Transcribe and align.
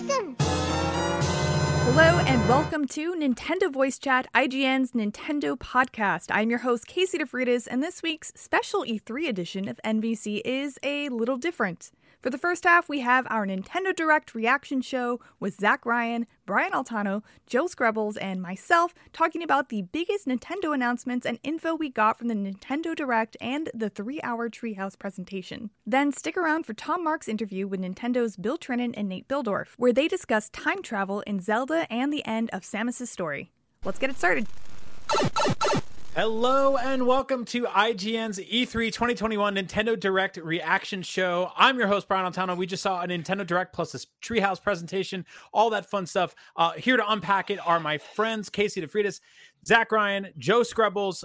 listen. 0.00 0.36
Hello 0.38 2.18
and 2.26 2.46
welcome 2.48 2.86
to 2.88 3.14
Nintendo 3.14 3.72
Voice 3.72 3.98
Chat, 3.98 4.26
IGN's 4.34 4.92
Nintendo 4.92 5.56
podcast. 5.56 6.26
I'm 6.30 6.50
your 6.50 6.58
host, 6.58 6.86
Casey 6.86 7.16
DeFreitas, 7.18 7.66
and 7.70 7.82
this 7.82 8.02
week's 8.02 8.30
special 8.34 8.84
E3 8.84 9.28
edition 9.28 9.68
of 9.68 9.80
NVC 9.84 10.42
is 10.44 10.78
a 10.82 11.08
little 11.08 11.38
different. 11.38 11.92
For 12.22 12.30
the 12.30 12.38
first 12.38 12.64
half, 12.64 12.88
we 12.88 13.00
have 13.00 13.26
our 13.30 13.46
Nintendo 13.46 13.94
Direct 13.94 14.34
reaction 14.34 14.80
show 14.80 15.20
with 15.38 15.60
Zach 15.60 15.86
Ryan, 15.86 16.26
Brian 16.44 16.72
Altano, 16.72 17.22
Joe 17.46 17.66
Skrebels, 17.66 18.16
and 18.20 18.42
myself 18.42 18.94
talking 19.12 19.42
about 19.42 19.68
the 19.68 19.82
biggest 19.82 20.26
Nintendo 20.26 20.74
announcements 20.74 21.26
and 21.26 21.38
info 21.44 21.74
we 21.74 21.88
got 21.88 22.18
from 22.18 22.28
the 22.28 22.34
Nintendo 22.34 22.96
Direct 22.96 23.36
and 23.40 23.70
the 23.74 23.90
three 23.90 24.20
hour 24.22 24.48
Treehouse 24.48 24.98
presentation. 24.98 25.70
Then 25.86 26.10
stick 26.10 26.36
around 26.36 26.66
for 26.66 26.74
Tom 26.74 27.04
Marks' 27.04 27.28
interview 27.28 27.68
with 27.68 27.80
Nintendo's 27.80 28.36
Bill 28.36 28.58
Trinen 28.58 28.94
and 28.96 29.08
Nate 29.08 29.28
Bihldorff, 29.28 29.74
where 29.76 29.92
they 29.92 30.08
discuss 30.08 30.48
time 30.48 30.82
travel 30.82 31.20
in 31.20 31.40
Zelda 31.40 31.86
and 31.92 32.12
the 32.12 32.26
end 32.26 32.50
of 32.52 32.62
Samus's 32.62 33.10
story. 33.10 33.52
Let's 33.84 33.98
get 33.98 34.10
it 34.10 34.18
started. 34.18 34.48
Hello 36.16 36.78
and 36.78 37.06
welcome 37.06 37.44
to 37.44 37.64
IGN's 37.64 38.38
E3 38.38 38.90
2021 38.90 39.56
Nintendo 39.56 40.00
Direct 40.00 40.38
reaction 40.38 41.02
show. 41.02 41.52
I'm 41.54 41.76
your 41.78 41.88
host, 41.88 42.08
Brian 42.08 42.32
Altano. 42.32 42.56
We 42.56 42.64
just 42.64 42.82
saw 42.82 43.02
a 43.02 43.06
Nintendo 43.06 43.46
Direct 43.46 43.74
plus 43.74 43.94
a 43.94 43.98
Treehouse 44.24 44.62
presentation, 44.62 45.26
all 45.52 45.68
that 45.68 45.90
fun 45.90 46.06
stuff. 46.06 46.34
Uh, 46.56 46.72
here 46.72 46.96
to 46.96 47.04
unpack 47.06 47.50
it 47.50 47.58
are 47.66 47.78
my 47.80 47.98
friends, 47.98 48.48
Casey 48.48 48.80
DeFreitas, 48.80 49.20
Zach 49.66 49.92
Ryan, 49.92 50.28
Joe 50.38 50.62
Skrebels. 50.62 51.22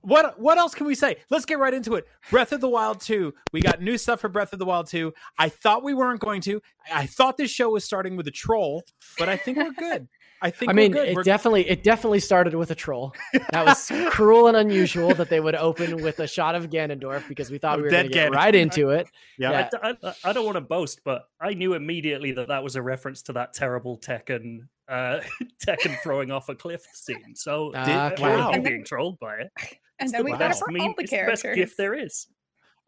What 0.00 0.40
what 0.40 0.56
else 0.56 0.74
can 0.74 0.86
we 0.86 0.94
say? 0.94 1.16
Let's 1.28 1.44
get 1.44 1.58
right 1.58 1.74
into 1.74 1.96
it. 1.96 2.06
Breath 2.30 2.52
of 2.52 2.62
the 2.62 2.70
Wild 2.70 3.02
2. 3.02 3.34
We 3.52 3.60
got 3.60 3.82
new 3.82 3.98
stuff 3.98 4.20
for 4.20 4.30
Breath 4.30 4.54
of 4.54 4.58
the 4.58 4.64
Wild 4.64 4.86
2. 4.86 5.12
I 5.36 5.50
thought 5.50 5.84
we 5.84 5.92
weren't 5.92 6.20
going 6.20 6.40
to. 6.42 6.62
I 6.94 7.04
thought 7.04 7.36
this 7.36 7.50
show 7.50 7.68
was 7.68 7.84
starting 7.84 8.16
with 8.16 8.26
a 8.26 8.30
troll, 8.30 8.84
but 9.18 9.28
I 9.28 9.36
think 9.36 9.58
we're 9.58 9.72
good. 9.72 10.08
I 10.42 10.50
think. 10.50 10.70
I 10.70 10.72
mean, 10.72 10.94
it 10.96 11.14
we're... 11.14 11.22
definitely 11.22 11.68
it 11.68 11.82
definitely 11.82 12.20
started 12.20 12.54
with 12.54 12.70
a 12.70 12.74
troll. 12.74 13.14
That 13.50 13.64
was 13.66 13.90
cruel 14.10 14.48
and 14.48 14.56
unusual 14.56 15.14
that 15.14 15.28
they 15.28 15.40
would 15.40 15.54
open 15.54 16.02
with 16.02 16.20
a 16.20 16.26
shot 16.26 16.54
of 16.54 16.70
Ganondorf 16.70 17.26
because 17.28 17.50
we 17.50 17.58
thought 17.58 17.78
we 17.78 17.84
were 17.84 17.90
going 17.90 18.06
to 18.06 18.12
get 18.12 18.32
right 18.32 18.54
into 18.54 18.90
it. 18.90 19.08
Yeah, 19.38 19.50
yeah. 19.50 19.78
I, 19.82 19.96
I, 20.02 20.14
I, 20.24 20.32
don't 20.32 20.44
want 20.44 20.56
to 20.56 20.60
boast, 20.60 21.00
but 21.04 21.28
I 21.40 21.54
knew 21.54 21.74
immediately 21.74 22.32
that 22.32 22.48
that 22.48 22.62
was 22.62 22.76
a 22.76 22.82
reference 22.82 23.22
to 23.22 23.32
that 23.34 23.54
terrible 23.54 23.98
Tekken 23.98 24.60
uh, 24.88 25.20
Tekken 25.66 26.00
throwing 26.02 26.30
off 26.30 26.48
a 26.48 26.54
cliff 26.54 26.84
scene. 26.92 27.34
So 27.34 27.72
uh, 27.74 28.14
wow. 28.18 28.52
being 28.52 28.84
trolled 28.84 29.18
by 29.18 29.36
it. 29.36 29.52
And 29.98 30.10
then 30.10 30.24
we 30.24 30.32
got 30.32 30.50
it 30.50 30.56
for 30.56 30.70
all 30.78 30.94
the 30.96 31.06
characters. 31.06 31.42
The 31.42 31.48
best 31.48 31.56
gift 31.56 31.76
there 31.78 31.94
is. 31.94 32.26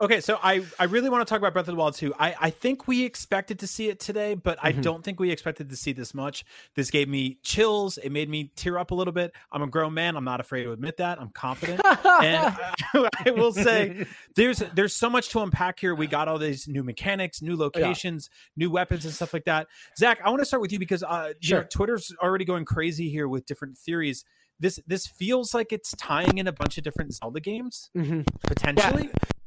Okay, 0.00 0.20
so 0.20 0.38
I, 0.40 0.64
I 0.78 0.84
really 0.84 1.10
want 1.10 1.26
to 1.26 1.30
talk 1.30 1.40
about 1.40 1.52
Breath 1.52 1.66
of 1.66 1.74
the 1.74 1.78
Wild 1.78 1.94
2. 1.94 2.14
I, 2.20 2.34
I 2.40 2.50
think 2.50 2.86
we 2.86 3.04
expected 3.04 3.58
to 3.60 3.66
see 3.66 3.88
it 3.88 3.98
today, 3.98 4.34
but 4.34 4.58
mm-hmm. 4.58 4.66
I 4.68 4.72
don't 4.72 5.02
think 5.02 5.18
we 5.18 5.32
expected 5.32 5.70
to 5.70 5.76
see 5.76 5.92
this 5.92 6.14
much. 6.14 6.44
This 6.76 6.88
gave 6.92 7.08
me 7.08 7.38
chills. 7.42 7.98
It 7.98 8.10
made 8.10 8.28
me 8.28 8.52
tear 8.54 8.78
up 8.78 8.92
a 8.92 8.94
little 8.94 9.12
bit. 9.12 9.32
I'm 9.50 9.62
a 9.62 9.66
grown 9.66 9.94
man. 9.94 10.16
I'm 10.16 10.22
not 10.22 10.38
afraid 10.38 10.62
to 10.64 10.72
admit 10.72 10.98
that. 10.98 11.20
I'm 11.20 11.30
confident. 11.30 11.80
and 11.84 11.96
I, 12.14 13.08
I, 13.26 13.30
will 13.32 13.52
say 13.52 14.06
there's 14.36 14.62
there's 14.72 14.94
so 14.94 15.10
much 15.10 15.30
to 15.30 15.40
unpack 15.40 15.80
here. 15.80 15.96
We 15.96 16.06
got 16.06 16.28
all 16.28 16.38
these 16.38 16.68
new 16.68 16.84
mechanics, 16.84 17.42
new 17.42 17.56
locations, 17.56 18.30
yeah. 18.30 18.66
new 18.66 18.70
weapons 18.70 19.04
and 19.04 19.12
stuff 19.12 19.32
like 19.32 19.46
that. 19.46 19.66
Zach, 19.98 20.20
I 20.24 20.30
want 20.30 20.40
to 20.40 20.46
start 20.46 20.60
with 20.60 20.72
you 20.72 20.78
because 20.78 21.02
uh, 21.02 21.32
sure. 21.40 21.58
you 21.58 21.62
know, 21.62 21.68
Twitter's 21.68 22.14
already 22.22 22.44
going 22.44 22.64
crazy 22.64 23.08
here 23.08 23.26
with 23.26 23.46
different 23.46 23.76
theories 23.76 24.24
this 24.60 24.80
this 24.88 25.06
feels 25.06 25.54
like 25.54 25.72
it's 25.72 25.92
tying 25.98 26.38
in 26.38 26.48
a 26.48 26.52
bunch 26.52 26.78
of 26.78 26.84
different 26.84 27.14
Zelda 27.14 27.38
games 27.38 27.90
mm-hmm. 27.96 28.22
potentially. 28.42 29.04
Yeah. 29.04 29.37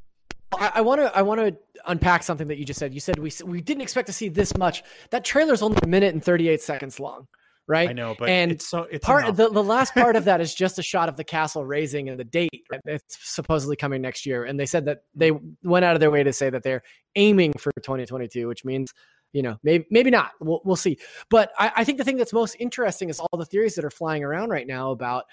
I 0.58 0.82
want 0.82 1.02
to 1.02 1.16
I 1.16 1.22
want 1.22 1.40
to 1.40 1.56
unpack 1.86 2.24
something 2.24 2.48
that 2.48 2.58
you 2.58 2.66
just 2.66 2.80
said. 2.80 2.94
You 2.94 3.00
said 3.00 3.18
we 3.18 3.32
we 3.46 3.62
didn't 3.62 3.82
expect 3.82 4.08
to 4.08 4.14
see 4.14 4.30
this 4.30 4.56
much. 4.58 4.84
That 5.10 5.24
trailer 5.24 5.54
is 5.54 5.62
only 5.62 5.80
a 5.84 5.88
minute 5.88 6.14
and 6.14 6.24
38 6.24 6.62
seconds 6.62 7.00
long, 7.00 7.28
right? 7.68 7.90
I 7.90 7.94
know, 7.94 8.16
but 8.18 8.30
and 8.30 8.52
it's 8.52 8.68
so 8.68 8.84
it's 8.92 9.06
part 9.06 9.36
the, 9.36 9.50
the 9.50 9.64
last 9.64 9.94
part 9.94 10.16
of 10.16 10.26
that 10.26 10.42
is 10.42 10.54
just 10.54 10.80
a 10.80 10.84
shot 10.84 11.10
of 11.10 11.16
the 11.16 11.24
castle 11.24 11.66
raising 11.66 12.10
and 12.10 12.20
the 12.20 12.24
date. 12.24 12.66
It's 12.86 13.18
supposedly 13.22 13.76
coming 13.76 14.02
next 14.02 14.26
year, 14.26 14.46
and 14.46 14.60
they 14.60 14.66
said 14.66 14.86
that 14.86 15.04
they 15.16 15.32
went 15.64 15.86
out 15.86 15.96
of 15.96 16.00
their 16.00 16.12
way 16.12 16.24
to 16.24 16.34
say 16.34 16.50
that 16.50 16.64
they're 16.64 16.84
aiming 17.16 17.54
for 17.54 17.72
2022, 17.72 18.48
which 18.48 18.66
means 18.66 18.94
you 19.34 19.42
know 19.42 19.58
maybe 19.64 19.86
maybe 19.90 20.10
not. 20.10 20.32
We'll 20.40 20.62
we'll 20.66 20.76
see. 20.76 20.98
But 21.30 21.52
I, 21.58 21.72
I 21.78 21.84
think 21.84 21.98
the 21.98 22.04
thing 22.04 22.18
that's 22.18 22.34
most 22.34 22.56
interesting 22.60 23.10
is 23.10 23.20
all 23.20 23.38
the 23.38 23.46
theories 23.46 23.76
that 23.76 23.86
are 23.86 23.92
flying 23.92 24.24
around 24.24 24.50
right 24.50 24.68
now 24.68 24.92
about 24.92 25.26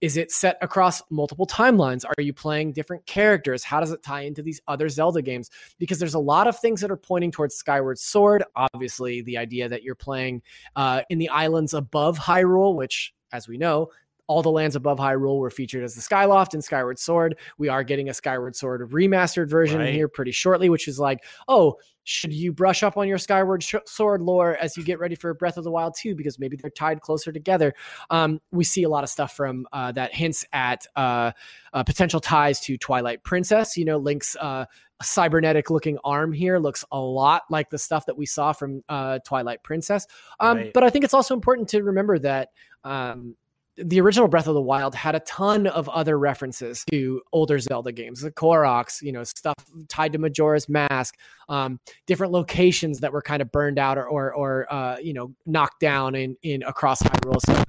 is 0.00 0.16
it 0.16 0.30
set 0.30 0.56
across 0.60 1.02
multiple 1.10 1.46
timelines? 1.46 2.04
Are 2.04 2.22
you 2.22 2.32
playing 2.32 2.72
different 2.72 3.04
characters? 3.06 3.64
How 3.64 3.80
does 3.80 3.90
it 3.90 4.02
tie 4.02 4.22
into 4.22 4.42
these 4.42 4.60
other 4.68 4.88
Zelda 4.88 5.22
games? 5.22 5.50
Because 5.78 5.98
there's 5.98 6.14
a 6.14 6.18
lot 6.18 6.46
of 6.46 6.58
things 6.58 6.80
that 6.80 6.90
are 6.90 6.96
pointing 6.96 7.30
towards 7.30 7.56
Skyward 7.56 7.98
Sword. 7.98 8.44
Obviously, 8.54 9.22
the 9.22 9.38
idea 9.38 9.68
that 9.68 9.82
you're 9.82 9.94
playing 9.94 10.42
uh, 10.76 11.02
in 11.10 11.18
the 11.18 11.28
islands 11.28 11.74
above 11.74 12.18
Hyrule, 12.18 12.74
which, 12.76 13.12
as 13.32 13.48
we 13.48 13.58
know, 13.58 13.90
all 14.28 14.42
the 14.42 14.50
lands 14.50 14.76
above 14.76 14.98
Hyrule 14.98 15.38
were 15.38 15.50
featured 15.50 15.82
as 15.82 15.94
the 15.94 16.02
Skyloft 16.02 16.54
and 16.54 16.62
Skyward 16.62 16.98
Sword. 16.98 17.36
We 17.56 17.68
are 17.68 17.82
getting 17.82 18.08
a 18.08 18.14
Skyward 18.14 18.54
Sword 18.54 18.88
remastered 18.90 19.50
version 19.50 19.80
right. 19.80 19.92
here 19.92 20.06
pretty 20.06 20.32
shortly, 20.32 20.68
which 20.68 20.86
is 20.86 21.00
like, 21.00 21.24
oh, 21.48 21.78
should 22.04 22.32
you 22.32 22.52
brush 22.52 22.82
up 22.82 22.96
on 22.96 23.08
your 23.08 23.18
Skyward 23.18 23.62
sh- 23.62 23.74
Sword 23.86 24.22
lore 24.22 24.56
as 24.56 24.76
you 24.76 24.84
get 24.84 24.98
ready 24.98 25.14
for 25.14 25.34
Breath 25.34 25.56
of 25.56 25.64
the 25.64 25.70
Wild 25.70 25.94
2 25.98 26.14
because 26.14 26.38
maybe 26.38 26.56
they're 26.56 26.70
tied 26.70 27.00
closer 27.00 27.32
together. 27.32 27.74
Um, 28.10 28.40
we 28.50 28.64
see 28.64 28.82
a 28.82 28.88
lot 28.88 29.02
of 29.02 29.10
stuff 29.10 29.32
from 29.32 29.66
uh, 29.72 29.92
that 29.92 30.14
hints 30.14 30.44
at 30.52 30.86
uh, 30.96 31.32
uh, 31.72 31.82
potential 31.82 32.20
ties 32.20 32.60
to 32.60 32.78
Twilight 32.78 33.24
Princess. 33.24 33.76
You 33.76 33.84
know, 33.84 33.98
Link's 33.98 34.36
uh, 34.36 34.66
cybernetic 35.02 35.70
looking 35.70 35.98
arm 36.04 36.32
here 36.32 36.58
looks 36.58 36.84
a 36.92 36.98
lot 36.98 37.42
like 37.50 37.70
the 37.70 37.78
stuff 37.78 38.06
that 38.06 38.16
we 38.16 38.26
saw 38.26 38.52
from 38.52 38.82
uh, 38.88 39.18
Twilight 39.24 39.62
Princess. 39.62 40.06
Um, 40.40 40.56
right. 40.58 40.72
But 40.72 40.84
I 40.84 40.90
think 40.90 41.04
it's 41.04 41.14
also 41.14 41.34
important 41.34 41.68
to 41.70 41.82
remember 41.82 42.18
that. 42.20 42.50
Um, 42.84 43.36
the 43.84 44.00
original 44.00 44.28
Breath 44.28 44.46
of 44.46 44.54
the 44.54 44.60
Wild 44.60 44.94
had 44.94 45.14
a 45.14 45.20
ton 45.20 45.66
of 45.66 45.88
other 45.88 46.18
references 46.18 46.84
to 46.90 47.22
older 47.32 47.58
Zelda 47.58 47.92
games, 47.92 48.20
the 48.20 48.30
Koroks, 48.30 49.00
you 49.02 49.12
know, 49.12 49.24
stuff 49.24 49.54
tied 49.88 50.12
to 50.12 50.18
Majora's 50.18 50.68
Mask, 50.68 51.16
um, 51.48 51.78
different 52.06 52.32
locations 52.32 53.00
that 53.00 53.12
were 53.12 53.22
kind 53.22 53.40
of 53.40 53.52
burned 53.52 53.78
out 53.78 53.98
or 53.98 54.06
or, 54.08 54.34
or 54.34 54.72
uh, 54.72 54.96
you 54.98 55.12
know 55.12 55.34
knocked 55.46 55.80
down 55.80 56.14
in 56.14 56.36
in 56.42 56.62
across 56.64 57.02
Hyrule. 57.02 57.40
So 57.46 57.64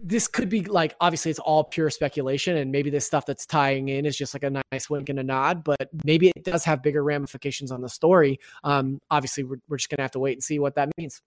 this 0.00 0.28
could 0.28 0.48
be 0.48 0.62
like 0.64 0.94
obviously 1.00 1.30
it's 1.30 1.40
all 1.40 1.64
pure 1.64 1.90
speculation, 1.90 2.56
and 2.56 2.70
maybe 2.70 2.90
this 2.90 3.06
stuff 3.06 3.26
that's 3.26 3.46
tying 3.46 3.88
in 3.88 4.06
is 4.06 4.16
just 4.16 4.34
like 4.34 4.44
a 4.44 4.62
nice 4.72 4.88
wink 4.88 5.08
and 5.08 5.18
a 5.18 5.24
nod, 5.24 5.64
but 5.64 5.88
maybe 6.04 6.28
it 6.28 6.44
does 6.44 6.64
have 6.64 6.82
bigger 6.82 7.02
ramifications 7.02 7.72
on 7.72 7.80
the 7.80 7.88
story. 7.88 8.38
Um, 8.62 9.00
obviously, 9.10 9.44
we're, 9.44 9.58
we're 9.68 9.78
just 9.78 9.88
gonna 9.90 10.02
have 10.02 10.12
to 10.12 10.20
wait 10.20 10.34
and 10.34 10.44
see 10.44 10.58
what 10.58 10.76
that 10.76 10.90
means. 10.96 11.20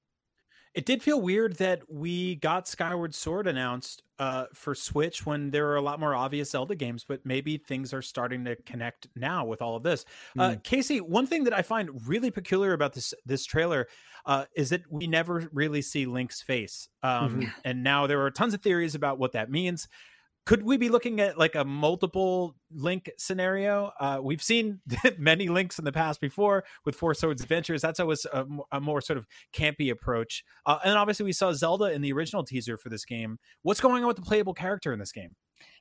It 0.74 0.86
did 0.86 1.02
feel 1.02 1.22
weird 1.22 1.56
that 1.58 1.82
we 1.90 2.36
got 2.36 2.68
Skyward 2.68 3.16
Sword 3.16 3.48
announced 3.48 4.04
uh, 4.20 4.46
for 4.54 4.76
Switch 4.76 5.26
when 5.26 5.52
there 5.52 5.68
are 5.70 5.76
a 5.76 5.82
lot 5.82 6.00
more 6.00 6.16
obvious 6.16 6.52
Zelda 6.52 6.76
games, 6.76 7.04
but 7.08 7.26
maybe 7.26 7.58
things 7.58 7.94
are 7.94 8.02
starting 8.02 8.46
to 8.46 8.56
connect 8.58 9.08
now 9.16 9.46
with 9.46 9.62
all 9.62 9.76
of 9.76 9.84
this. 9.84 10.06
Mm. 10.38 10.42
Uh, 10.42 10.54
hmm. 10.54 10.60
Casey, 10.64 11.02
one 11.02 11.28
thing 11.28 11.44
that 11.46 11.54
I 11.54 11.62
find 11.62 11.90
really 12.08 12.32
peculiar 12.32 12.74
about 12.74 12.94
this 12.94 13.14
this 13.26 13.46
trailer 13.46 13.88
uh, 14.26 14.46
is 14.56 14.70
that 14.70 14.82
we 14.90 15.08
never 15.08 15.50
really 15.52 15.82
see 15.82 16.06
Link's 16.06 16.42
face, 16.42 16.90
um, 17.04 17.42
mm-hmm. 17.42 17.50
and 17.64 17.84
now 17.84 18.08
there 18.08 18.22
are 18.24 18.32
tons 18.32 18.54
of 18.54 18.62
theories 18.62 18.96
about 18.96 19.20
what 19.20 19.34
that 19.34 19.50
means 19.50 19.88
could 20.48 20.64
we 20.64 20.78
be 20.78 20.88
looking 20.88 21.20
at 21.20 21.38
like 21.38 21.56
a 21.56 21.66
multiple 21.66 22.56
link 22.72 23.12
scenario? 23.18 23.92
Uh, 24.00 24.20
we've 24.24 24.42
seen 24.42 24.80
many 25.18 25.50
links 25.50 25.78
in 25.78 25.84
the 25.84 25.92
past 25.92 26.22
before 26.22 26.64
with 26.86 26.96
Four 26.96 27.14
Swords 27.16 27.42
Adventures. 27.42 27.82
That's 27.82 28.00
always 28.00 28.26
a, 28.32 28.46
a 28.72 28.80
more 28.80 29.02
sort 29.02 29.18
of 29.18 29.28
campy 29.54 29.92
approach. 29.92 30.46
Uh, 30.66 30.80
and 30.86 30.98
obviously, 30.98 31.26
we 31.26 31.34
saw 31.34 31.52
Zelda 31.52 31.92
in 31.92 32.02
the 32.02 32.14
original 32.14 32.46
teaser 32.46 32.78
for 32.78 32.88
this 32.88 33.04
game. 33.04 33.40
What's 33.64 33.82
going 33.82 34.04
on 34.04 34.08
with 34.08 34.16
the 34.16 34.22
playable 34.22 34.54
character 34.54 34.94
in 34.94 35.00
this 35.00 35.12
game? 35.12 35.36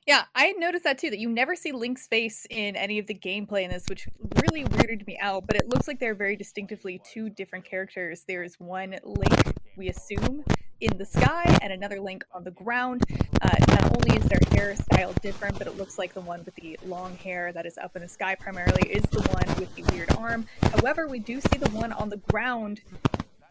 Yeah, 0.05 0.23
I 0.35 0.51
noticed 0.57 0.83
that 0.83 0.97
too. 0.97 1.11
That 1.11 1.19
you 1.19 1.29
never 1.29 1.55
see 1.55 1.71
Link's 1.71 2.05
face 2.07 2.45
in 2.49 2.75
any 2.75 2.99
of 2.99 3.07
the 3.07 3.15
gameplay 3.15 3.63
in 3.63 3.69
this, 3.69 3.85
which 3.87 4.05
really 4.43 4.65
weirded 4.65 5.07
me 5.07 5.17
out. 5.21 5.47
But 5.47 5.55
it 5.55 5.69
looks 5.69 5.87
like 5.87 5.97
they're 5.97 6.13
very 6.13 6.35
distinctively 6.35 7.01
two 7.09 7.29
different 7.29 7.63
characters. 7.63 8.25
There's 8.27 8.55
one 8.59 8.97
Link, 9.05 9.55
we 9.77 9.87
assume, 9.87 10.43
in 10.81 10.97
the 10.97 11.05
sky 11.05 11.57
and 11.61 11.73
another 11.73 11.99
link 11.99 12.23
on 12.33 12.43
the 12.43 12.51
ground. 12.51 13.03
Uh, 13.41 13.55
not 13.69 13.95
only 13.95 14.17
is 14.17 14.23
their 14.25 14.39
hairstyle 14.39 15.19
different, 15.21 15.57
but 15.57 15.67
it 15.67 15.77
looks 15.77 15.97
like 15.97 16.13
the 16.13 16.21
one 16.21 16.43
with 16.43 16.55
the 16.55 16.77
long 16.85 17.15
hair 17.17 17.51
that 17.53 17.65
is 17.65 17.77
up 17.77 17.95
in 17.95 18.01
the 18.01 18.07
sky 18.07 18.35
primarily 18.35 18.83
is 18.89 19.03
the 19.03 19.21
one 19.21 19.59
with 19.59 19.73
the 19.75 19.83
weird 19.93 20.15
arm. 20.17 20.45
However, 20.61 21.07
we 21.07 21.19
do 21.19 21.41
see 21.41 21.57
the 21.57 21.69
one 21.71 21.91
on 21.93 22.09
the 22.09 22.17
ground 22.17 22.81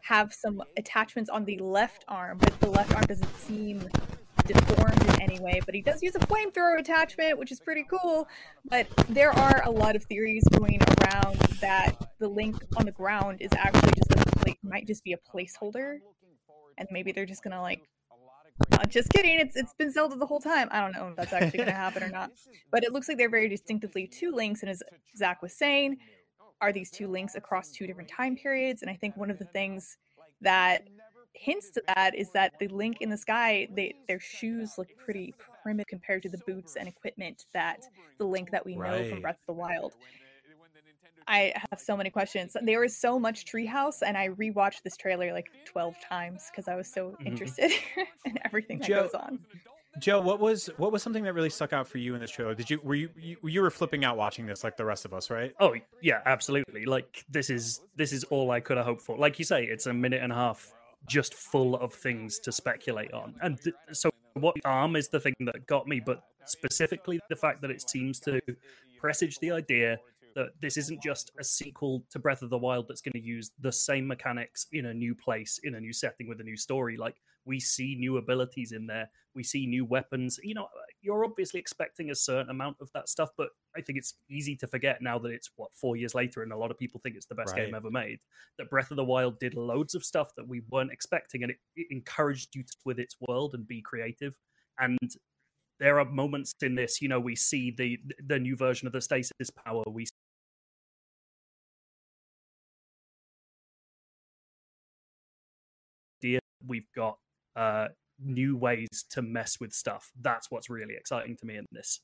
have 0.03 0.33
some 0.33 0.63
attachments 0.77 1.29
on 1.29 1.45
the 1.45 1.59
left 1.59 2.05
arm, 2.07 2.39
but 2.39 2.59
the 2.61 2.71
left 2.71 2.95
arm 2.95 3.05
doesn't 3.07 3.37
seem 3.39 3.89
deformed 4.47 5.03
in 5.03 5.23
any 5.23 5.41
way, 5.41 5.61
but 5.67 5.75
he 5.75 5.83
does 5.83 6.03
use 6.03 6.15
a 6.15 6.21
flamethrower 6.21 6.79
attachment, 6.79 7.39
which 7.39 7.51
is 7.51 7.59
pretty 7.59 7.85
cool. 7.91 8.29
But 8.65 8.87
there 9.09 9.33
are 9.33 9.63
a 9.65 9.71
lot 9.71 9.97
of 9.97 10.05
theories 10.05 10.45
going 10.57 10.81
around 11.03 11.37
that 11.61 12.13
the 12.19 12.29
link 12.29 12.57
on 12.77 12.87
the 12.87 12.93
ground 12.93 13.39
is 13.41 13.51
actually 13.57 13.93
just 13.97 14.13
a, 14.13 14.39
like 14.47 14.59
might 14.63 14.87
just 14.87 15.03
be 15.03 15.13
a 15.13 15.19
placeholder 15.19 15.99
and 16.79 16.89
maybe 16.91 17.13
they're 17.13 17.27
just 17.27 17.43
gonna 17.43 17.63
like 17.63 17.83
uh, 18.73 18.85
just 18.89 19.11
kidding. 19.11 19.39
It's 19.39 19.57
it's 19.57 19.75
been 19.75 19.93
Zelda 19.93 20.17
the 20.17 20.27
whole 20.27 20.41
time. 20.41 20.69
I 20.71 20.81
don't 20.81 20.93
know 20.93 21.09
if 21.09 21.17
that's 21.17 21.33
actually 21.33 21.59
going 21.59 21.69
to 21.69 21.75
happen 21.75 22.03
or 22.03 22.09
not. 22.13 22.31
But 22.71 22.85
it 22.85 22.93
looks 22.93 23.07
like 23.09 23.19
they're 23.19 23.29
very 23.29 23.49
distinctively 23.49 24.07
two 24.07 24.33
links, 24.33 24.63
and 24.63 24.71
as 24.71 24.83
Zach 25.17 25.43
was 25.43 25.53
saying, 25.53 25.99
are 26.61 26.73
these 26.73 26.91
two 26.91 27.09
links 27.09 27.35
across 27.35 27.71
two 27.71 27.87
different 27.87 28.09
time 28.09 28.37
periods? 28.37 28.83
And 28.83 28.91
I 28.91 28.95
think 28.95 29.17
one 29.17 29.31
of 29.31 29.39
the 29.39 29.45
things 29.45 29.99
that 30.41 30.87
hints 31.35 31.71
to 31.73 31.83
that 31.95 32.15
is 32.15 32.31
that 32.33 32.55
the 32.59 32.69
link 32.69 32.99
in 33.01 33.11
the 33.11 33.17
sky, 33.17 33.69
they, 33.75 33.95
their 34.09 34.21
shoes 34.21 34.79
look 34.79 34.89
pretty 34.97 35.35
primitive 35.63 35.87
compared 35.87 36.23
to 36.23 36.31
the 36.31 36.39
boots 36.47 36.77
and 36.77 36.89
equipment 36.89 37.45
that 37.53 37.87
the 38.19 38.25
link 38.25 38.51
that 38.51 38.65
we 38.65 38.75
right. 38.77 39.03
know 39.03 39.11
from 39.11 39.21
Breath 39.21 39.39
of 39.47 39.55
the 39.55 39.61
Wild. 39.61 39.93
I 41.29 41.53
have 41.71 41.81
so 41.81 41.97
many 41.97 42.11
questions. 42.11 42.57
There 42.63 42.81
was 42.81 42.97
so 42.97 43.19
much 43.19 43.45
Treehouse, 43.45 44.03
and 44.07 44.17
I 44.17 44.29
rewatched 44.29 44.83
this 44.83 44.97
trailer 44.97 45.33
like 45.33 45.51
12 45.65 45.97
times 46.01 46.49
because 46.51 46.69
I 46.69 46.77
was 46.77 46.89
so 46.89 47.11
mm-hmm. 47.11 47.27
interested 47.27 47.73
in 48.25 48.39
everything 48.45 48.79
that 48.79 48.89
Joe, 48.89 49.03
goes 49.03 49.15
on. 49.15 49.41
Joe, 49.99 50.21
what 50.21 50.41
was 50.41 50.69
what 50.77 50.93
was 50.93 51.03
something 51.03 51.25
that 51.25 51.33
really 51.33 51.51
stuck 51.51 51.73
out 51.73 51.89
for 51.89 51.99
you 51.99 52.15
in 52.15 52.21
this 52.21 52.31
trailer? 52.31 52.55
Did 52.55 52.71
you 52.71 52.81
were 52.83 52.95
you, 52.95 53.09
you 53.19 53.37
you 53.43 53.63
were 53.63 53.71
flipping 53.71 54.05
out 54.05 54.17
watching 54.17 54.47
this 54.47 54.63
like 54.63 54.77
the 54.77 54.85
rest 54.85 55.05
of 55.05 55.15
us, 55.15 55.31
right? 55.31 55.55
Oh 55.59 55.75
yeah, 56.03 56.21
absolutely. 56.27 56.85
Like 56.85 57.25
this 57.31 57.51
is 57.51 57.81
this 57.97 58.13
is 58.13 58.25
all 58.25 58.51
I 58.51 58.61
could 58.61 58.77
have 58.77 58.87
hoped 58.87 59.03
for. 59.03 59.17
Like 59.17 59.39
you 59.39 59.45
say, 59.45 59.65
it's 59.65 59.87
a 59.87 59.95
minute 59.95 60.23
and 60.23 60.33
a 60.33 60.37
half 60.37 60.73
just 61.09 61.35
full 61.35 61.77
of 61.77 61.93
things 61.95 62.39
to 62.41 62.53
speculate 62.53 63.13
on, 63.13 63.35
and 63.43 63.61
th- 63.61 63.77
so 63.93 64.11
what 64.35 64.55
arm 64.65 64.97
is 64.97 65.09
the 65.09 65.21
thing 65.21 65.35
that 65.41 65.67
got 65.67 65.89
me, 65.89 66.01
but 66.05 66.23
specifically 66.45 67.19
the 67.31 67.37
fact 67.37 67.63
that 67.63 67.71
it 67.71 67.89
seems 67.89 68.21
to 68.21 68.41
presage 68.99 69.39
the 69.39 69.51
idea 69.51 69.99
that 70.37 70.51
this 70.61 70.77
isn't 70.77 71.03
just 71.03 71.33
a 71.41 71.45
sequel 71.45 72.05
to 72.11 72.19
Breath 72.19 72.43
of 72.43 72.51
the 72.51 72.59
Wild 72.59 72.87
that's 72.87 73.01
going 73.01 73.15
to 73.15 73.21
use 73.21 73.51
the 73.59 73.73
same 73.73 74.07
mechanics 74.07 74.67
in 74.73 74.87
a 74.87 74.95
new 74.95 75.15
place, 75.15 75.59
in 75.65 75.75
a 75.75 75.81
new 75.81 75.95
setting 75.95 76.29
with 76.29 76.41
a 76.41 76.45
new 76.45 76.59
story. 76.59 76.97
Like 76.97 77.17
we 77.47 77.59
see 77.59 77.97
new 77.99 78.19
abilities 78.19 78.73
in 78.73 78.87
there, 78.87 79.09
we 79.35 79.43
see 79.43 79.67
new 79.67 79.87
weapons. 79.87 80.39
You 80.43 80.55
know, 80.55 80.69
you're 81.01 81.25
obviously 81.25 81.59
expecting 81.59 82.11
a 82.11 82.15
certain 82.15 82.51
amount 82.51 82.77
of 82.81 82.91
that 82.93 83.09
stuff, 83.09 83.31
but 83.39 83.49
I 83.75 83.81
think 83.81 83.99
it's 83.99 84.15
easy 84.31 84.55
to 84.57 84.67
forget 84.67 85.01
now 85.01 85.19
that 85.21 85.31
it's 85.31 85.51
what 85.57 85.75
four 85.75 85.97
years 85.97 86.15
later, 86.15 86.43
and 86.43 86.53
a 86.53 86.57
lot 86.57 86.71
of 86.71 86.79
people 86.79 87.01
think 87.03 87.17
it's 87.17 87.27
the 87.27 87.35
best 87.35 87.55
right. 87.55 87.65
game 87.65 87.75
ever 87.75 87.91
made. 87.91 88.19
That 88.59 88.69
Breath 88.69 88.91
of 88.91 88.99
the 88.99 89.05
Wild 89.05 89.39
did 89.39 89.55
loads 89.55 89.95
of 89.95 90.05
stuff 90.05 90.35
that 90.37 90.47
we 90.47 90.63
weren't 90.69 90.93
expecting, 90.93 91.43
and 91.45 91.51
it, 91.51 91.59
it 91.77 91.87
encouraged 91.91 92.55
you 92.55 92.63
to, 92.63 92.77
with 92.85 92.99
its 92.99 93.17
world 93.27 93.55
and 93.55 93.67
be 93.67 93.81
creative. 93.81 94.37
And 94.79 94.99
there 95.79 95.99
are 95.99 96.05
moments 96.05 96.53
in 96.63 96.75
this, 96.75 97.01
you 97.01 97.09
know, 97.09 97.21
we 97.21 97.37
see 97.37 97.71
the 97.71 97.99
the 98.27 98.39
new 98.39 98.57
version 98.57 98.87
of 98.87 98.93
the 98.93 99.01
stasis 99.01 99.51
power. 99.65 99.83
We 99.87 100.07
we've 106.67 106.91
got 106.95 107.19
uh, 107.55 107.89
new 108.23 108.57
ways 108.57 109.05
to 109.11 109.23
mess 109.23 109.59
with 109.61 109.73
stuff. 109.73 110.11
That's 110.21 110.51
what's 110.51 110.71
really 110.71 110.95
exciting 110.95 111.37
to 111.37 111.47
me 111.47 111.57
in 111.57 111.67
this. 111.73 112.01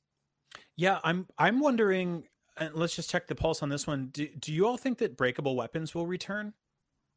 Yeah, 0.77 0.99
I'm 1.05 1.27
I'm 1.39 1.61
wondering. 1.61 2.25
And 2.59 2.75
let's 2.75 2.95
just 2.95 3.09
check 3.09 3.29
the 3.29 3.35
pulse 3.35 3.63
on 3.63 3.71
this 3.71 3.87
one. 3.87 4.11
Do, 4.13 4.29
do 4.39 4.53
you 4.53 4.67
all 4.67 4.77
think 4.77 4.99
that 4.99 5.17
breakable 5.17 5.57
weapons 5.57 5.95
will 5.95 6.07
return? 6.07 6.53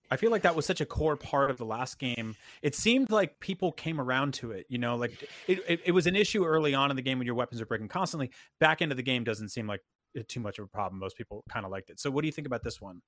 I 0.09 0.18
feel 0.18 0.31
like 0.31 0.44
that 0.44 0.56
was 0.56 0.65
such 0.65 0.81
a 0.81 0.86
core 0.86 1.18
part 1.18 1.51
of 1.51 1.57
the 1.57 1.65
last 1.65 2.00
game. 2.00 2.36
It 2.62 2.74
seemed 2.74 3.12
like 3.12 3.39
people 3.39 3.71
came 3.71 4.00
around 4.00 4.36
to 4.36 4.51
it. 4.51 4.65
You 4.69 4.77
know, 4.77 4.95
like 4.95 5.27
it, 5.47 5.59
it, 5.68 5.81
it 5.88 5.92
was 5.92 6.07
an 6.07 6.15
issue 6.15 6.45
early 6.45 6.74
on 6.74 6.89
in 6.89 6.95
the 6.95 7.01
game 7.01 7.18
when 7.18 7.25
your 7.25 7.36
weapons 7.36 7.59
are 7.59 7.65
breaking 7.65 7.88
constantly. 7.88 8.31
Back 8.59 8.81
into 8.81 8.95
the 8.95 9.03
game 9.03 9.24
doesn't 9.24 9.50
seem 9.50 9.68
like 9.68 9.81
too 10.27 10.39
much 10.39 10.59
of 10.59 10.65
a 10.65 10.68
problem. 10.68 11.00
Most 11.00 11.18
people 11.18 11.44
kind 11.50 11.65
of 11.65 11.71
liked 11.71 11.89
it. 11.89 12.00
So, 12.00 12.12
what 12.12 12.21
do 12.21 12.27
you 12.27 12.31
think 12.31 12.47
about 12.47 12.63
this 12.63 12.80
one? 12.80 13.01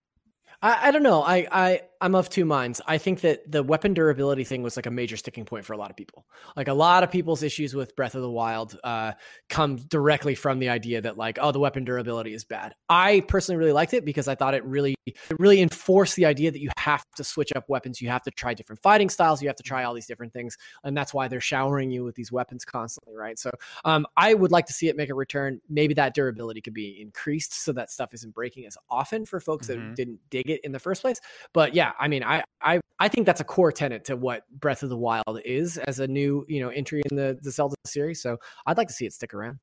I, 0.61 0.87
I, 0.87 0.91
don't 0.91 1.03
know. 1.03 1.21
I, 1.21 1.47
I 1.51 1.81
I'm 2.01 2.15
of 2.15 2.29
two 2.29 2.45
minds. 2.45 2.81
I 2.85 2.97
think 2.97 3.21
that 3.21 3.51
the 3.51 3.63
weapon 3.63 3.93
durability 3.93 4.43
thing 4.43 4.63
was 4.63 4.75
like 4.75 4.85
a 4.85 4.91
major 4.91 5.17
sticking 5.17 5.45
point 5.45 5.65
for 5.65 5.73
a 5.73 5.77
lot 5.77 5.89
of 5.89 5.95
people. 5.95 6.25
Like 6.55 6.67
a 6.67 6.73
lot 6.73 7.03
of 7.03 7.11
people's 7.11 7.43
issues 7.43 7.73
with 7.73 7.95
Breath 7.95 8.15
of 8.15 8.21
the 8.21 8.29
Wild 8.29 8.77
uh, 8.83 9.13
come 9.49 9.77
directly 9.77 10.35
from 10.35 10.59
the 10.59 10.69
idea 10.69 11.01
that 11.01 11.17
like, 11.17 11.37
oh, 11.41 11.51
the 11.51 11.59
weapon 11.59 11.85
durability 11.85 12.33
is 12.33 12.43
bad. 12.43 12.73
I 12.89 13.21
personally 13.27 13.57
really 13.57 13.71
liked 13.71 13.93
it 13.93 14.05
because 14.05 14.27
I 14.27 14.35
thought 14.35 14.53
it 14.53 14.63
really 14.65 14.95
it 15.05 15.15
really 15.39 15.61
enforced 15.61 16.15
the 16.15 16.25
idea 16.25 16.51
that 16.51 16.59
you 16.59 16.69
have 16.77 17.05
to 17.15 17.23
switch 17.23 17.51
up 17.55 17.69
weapons, 17.69 18.01
you 18.01 18.09
have 18.09 18.23
to 18.23 18.31
try 18.31 18.53
different 18.53 18.81
fighting 18.81 19.09
styles, 19.09 19.41
you 19.41 19.47
have 19.47 19.55
to 19.55 19.63
try 19.63 19.83
all 19.83 19.93
these 19.93 20.07
different 20.07 20.33
things, 20.33 20.57
and 20.83 20.95
that's 20.95 21.13
why 21.13 21.27
they're 21.27 21.39
showering 21.39 21.91
you 21.91 22.03
with 22.03 22.15
these 22.15 22.31
weapons 22.31 22.65
constantly, 22.65 23.15
right? 23.15 23.39
So 23.39 23.51
um, 23.85 24.05
I 24.17 24.33
would 24.33 24.51
like 24.51 24.65
to 24.67 24.73
see 24.73 24.89
it 24.89 24.97
make 24.97 25.09
a 25.09 25.15
return. 25.15 25.61
Maybe 25.69 25.93
that 25.95 26.13
durability 26.13 26.61
could 26.61 26.73
be 26.73 26.99
increased 27.01 27.63
so 27.63 27.71
that 27.73 27.89
stuff 27.89 28.13
isn't 28.13 28.33
breaking 28.33 28.65
as 28.65 28.77
often 28.89 29.25
for 29.25 29.39
folks 29.39 29.67
mm-hmm. 29.67 29.89
that 29.89 29.95
didn't 29.95 30.19
dig 30.37 30.49
it 30.49 30.61
in 30.63 30.71
the 30.71 30.79
first 30.79 31.01
place. 31.01 31.19
But 31.53 31.73
yeah, 31.73 31.91
I 31.99 32.07
mean, 32.07 32.23
I 32.23 32.43
I 32.61 32.79
I 32.99 33.07
think 33.07 33.25
that's 33.25 33.41
a 33.41 33.45
core 33.45 33.71
tenet 33.71 34.05
to 34.05 34.15
what 34.15 34.43
Breath 34.51 34.83
of 34.83 34.89
the 34.89 34.97
Wild 34.97 35.39
is 35.45 35.77
as 35.77 35.99
a 35.99 36.07
new 36.07 36.45
you 36.47 36.61
know 36.61 36.69
entry 36.69 37.01
in 37.09 37.15
the 37.15 37.37
the 37.41 37.51
Zelda 37.51 37.75
series. 37.85 38.21
So 38.21 38.37
I'd 38.65 38.77
like 38.77 38.87
to 38.87 38.93
see 38.93 39.05
it 39.05 39.13
stick 39.13 39.33
around. 39.33 39.59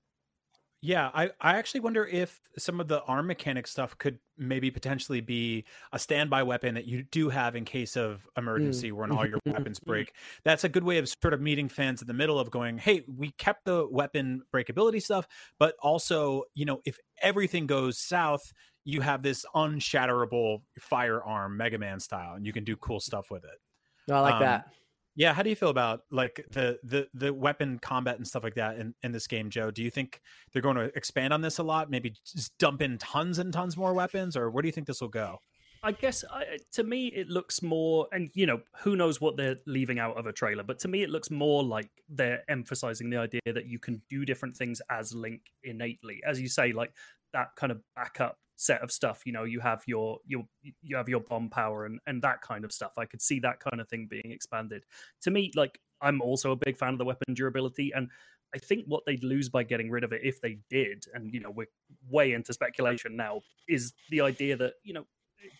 Yeah, 0.85 1.11
I, 1.15 1.31
I 1.41 1.57
actually 1.57 1.81
wonder 1.81 2.05
if 2.05 2.39
some 2.59 2.79
of 2.79 2.89
the 2.89 3.03
arm 3.05 3.27
mechanic 3.27 3.67
stuff 3.67 3.97
could 3.97 4.19
maybe 4.37 4.71
potentially 4.71 5.23
be 5.23 5.65
a 5.95 5.99
standby 5.99 6.43
weapon 6.43 6.75
that 6.75 6.85
you 6.85 7.05
do 7.05 7.31
have 7.31 7.57
in 7.57 7.65
case 7.65 7.97
of 7.97 8.29
emergency 8.37 8.91
mm. 8.91 8.97
when 8.97 9.11
all 9.11 9.27
your 9.27 9.39
weapons 9.47 9.81
break. 9.81 10.13
That's 10.45 10.63
a 10.63 10.69
good 10.69 10.85
way 10.85 10.99
of 10.99 11.09
sort 11.09 11.33
of 11.33 11.41
meeting 11.41 11.71
fans 11.71 12.03
in 12.03 12.07
the 12.07 12.13
middle 12.13 12.39
of 12.39 12.51
going, 12.51 12.77
hey, 12.77 13.03
we 13.09 13.31
kept 13.39 13.65
the 13.65 13.89
weapon 13.91 14.43
breakability 14.55 15.03
stuff, 15.03 15.27
but 15.59 15.75
also, 15.81 16.43
you 16.53 16.67
know, 16.67 16.83
if 16.85 16.99
everything 17.23 17.67
goes 17.67 17.97
south, 17.97 18.53
you 18.85 19.01
have 19.01 19.23
this 19.23 19.47
unshatterable 19.55 20.61
firearm, 20.79 21.57
Mega 21.57 21.79
Man 21.79 21.99
style, 21.99 22.35
and 22.35 22.45
you 22.45 22.53
can 22.53 22.63
do 22.63 22.77
cool 22.77 23.01
stuff 23.01 23.31
with 23.31 23.45
it. 23.45 23.59
No, 24.07 24.17
I 24.17 24.21
like 24.21 24.35
um, 24.35 24.41
that. 24.43 24.67
Yeah, 25.17 25.33
how 25.33 25.43
do 25.43 25.51
you 25.51 25.57
feel 25.57 25.69
about 25.69 26.01
like 26.11 26.45
the 26.51 26.79
the 26.83 27.07
the 27.15 27.33
weapon 27.33 27.79
combat 27.79 28.17
and 28.17 28.27
stuff 28.27 28.43
like 28.43 28.57
that 28.57 28.79
in 28.79 28.95
in 29.03 29.13
this 29.13 29.27
game, 29.29 29.49
Joe? 29.49 29.71
Do 29.71 29.83
you 29.83 29.91
think 29.91 30.21
they're 30.53 30.63
going 30.63 30.77
to 30.77 30.91
expand 30.97 31.33
on 31.33 31.41
this 31.41 31.59
a 31.59 31.63
lot? 31.63 31.89
Maybe 31.89 32.15
just 32.25 32.57
dump 32.59 32.83
in 32.83 32.99
tons 32.99 33.39
and 33.39 33.53
tons 33.53 33.77
more 33.77 33.95
weapons, 33.95 34.37
or 34.37 34.51
where 34.51 34.63
do 34.63 34.69
you 34.69 34.73
think 34.73 34.87
this 34.89 35.01
will 35.01 35.09
go? 35.09 35.39
I 35.85 35.93
guess 35.93 36.25
I, 36.33 36.57
to 36.73 36.83
me 36.83 37.09
it 37.09 37.29
looks 37.29 37.63
more, 37.63 38.09
and 38.11 38.31
you 38.33 38.47
know, 38.47 38.61
who 38.83 38.97
knows 38.97 39.21
what 39.21 39.37
they're 39.37 39.57
leaving 39.67 39.99
out 39.99 40.17
of 40.17 40.27
a 40.27 40.33
trailer, 40.33 40.63
but 40.63 40.79
to 40.81 40.89
me 40.89 41.03
it 41.03 41.11
looks 41.11 41.31
more 41.31 41.63
like 41.63 41.91
they're 42.09 42.43
emphasizing 42.49 43.11
the 43.11 43.19
idea 43.19 43.41
that 43.45 43.67
you 43.67 43.79
can 43.79 44.01
do 44.09 44.25
different 44.25 44.57
things 44.57 44.81
as 44.91 45.15
Link 45.15 45.43
innately, 45.63 46.23
as 46.27 46.41
you 46.41 46.49
say, 46.49 46.73
like 46.73 46.93
that 47.35 47.49
kind 47.57 47.71
of 47.71 47.83
backup 47.95 48.39
set 48.57 48.81
of 48.83 48.93
stuff 48.93 49.23
you 49.27 49.33
know 49.33 49.43
you 49.43 49.59
have 49.59 49.83
your 49.85 50.21
your 50.25 50.45
you 50.81 50.95
have 50.95 51.09
your 51.09 51.19
bomb 51.19 51.51
power 51.51 51.87
and 51.87 51.99
and 52.07 52.23
that 52.23 52.41
kind 52.41 52.65
of 52.65 52.73
stuff. 52.73 52.93
I 52.97 53.05
could 53.05 53.21
see 53.21 53.39
that 53.41 53.61
kind 53.61 53.81
of 53.81 53.89
thing 53.89 54.07
being 54.09 54.31
expanded. 54.33 54.85
To 55.23 55.31
me 55.31 55.53
like 55.55 55.79
i'm 56.01 56.21
also 56.21 56.51
a 56.51 56.57
big 56.57 56.77
fan 56.77 56.93
of 56.93 56.99
the 56.99 57.05
weapon 57.05 57.35
durability 57.35 57.93
and 57.95 58.09
i 58.53 58.59
think 58.59 58.85
what 58.87 59.05
they'd 59.07 59.23
lose 59.23 59.49
by 59.49 59.63
getting 59.63 59.91
rid 59.91 60.03
of 60.03 60.13
it 60.13 60.21
if 60.25 60.41
they 60.41 60.59
did 60.69 61.05
and 61.15 61.33
you 61.33 61.39
know 61.39 61.51
we're 61.51 61.69
way 62.11 62.33
into 62.33 62.53
speculation 62.53 63.17
now 63.17 63.41
is 63.69 63.93
the 64.11 64.21
idea 64.21 64.57
that 64.57 64.75
you 64.83 64.93
know 64.93 65.05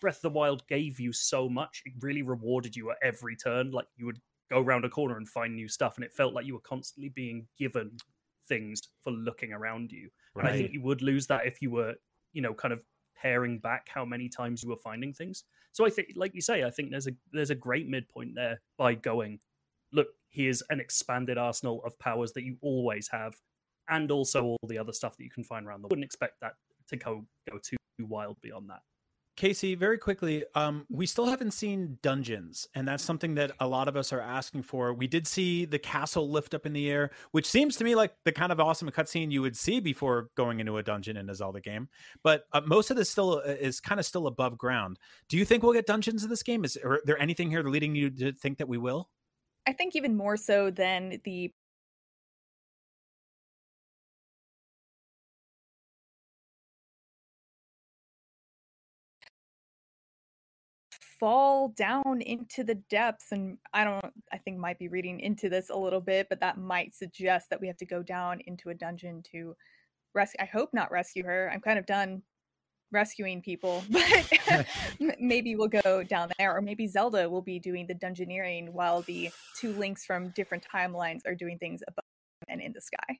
breath 0.01 0.17
of 0.17 0.21
the 0.21 0.29
wild 0.29 0.65
gave 0.67 0.99
you 0.99 1.13
so 1.13 1.47
much 1.47 1.81
it 1.85 1.93
really 2.01 2.21
rewarded 2.21 2.75
you 2.75 2.91
at 2.91 2.97
every 3.03 3.35
turn 3.35 3.71
like 3.71 3.87
you 3.97 4.05
would 4.05 4.19
go 4.49 4.59
around 4.59 4.85
a 4.85 4.89
corner 4.89 5.17
and 5.17 5.27
find 5.27 5.55
new 5.55 5.67
stuff 5.67 5.95
and 5.95 6.05
it 6.05 6.13
felt 6.13 6.33
like 6.33 6.45
you 6.45 6.53
were 6.53 6.59
constantly 6.61 7.09
being 7.09 7.47
given 7.57 7.91
things 8.47 8.81
for 9.03 9.11
looking 9.11 9.53
around 9.53 9.91
you 9.91 10.09
right. 10.33 10.45
and 10.45 10.53
i 10.53 10.57
think 10.57 10.71
you 10.71 10.81
would 10.81 11.01
lose 11.01 11.27
that 11.27 11.45
if 11.45 11.61
you 11.61 11.71
were 11.71 11.95
you 12.33 12.41
know 12.41 12.53
kind 12.53 12.73
of 12.73 12.81
paring 13.15 13.57
back 13.57 13.89
how 13.89 14.05
many 14.05 14.29
times 14.29 14.61
you 14.63 14.69
were 14.69 14.75
finding 14.75 15.13
things. 15.13 15.43
So 15.71 15.85
I 15.85 15.89
think, 15.89 16.09
like 16.15 16.35
you 16.35 16.41
say, 16.41 16.63
I 16.63 16.69
think 16.69 16.91
there's 16.91 17.07
a 17.07 17.11
there's 17.31 17.49
a 17.49 17.55
great 17.55 17.87
midpoint 17.87 18.35
there 18.35 18.61
by 18.77 18.93
going, 18.93 19.39
look, 19.91 20.07
here's 20.29 20.61
an 20.69 20.79
expanded 20.79 21.37
arsenal 21.37 21.81
of 21.85 21.97
powers 21.99 22.33
that 22.33 22.43
you 22.43 22.57
always 22.61 23.07
have, 23.09 23.35
and 23.89 24.11
also 24.11 24.43
all 24.43 24.59
the 24.67 24.77
other 24.77 24.93
stuff 24.93 25.17
that 25.17 25.23
you 25.23 25.31
can 25.31 25.43
find 25.43 25.65
around. 25.65 25.83
I 25.83 25.87
wouldn't 25.89 26.05
expect 26.05 26.39
that 26.41 26.53
to 26.89 26.97
go 26.97 27.25
go 27.49 27.57
too 27.57 27.77
wild 27.99 28.39
beyond 28.41 28.69
that. 28.69 28.81
Casey, 29.35 29.75
very 29.75 29.97
quickly, 29.97 30.45
um, 30.55 30.85
we 30.89 31.05
still 31.05 31.25
haven't 31.25 31.51
seen 31.51 31.97
dungeons, 32.01 32.67
and 32.73 32.87
that's 32.87 33.03
something 33.03 33.35
that 33.35 33.51
a 33.59 33.67
lot 33.67 33.87
of 33.89 33.97
us 33.97 34.13
are 34.13 34.21
asking 34.21 34.63
for. 34.63 34.93
We 34.93 35.07
did 35.07 35.27
see 35.27 35.65
the 35.65 35.77
castle 35.77 36.29
lift 36.29 36.53
up 36.53 36.65
in 36.65 36.71
the 36.71 36.89
air, 36.89 37.11
which 37.31 37.45
seems 37.45 37.75
to 37.77 37.83
me 37.83 37.95
like 37.95 38.13
the 38.23 38.31
kind 38.31 38.51
of 38.51 38.61
awesome 38.61 38.89
cutscene 38.91 39.31
you 39.31 39.41
would 39.41 39.57
see 39.57 39.81
before 39.81 40.29
going 40.35 40.61
into 40.61 40.77
a 40.77 40.83
dungeon 40.83 41.17
in 41.17 41.29
a 41.29 41.35
Zelda 41.35 41.59
game. 41.59 41.89
But 42.23 42.45
uh, 42.53 42.61
most 42.65 42.91
of 42.91 42.97
this 42.97 43.09
still 43.09 43.41
uh, 43.45 43.51
is 43.51 43.81
kind 43.81 43.99
of 43.99 44.05
still 44.05 44.27
above 44.27 44.57
ground. 44.57 44.99
Do 45.27 45.37
you 45.37 45.43
think 45.43 45.63
we'll 45.63 45.73
get 45.73 45.85
dungeons 45.85 46.23
in 46.23 46.29
this 46.29 46.43
game? 46.43 46.63
Is 46.63 46.77
there 47.03 47.21
anything 47.21 47.49
here 47.49 47.63
leading 47.63 47.93
you 47.93 48.09
to 48.11 48.31
think 48.31 48.57
that 48.59 48.69
we 48.69 48.77
will? 48.77 49.09
I 49.67 49.73
think 49.73 49.95
even 49.95 50.15
more 50.15 50.37
so 50.37 50.71
than 50.71 51.19
the 51.25 51.51
fall 61.19 61.69
down 61.69 62.21
into 62.21 62.63
the 62.63 62.75
depths 62.89 63.31
and 63.31 63.57
i 63.73 63.83
don't 63.83 64.13
i 64.31 64.37
think 64.37 64.57
might 64.57 64.79
be 64.79 64.87
reading 64.87 65.19
into 65.19 65.49
this 65.49 65.69
a 65.69 65.75
little 65.75 66.01
bit 66.01 66.27
but 66.29 66.39
that 66.39 66.57
might 66.57 66.93
suggest 66.95 67.49
that 67.49 67.59
we 67.59 67.67
have 67.67 67.77
to 67.77 67.85
go 67.85 68.03
down 68.03 68.39
into 68.47 68.69
a 68.69 68.73
dungeon 68.73 69.21
to 69.23 69.55
rescue 70.13 70.39
i 70.41 70.45
hope 70.45 70.69
not 70.73 70.91
rescue 70.91 71.23
her 71.23 71.49
i'm 71.53 71.61
kind 71.61 71.79
of 71.79 71.85
done 71.85 72.21
rescuing 72.91 73.41
people 73.41 73.83
but 73.89 74.65
maybe 75.19 75.55
we'll 75.55 75.67
go 75.67 76.03
down 76.03 76.29
there 76.37 76.55
or 76.55 76.61
maybe 76.61 76.87
zelda 76.87 77.29
will 77.29 77.41
be 77.41 77.59
doing 77.59 77.85
the 77.87 77.95
dungeoneering 77.95 78.69
while 78.71 79.01
the 79.03 79.29
two 79.59 79.73
links 79.73 80.05
from 80.05 80.29
different 80.29 80.65
timelines 80.73 81.21
are 81.25 81.35
doing 81.35 81.57
things 81.57 81.81
above 81.87 82.05
and 82.47 82.61
in 82.61 82.71
the 82.73 82.81
sky 82.81 83.19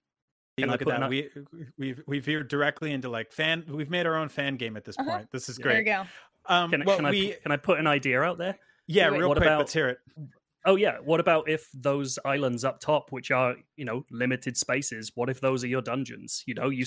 Can 0.57 0.69
Look 0.69 0.81
at 0.81 0.87
that. 0.87 1.09
We 1.09 1.29
we've 1.77 2.01
we 2.07 2.19
veered 2.19 2.47
directly 2.47 2.93
into 2.93 3.09
like 3.09 3.33
fan. 3.33 3.65
We've 3.67 3.89
made 3.89 4.05
our 4.05 4.15
own 4.15 4.29
fan 4.29 4.55
game 4.55 4.77
at 4.77 4.85
this 4.85 4.97
uh-huh. 4.97 5.09
point. 5.09 5.31
This 5.31 5.49
is 5.49 5.57
great. 5.57 5.85
There 5.85 5.97
you 5.97 6.03
go. 6.03 6.09
Um, 6.47 6.71
can, 6.71 6.83
well, 6.85 6.97
can 6.97 7.09
we, 7.09 7.33
I 7.33 7.37
can 7.41 7.51
I 7.51 7.57
put 7.57 7.79
an 7.79 7.87
idea 7.87 8.21
out 8.21 8.37
there? 8.37 8.57
Yeah, 8.87 9.09
Wait, 9.09 9.19
real 9.19 9.31
quick. 9.31 9.43
About, 9.43 9.59
let's 9.59 9.73
hear 9.73 9.89
it. 9.89 9.97
Oh 10.65 10.75
yeah. 10.75 10.97
What 11.03 11.19
about 11.19 11.49
if 11.49 11.67
those 11.73 12.17
islands 12.25 12.63
up 12.63 12.79
top, 12.79 13.11
which 13.11 13.31
are 13.31 13.55
you 13.75 13.85
know 13.85 14.05
limited 14.11 14.57
spaces, 14.57 15.11
what 15.15 15.29
if 15.29 15.39
those 15.39 15.63
are 15.63 15.67
your 15.67 15.81
dungeons? 15.81 16.43
You 16.45 16.55
know, 16.55 16.69
you 16.69 16.85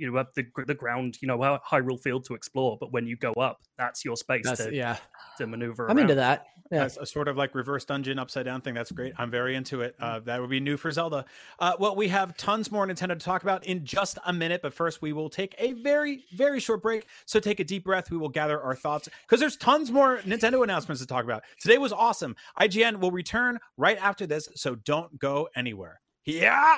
you 0.00 0.10
know 0.10 0.16
have 0.16 0.28
the 0.34 0.46
the 0.66 0.74
ground, 0.74 1.18
you 1.20 1.28
know, 1.28 1.38
Hyrule 1.38 2.00
Field 2.00 2.24
to 2.26 2.34
explore, 2.34 2.76
but 2.80 2.92
when 2.92 3.06
you 3.06 3.16
go 3.16 3.32
up, 3.34 3.60
that's 3.76 4.04
your 4.04 4.16
space 4.16 4.44
that's, 4.44 4.64
to 4.64 4.74
yeah 4.74 4.96
to 5.38 5.46
maneuver. 5.46 5.90
I'm 5.90 5.96
around. 5.96 6.04
into 6.04 6.14
that. 6.16 6.46
Yeah. 6.70 6.88
a 7.00 7.04
sort 7.04 7.26
of 7.26 7.36
like 7.36 7.54
reverse 7.56 7.84
dungeon 7.84 8.18
upside 8.18 8.44
down 8.44 8.60
thing. 8.60 8.74
That's 8.74 8.92
great. 8.92 9.12
I'm 9.18 9.30
very 9.30 9.56
into 9.56 9.80
it. 9.80 9.96
Uh, 9.98 10.20
that 10.20 10.40
would 10.40 10.50
be 10.50 10.60
new 10.60 10.76
for 10.76 10.92
Zelda. 10.92 11.24
Uh, 11.58 11.72
well, 11.80 11.96
we 11.96 12.06
have 12.08 12.36
tons 12.36 12.70
more 12.70 12.86
Nintendo 12.86 13.08
to 13.08 13.16
talk 13.16 13.42
about 13.42 13.66
in 13.66 13.84
just 13.84 14.18
a 14.24 14.32
minute, 14.32 14.62
but 14.62 14.72
first 14.72 15.02
we 15.02 15.12
will 15.12 15.28
take 15.28 15.54
a 15.58 15.72
very, 15.72 16.24
very 16.32 16.60
short 16.60 16.80
break. 16.80 17.06
So 17.26 17.40
take 17.40 17.58
a 17.58 17.64
deep 17.64 17.84
breath. 17.84 18.10
We 18.10 18.18
will 18.18 18.28
gather 18.28 18.60
our 18.62 18.76
thoughts 18.76 19.08
because 19.22 19.40
there's 19.40 19.56
tons 19.56 19.90
more 19.90 20.18
Nintendo 20.18 20.62
announcements 20.62 21.00
to 21.00 21.08
talk 21.08 21.24
about. 21.24 21.42
Today 21.60 21.78
was 21.78 21.92
awesome. 21.92 22.36
IGN 22.60 23.00
will 23.00 23.10
return 23.10 23.58
right 23.76 23.98
after 24.00 24.26
this, 24.26 24.48
so 24.54 24.76
don't 24.76 25.18
go 25.18 25.48
anywhere. 25.56 26.00
Yeah, 26.24 26.76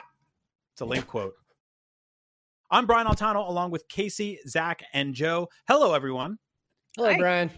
it's 0.72 0.80
a 0.80 0.86
link 0.86 1.06
quote. 1.06 1.34
I'm 2.72 2.86
Brian 2.86 3.06
Altano 3.06 3.46
along 3.46 3.70
with 3.70 3.86
Casey, 3.88 4.38
Zach, 4.48 4.82
and 4.94 5.14
Joe. 5.14 5.46
Hello, 5.68 5.92
everyone. 5.92 6.38
Hello, 6.96 7.10
Hi. 7.10 7.18
Brian. 7.18 7.50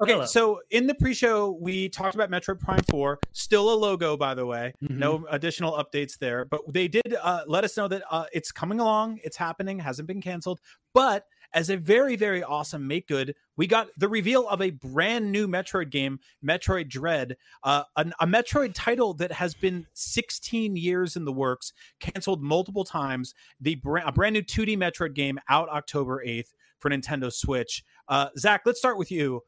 Okay, 0.00 0.14
Hello. 0.14 0.24
so 0.24 0.60
in 0.70 0.86
the 0.86 0.94
pre-show, 0.94 1.58
we 1.60 1.90
talked 1.90 2.14
about 2.14 2.30
Metroid 2.30 2.58
Prime 2.58 2.80
4. 2.88 3.18
Still 3.32 3.70
a 3.70 3.76
logo, 3.76 4.16
by 4.16 4.32
the 4.32 4.46
way. 4.46 4.72
Mm-hmm. 4.82 4.98
No 4.98 5.26
additional 5.30 5.72
updates 5.74 6.16
there, 6.18 6.46
but 6.46 6.62
they 6.72 6.88
did 6.88 7.14
uh, 7.22 7.42
let 7.46 7.64
us 7.64 7.76
know 7.76 7.86
that 7.86 8.02
uh, 8.10 8.24
it's 8.32 8.50
coming 8.50 8.80
along. 8.80 9.20
It's 9.22 9.36
happening. 9.36 9.78
Hasn't 9.78 10.08
been 10.08 10.22
canceled. 10.22 10.60
But 10.94 11.26
as 11.54 11.70
a 11.70 11.76
very, 11.76 12.16
very 12.16 12.42
awesome 12.42 12.86
make 12.86 13.08
good, 13.08 13.34
we 13.56 13.66
got 13.66 13.88
the 13.96 14.08
reveal 14.08 14.48
of 14.48 14.60
a 14.62 14.70
brand 14.70 15.30
new 15.30 15.46
Metroid 15.46 15.90
game, 15.90 16.18
Metroid 16.44 16.88
Dread, 16.88 17.36
uh, 17.64 17.84
an, 17.96 18.12
a 18.20 18.26
Metroid 18.26 18.72
title 18.74 19.14
that 19.14 19.32
has 19.32 19.54
been 19.54 19.86
16 19.92 20.76
years 20.76 21.16
in 21.16 21.24
the 21.24 21.32
works, 21.32 21.72
canceled 22.00 22.42
multiple 22.42 22.84
times. 22.84 23.34
The 23.60 23.76
brand, 23.76 24.08
a 24.08 24.12
brand 24.12 24.34
new 24.34 24.42
2D 24.42 24.76
Metroid 24.76 25.14
game 25.14 25.38
out 25.48 25.68
October 25.68 26.22
8th 26.26 26.52
for 26.78 26.90
Nintendo 26.90 27.32
Switch. 27.32 27.84
Uh, 28.08 28.28
Zach, 28.38 28.62
let's 28.64 28.78
start 28.78 28.98
with 28.98 29.10
you. 29.10 29.42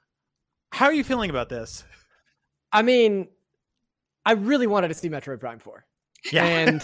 How 0.72 0.86
are 0.86 0.94
you 0.94 1.04
feeling 1.04 1.30
about 1.30 1.48
this? 1.48 1.84
I 2.72 2.82
mean, 2.82 3.28
I 4.26 4.32
really 4.32 4.66
wanted 4.66 4.88
to 4.88 4.94
see 4.94 5.08
Metroid 5.08 5.40
Prime 5.40 5.58
4. 5.58 5.84
Yeah. 6.32 6.44
And 6.44 6.80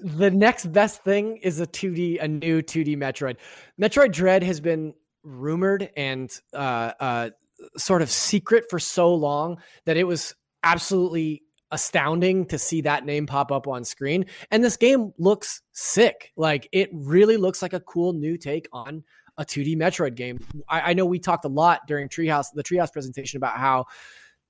the 0.00 0.30
next 0.30 0.72
best 0.72 1.02
thing 1.02 1.38
is 1.38 1.60
a 1.60 1.66
2D, 1.66 2.22
a 2.22 2.28
new 2.28 2.62
2D 2.62 2.96
Metroid. 2.96 3.36
Metroid 3.80 4.12
Dread 4.12 4.42
has 4.42 4.60
been 4.60 4.94
rumored 5.22 5.90
and 5.96 6.30
uh, 6.52 6.92
uh, 7.00 7.30
sort 7.76 8.02
of 8.02 8.10
secret 8.10 8.64
for 8.70 8.78
so 8.78 9.14
long 9.14 9.58
that 9.84 9.96
it 9.96 10.04
was 10.04 10.34
absolutely 10.62 11.42
astounding 11.70 12.44
to 12.46 12.58
see 12.58 12.82
that 12.82 13.04
name 13.04 13.26
pop 13.26 13.50
up 13.50 13.66
on 13.66 13.82
screen. 13.84 14.26
And 14.50 14.62
this 14.62 14.76
game 14.76 15.12
looks 15.18 15.62
sick. 15.72 16.32
Like 16.36 16.68
it 16.72 16.90
really 16.92 17.36
looks 17.36 17.62
like 17.62 17.72
a 17.72 17.80
cool 17.80 18.12
new 18.12 18.36
take 18.36 18.68
on 18.72 19.02
a 19.38 19.44
2D 19.44 19.76
Metroid 19.76 20.14
game. 20.14 20.38
I, 20.68 20.90
I 20.90 20.92
know 20.92 21.06
we 21.06 21.18
talked 21.18 21.46
a 21.46 21.48
lot 21.48 21.80
during 21.88 22.08
Treehouse, 22.08 22.46
the 22.54 22.62
Treehouse 22.62 22.92
presentation 22.92 23.38
about 23.38 23.56
how 23.56 23.86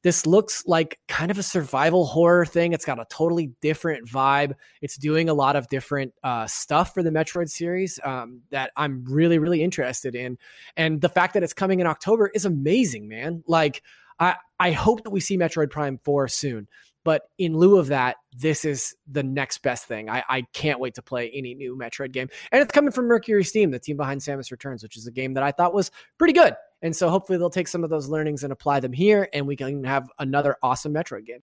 this 0.02 0.26
looks 0.26 0.64
like 0.66 0.98
kind 1.08 1.30
of 1.30 1.38
a 1.38 1.42
survival 1.42 2.06
horror 2.06 2.44
thing. 2.44 2.72
It's 2.72 2.84
got 2.84 2.98
a 2.98 3.06
totally 3.08 3.52
different 3.60 4.08
vibe. 4.08 4.54
It's 4.80 4.96
doing 4.96 5.28
a 5.28 5.34
lot 5.34 5.56
of 5.56 5.68
different 5.68 6.12
uh, 6.24 6.46
stuff 6.46 6.92
for 6.92 7.02
the 7.02 7.10
Metroid 7.10 7.48
series 7.48 8.00
um, 8.04 8.40
that 8.50 8.72
I'm 8.76 9.04
really, 9.08 9.38
really 9.38 9.62
interested 9.62 10.14
in. 10.14 10.38
And 10.76 11.00
the 11.00 11.08
fact 11.08 11.34
that 11.34 11.42
it's 11.42 11.52
coming 11.52 11.80
in 11.80 11.86
October 11.86 12.30
is 12.34 12.44
amazing, 12.44 13.08
man. 13.08 13.44
Like, 13.46 13.82
I, 14.22 14.36
I 14.60 14.70
hope 14.70 15.02
that 15.02 15.10
we 15.10 15.20
see 15.20 15.36
Metroid 15.36 15.70
Prime 15.70 15.98
4 16.04 16.28
soon. 16.28 16.68
But 17.04 17.22
in 17.36 17.56
lieu 17.56 17.78
of 17.78 17.88
that, 17.88 18.16
this 18.36 18.64
is 18.64 18.94
the 19.10 19.24
next 19.24 19.58
best 19.62 19.86
thing. 19.86 20.08
I, 20.08 20.22
I 20.28 20.42
can't 20.52 20.78
wait 20.78 20.94
to 20.94 21.02
play 21.02 21.30
any 21.34 21.52
new 21.54 21.76
Metroid 21.76 22.12
game. 22.12 22.28
And 22.52 22.62
it's 22.62 22.70
coming 22.70 22.92
from 22.92 23.06
Mercury 23.06 23.42
Steam, 23.42 23.72
the 23.72 23.80
team 23.80 23.96
behind 23.96 24.20
Samus 24.20 24.52
Returns, 24.52 24.84
which 24.84 24.96
is 24.96 25.08
a 25.08 25.10
game 25.10 25.34
that 25.34 25.42
I 25.42 25.50
thought 25.50 25.74
was 25.74 25.90
pretty 26.16 26.32
good. 26.32 26.54
And 26.80 26.94
so 26.94 27.08
hopefully 27.08 27.38
they'll 27.38 27.50
take 27.50 27.66
some 27.66 27.82
of 27.82 27.90
those 27.90 28.08
learnings 28.08 28.44
and 28.44 28.52
apply 28.52 28.78
them 28.80 28.92
here, 28.92 29.28
and 29.32 29.48
we 29.48 29.56
can 29.56 29.82
have 29.82 30.08
another 30.20 30.56
awesome 30.62 30.94
Metroid 30.94 31.26
game. 31.26 31.42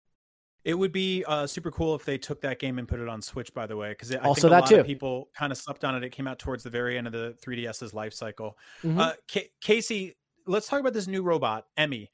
It 0.64 0.74
would 0.74 0.92
be 0.94 1.26
uh, 1.26 1.48
super 1.48 1.72
cool 1.72 1.96
if 1.96 2.06
they 2.06 2.18
took 2.18 2.42
that 2.42 2.60
game 2.60 2.80
and 2.80 2.88
put 2.88 3.00
it 3.00 3.08
on 3.10 3.22
Switch. 3.22 3.54
By 3.54 3.66
the 3.66 3.76
way, 3.76 3.90
because 3.90 4.14
also 4.16 4.42
think 4.42 4.44
a 4.44 4.50
that 4.50 4.62
lot 4.62 4.70
too. 4.70 4.80
Of 4.80 4.86
people 4.86 5.30
kind 5.34 5.52
of 5.52 5.58
slept 5.58 5.84
on 5.84 5.96
it. 5.96 6.04
It 6.04 6.12
came 6.12 6.28
out 6.28 6.40
towards 6.40 6.64
the 6.64 6.70
very 6.70 6.98
end 6.98 7.08
of 7.08 7.14
the 7.14 7.36
3DS's 7.46 7.94
life 7.94 8.14
cycle. 8.14 8.58
Mm-hmm. 8.84 9.00
Uh, 9.00 9.14
K- 9.28 9.50
Casey, 9.62 10.18
let's 10.46 10.68
talk 10.68 10.80
about 10.80 10.94
this 10.94 11.08
new 11.08 11.24
robot, 11.24 11.66
Emmy. 11.78 12.12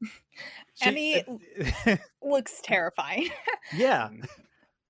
Emmy 0.82 1.22
looks 2.22 2.60
terrifying. 2.62 3.28
yeah. 3.76 4.10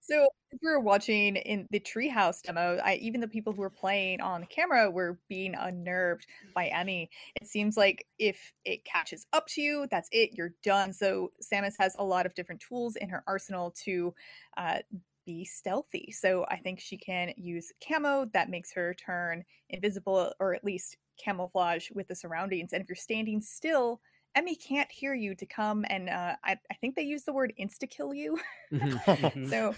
So 0.01 0.29
if 0.51 0.61
we 0.63 0.71
were 0.71 0.81
watching 0.81 1.37
in 1.37 1.67
the 1.71 1.81
treehouse 1.81 2.43
demo, 2.43 2.79
I, 2.85 2.97
even 2.97 3.23
the 3.23 3.29
people 3.29 3.55
who 3.55 3.63
were 3.63 3.71
playing 3.71 4.21
on 4.21 4.45
camera 4.47 4.91
were 4.91 5.19
being 5.31 5.55
unnerved 5.55 6.27
by 6.55 6.67
Emmy. 6.67 7.09
It 7.41 7.47
seems 7.47 7.79
like 7.79 8.07
if 8.19 8.53
it 8.67 8.85
catches 8.85 9.27
up 9.33 9.47
to 9.49 9.63
you, 9.63 9.87
that's 9.91 10.11
it. 10.13 10.31
You're 10.35 10.55
done. 10.63 10.93
So 10.93 11.33
Samus 11.43 11.75
has 11.79 11.97
a 11.99 12.05
lot 12.05 12.27
of 12.27 12.35
different 12.35 12.61
tools 12.61 12.97
in 12.97 13.09
her 13.09 13.25
arsenal 13.27 13.75
to 13.85 14.15
uh, 14.59 14.79
be 15.25 15.45
stealthy. 15.45 16.13
So 16.13 16.45
I 16.51 16.57
think 16.57 16.81
she 16.81 16.99
can 16.99 17.33
use 17.37 17.73
camo 17.87 18.27
that 18.35 18.51
makes 18.51 18.73
her 18.75 18.95
turn 18.95 19.43
invisible 19.71 20.33
or 20.39 20.55
at 20.55 20.65
least 20.65 20.99
camouflage 21.19 21.91
with 21.93 22.09
the 22.09 22.15
surroundings. 22.15 22.73
And 22.73 22.83
if 22.83 22.89
you're 22.89 22.97
standing 22.97 23.41
still, 23.41 24.01
Emmy 24.35 24.57
can't 24.57 24.91
hear 24.91 25.15
you 25.15 25.35
to 25.35 25.47
come 25.47 25.85
and 25.89 26.09
uh, 26.09 26.37
I, 26.45 26.59
I 26.71 26.75
think 26.81 26.95
they 26.95 27.03
use 27.03 27.25
the 27.25 27.33
word 27.33 27.53
insta 27.61 27.89
kill 27.89 28.15
you. 28.15 28.39
Mm-hmm. 28.73 29.49
so, 29.49 29.75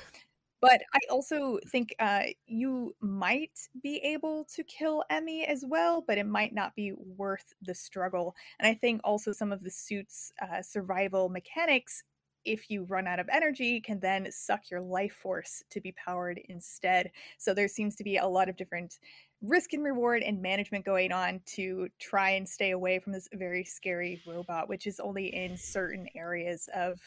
but 0.63 0.81
I 0.95 0.99
also 1.11 1.59
think 1.69 1.95
uh, 1.99 2.23
you 2.47 2.95
might 3.01 3.59
be 3.83 3.99
able 3.99 4.45
to 4.55 4.65
kill 4.65 5.05
Emmy 5.11 5.45
as 5.45 5.65
well, 5.67 6.03
but 6.07 6.17
it 6.17 6.27
might 6.27 6.55
not 6.55 6.75
be 6.75 6.93
worth 6.93 7.53
the 7.61 7.75
struggle. 7.75 8.35
And 8.59 8.67
I 8.67 8.73
think 8.73 9.03
also 9.05 9.33
some 9.33 9.53
of 9.53 9.63
the 9.63 9.71
suit's 9.71 10.33
uh, 10.41 10.63
survival 10.63 11.29
mechanics 11.29 12.03
if 12.47 12.71
you 12.71 12.85
run 12.85 13.07
out 13.07 13.19
of 13.19 13.29
energy, 13.31 13.81
can 13.81 14.00
then 14.00 14.29
suck 14.31 14.71
your 14.71 14.81
life 14.81 15.12
force 15.12 15.62
to 15.71 15.81
be 15.81 15.93
powered 15.93 16.41
instead. 16.49 17.11
So 17.38 17.53
there 17.53 17.69
seems 17.69 17.97
to 17.97 18.05
be 18.05 18.17
a 18.17 18.26
lot 18.26 18.49
of 18.49 18.57
different 18.57 18.99
risk 19.43 19.73
and 19.75 19.85
reward 19.85 20.23
and 20.23 20.41
management 20.41 20.85
going 20.85 21.12
on 21.12 21.41
to 21.47 21.88
try 21.99 22.31
and 22.31 22.49
stay 22.49 22.71
away 22.71 22.99
from 22.99 23.12
this 23.12 23.29
very 23.35 23.65
scary 23.65 24.23
robot, 24.26 24.69
which 24.69 24.87
is 24.87 25.00
only 25.00 25.35
in 25.35 25.57
certain 25.57 26.07
areas 26.15 26.69
of 26.75 26.99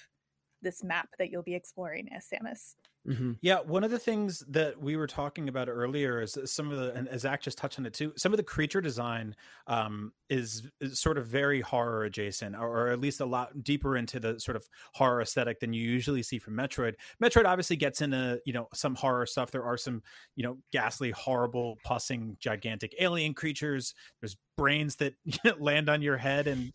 this 0.61 0.83
map 0.83 1.09
that 1.17 1.31
you'll 1.31 1.41
be 1.41 1.55
exploring 1.55 2.09
as 2.13 2.27
Samus. 2.27 2.75
Mm-hmm. 3.07 3.33
Yeah, 3.41 3.59
one 3.61 3.83
of 3.83 3.91
the 3.91 3.99
things 3.99 4.43
that 4.49 4.79
we 4.79 4.97
were 4.97 5.07
talking 5.07 5.47
about 5.47 5.69
earlier 5.69 6.21
is 6.21 6.37
some 6.45 6.69
of 6.69 6.77
the, 6.77 6.93
and 6.93 7.19
Zach 7.19 7.41
just 7.41 7.57
touched 7.57 7.79
on 7.79 7.85
it 7.85 7.93
too. 7.93 8.11
Some 8.17 8.33
of 8.33 8.37
the 8.37 8.43
creature 8.43 8.81
design 8.81 9.35
um, 9.67 10.11
is, 10.29 10.67
is, 10.81 10.99
sort 10.99 11.17
of 11.17 11.25
very 11.25 11.61
horror 11.61 12.03
adjacent, 12.03 12.55
or, 12.55 12.67
or, 12.67 12.87
at 12.89 12.99
least 12.99 13.21
a 13.21 13.25
lot 13.25 13.63
deeper 13.63 13.95
into 13.95 14.19
the 14.19 14.39
sort 14.39 14.57
of 14.57 14.67
horror 14.93 15.21
aesthetic 15.21 15.59
than 15.61 15.71
you 15.71 15.81
usually 15.81 16.21
see 16.21 16.39
from 16.39 16.55
Metroid. 16.55 16.95
Metroid 17.23 17.45
obviously 17.45 17.77
gets 17.77 18.01
into 18.01 18.41
you 18.45 18.53
know 18.53 18.67
some 18.73 18.95
horror 18.95 19.25
stuff. 19.25 19.49
There 19.49 19.63
are 19.63 19.77
some 19.77 20.03
you 20.35 20.43
know 20.43 20.57
ghastly, 20.73 21.11
horrible, 21.11 21.77
pussing, 21.85 22.35
gigantic 22.39 22.93
alien 22.99 23.33
creatures. 23.33 23.95
There's 24.19 24.35
brains 24.59 24.97
that 24.97 25.13
land 25.59 25.89
on 25.89 26.01
your 26.01 26.17
head 26.17 26.45
and 26.45 26.73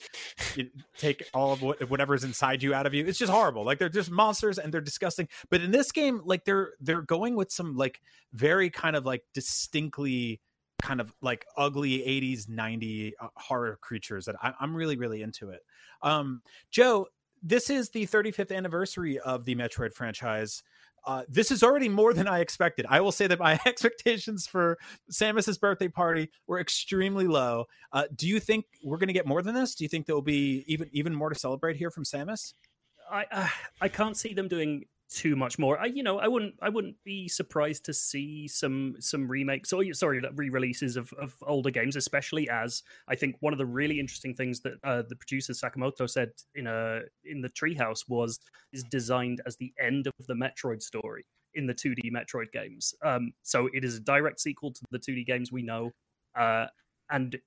take 0.96 1.28
all 1.34 1.52
of 1.52 1.60
what, 1.60 1.90
whatever's 1.90 2.24
inside 2.24 2.62
you 2.62 2.72
out 2.72 2.86
of 2.86 2.94
you. 2.94 3.04
It's 3.04 3.18
just 3.18 3.30
horrible. 3.30 3.62
Like 3.62 3.78
they're 3.78 3.90
just 3.90 4.10
monsters 4.10 4.58
and 4.58 4.72
they're 4.72 4.80
disgusting. 4.80 5.28
But 5.50 5.60
in 5.60 5.70
this 5.70 5.92
game, 5.92 6.22
like 6.24 6.46
they're 6.46 6.72
they're 6.80 7.02
going 7.02 7.36
with 7.36 7.52
some 7.52 7.76
like 7.76 8.00
very 8.32 8.70
kind 8.70 8.96
of 8.96 9.04
like 9.04 9.22
distinctly 9.34 10.40
kind 10.80 11.00
of 11.00 11.12
like 11.20 11.44
ugly 11.56 11.98
80s 11.98 12.48
90 12.48 13.14
uh, 13.20 13.28
horror 13.36 13.78
creatures 13.80 14.24
that 14.24 14.36
I, 14.42 14.52
am 14.60 14.74
really 14.74 14.96
really 14.96 15.22
into 15.22 15.50
it 15.50 15.60
um 16.02 16.42
joe 16.70 17.06
this 17.42 17.70
is 17.70 17.90
the 17.90 18.06
35th 18.06 18.54
anniversary 18.54 19.18
of 19.20 19.44
the 19.44 19.54
metroid 19.54 19.94
franchise 19.94 20.62
uh, 21.06 21.23
this 21.28 21.50
is 21.50 21.62
already 21.62 21.88
more 21.88 22.14
than 22.14 22.26
I 22.26 22.40
expected. 22.40 22.87
I 22.88 23.00
will 23.00 23.12
say 23.12 23.26
that 23.26 23.38
my 23.38 23.58
expectations 23.66 24.46
for 24.46 24.78
Samus's 25.11 25.58
birthday 25.58 25.88
party 25.88 26.30
were 26.46 26.61
extremely 26.61 27.26
low. 27.26 27.66
Uh, 27.92 28.04
do 28.14 28.28
you 28.28 28.40
think 28.40 28.66
we're 28.82 28.99
going 28.99 29.08
to 29.08 29.14
get 29.14 29.26
more 29.26 29.42
than 29.42 29.54
this? 29.54 29.75
Do 29.75 29.84
you 29.84 29.88
think 29.88 30.06
there 30.06 30.14
will 30.14 30.23
be 30.23 30.64
even 30.66 30.88
even 30.92 31.14
more 31.14 31.30
to 31.30 31.38
celebrate 31.38 31.76
here 31.76 31.90
from 31.90 32.04
Samus? 32.04 32.54
I 33.11 33.26
uh, 33.30 33.49
I 33.80 33.88
can't 33.88 34.16
see 34.16 34.34
them 34.34 34.49
doing 34.49 34.84
too 35.14 35.37
much 35.37 35.59
more. 35.59 35.78
I, 35.78 35.87
you 35.87 36.02
know, 36.02 36.18
I 36.18 36.26
wouldn't, 36.26 36.54
I 36.61 36.68
wouldn't 36.68 36.97
be 37.04 37.28
surprised 37.28 37.85
to 37.85 37.94
see 37.94 38.49
some 38.49 38.97
some 38.99 39.28
remakes 39.28 39.73
or 39.73 39.85
sorry, 39.92 40.21
re-releases 40.35 40.97
of, 40.97 41.12
of 41.14 41.35
older 41.47 41.71
games, 41.71 41.97
especially 41.97 42.49
as 42.50 42.83
I 43.09 43.14
think 43.14 43.37
one 43.40 43.52
of 43.52 43.59
the 43.59 43.66
really 43.66 44.00
interesting 44.00 44.35
things 44.35 44.61
that 44.61 44.75
uh, 44.83 45.02
the 45.09 45.16
producer 45.16 45.52
Sakamoto 45.52 46.11
said 46.11 46.30
in 46.54 46.66
a 46.66 47.02
in 47.25 47.40
the 47.40 47.50
Treehouse 47.50 48.09
was 48.09 48.40
is 48.73 48.83
designed 48.85 49.40
as 49.47 49.56
the 49.56 49.73
end 49.80 50.06
of 50.06 50.26
the 50.26 50.35
Metroid 50.35 50.83
story 50.83 51.25
in 51.54 51.66
the 51.66 51.75
2D 51.75 52.11
Metroid 52.11 52.50
games. 52.52 52.94
Um, 53.02 53.33
so 53.42 53.68
it 53.73 53.85
is 53.85 53.97
a 53.97 54.00
direct 54.00 54.40
sequel 54.40 54.73
to 54.73 54.80
the 54.90 54.99
2D 54.99 55.26
games 55.26 55.52
we 55.52 55.62
know. 55.62 55.92
Uh, 56.37 56.66
and 57.11 57.38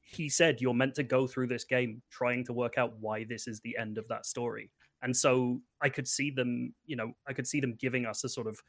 he 0.00 0.28
said 0.28 0.60
you're 0.60 0.74
meant 0.74 0.96
to 0.96 1.04
go 1.04 1.26
through 1.26 1.46
this 1.46 1.64
game 1.64 2.02
trying 2.10 2.44
to 2.44 2.52
work 2.52 2.76
out 2.76 2.94
why 2.98 3.24
this 3.24 3.46
is 3.46 3.60
the 3.60 3.76
end 3.78 3.98
of 3.98 4.08
that 4.08 4.26
story. 4.26 4.70
And 5.02 5.16
so 5.16 5.60
I 5.80 5.88
could 5.88 6.06
see 6.08 6.30
them, 6.30 6.74
you 6.86 6.96
know, 6.96 7.12
I 7.26 7.32
could 7.32 7.46
see 7.46 7.60
them 7.60 7.74
giving 7.74 8.06
us 8.06 8.24
a 8.24 8.28
sort 8.28 8.46
of 8.46 8.62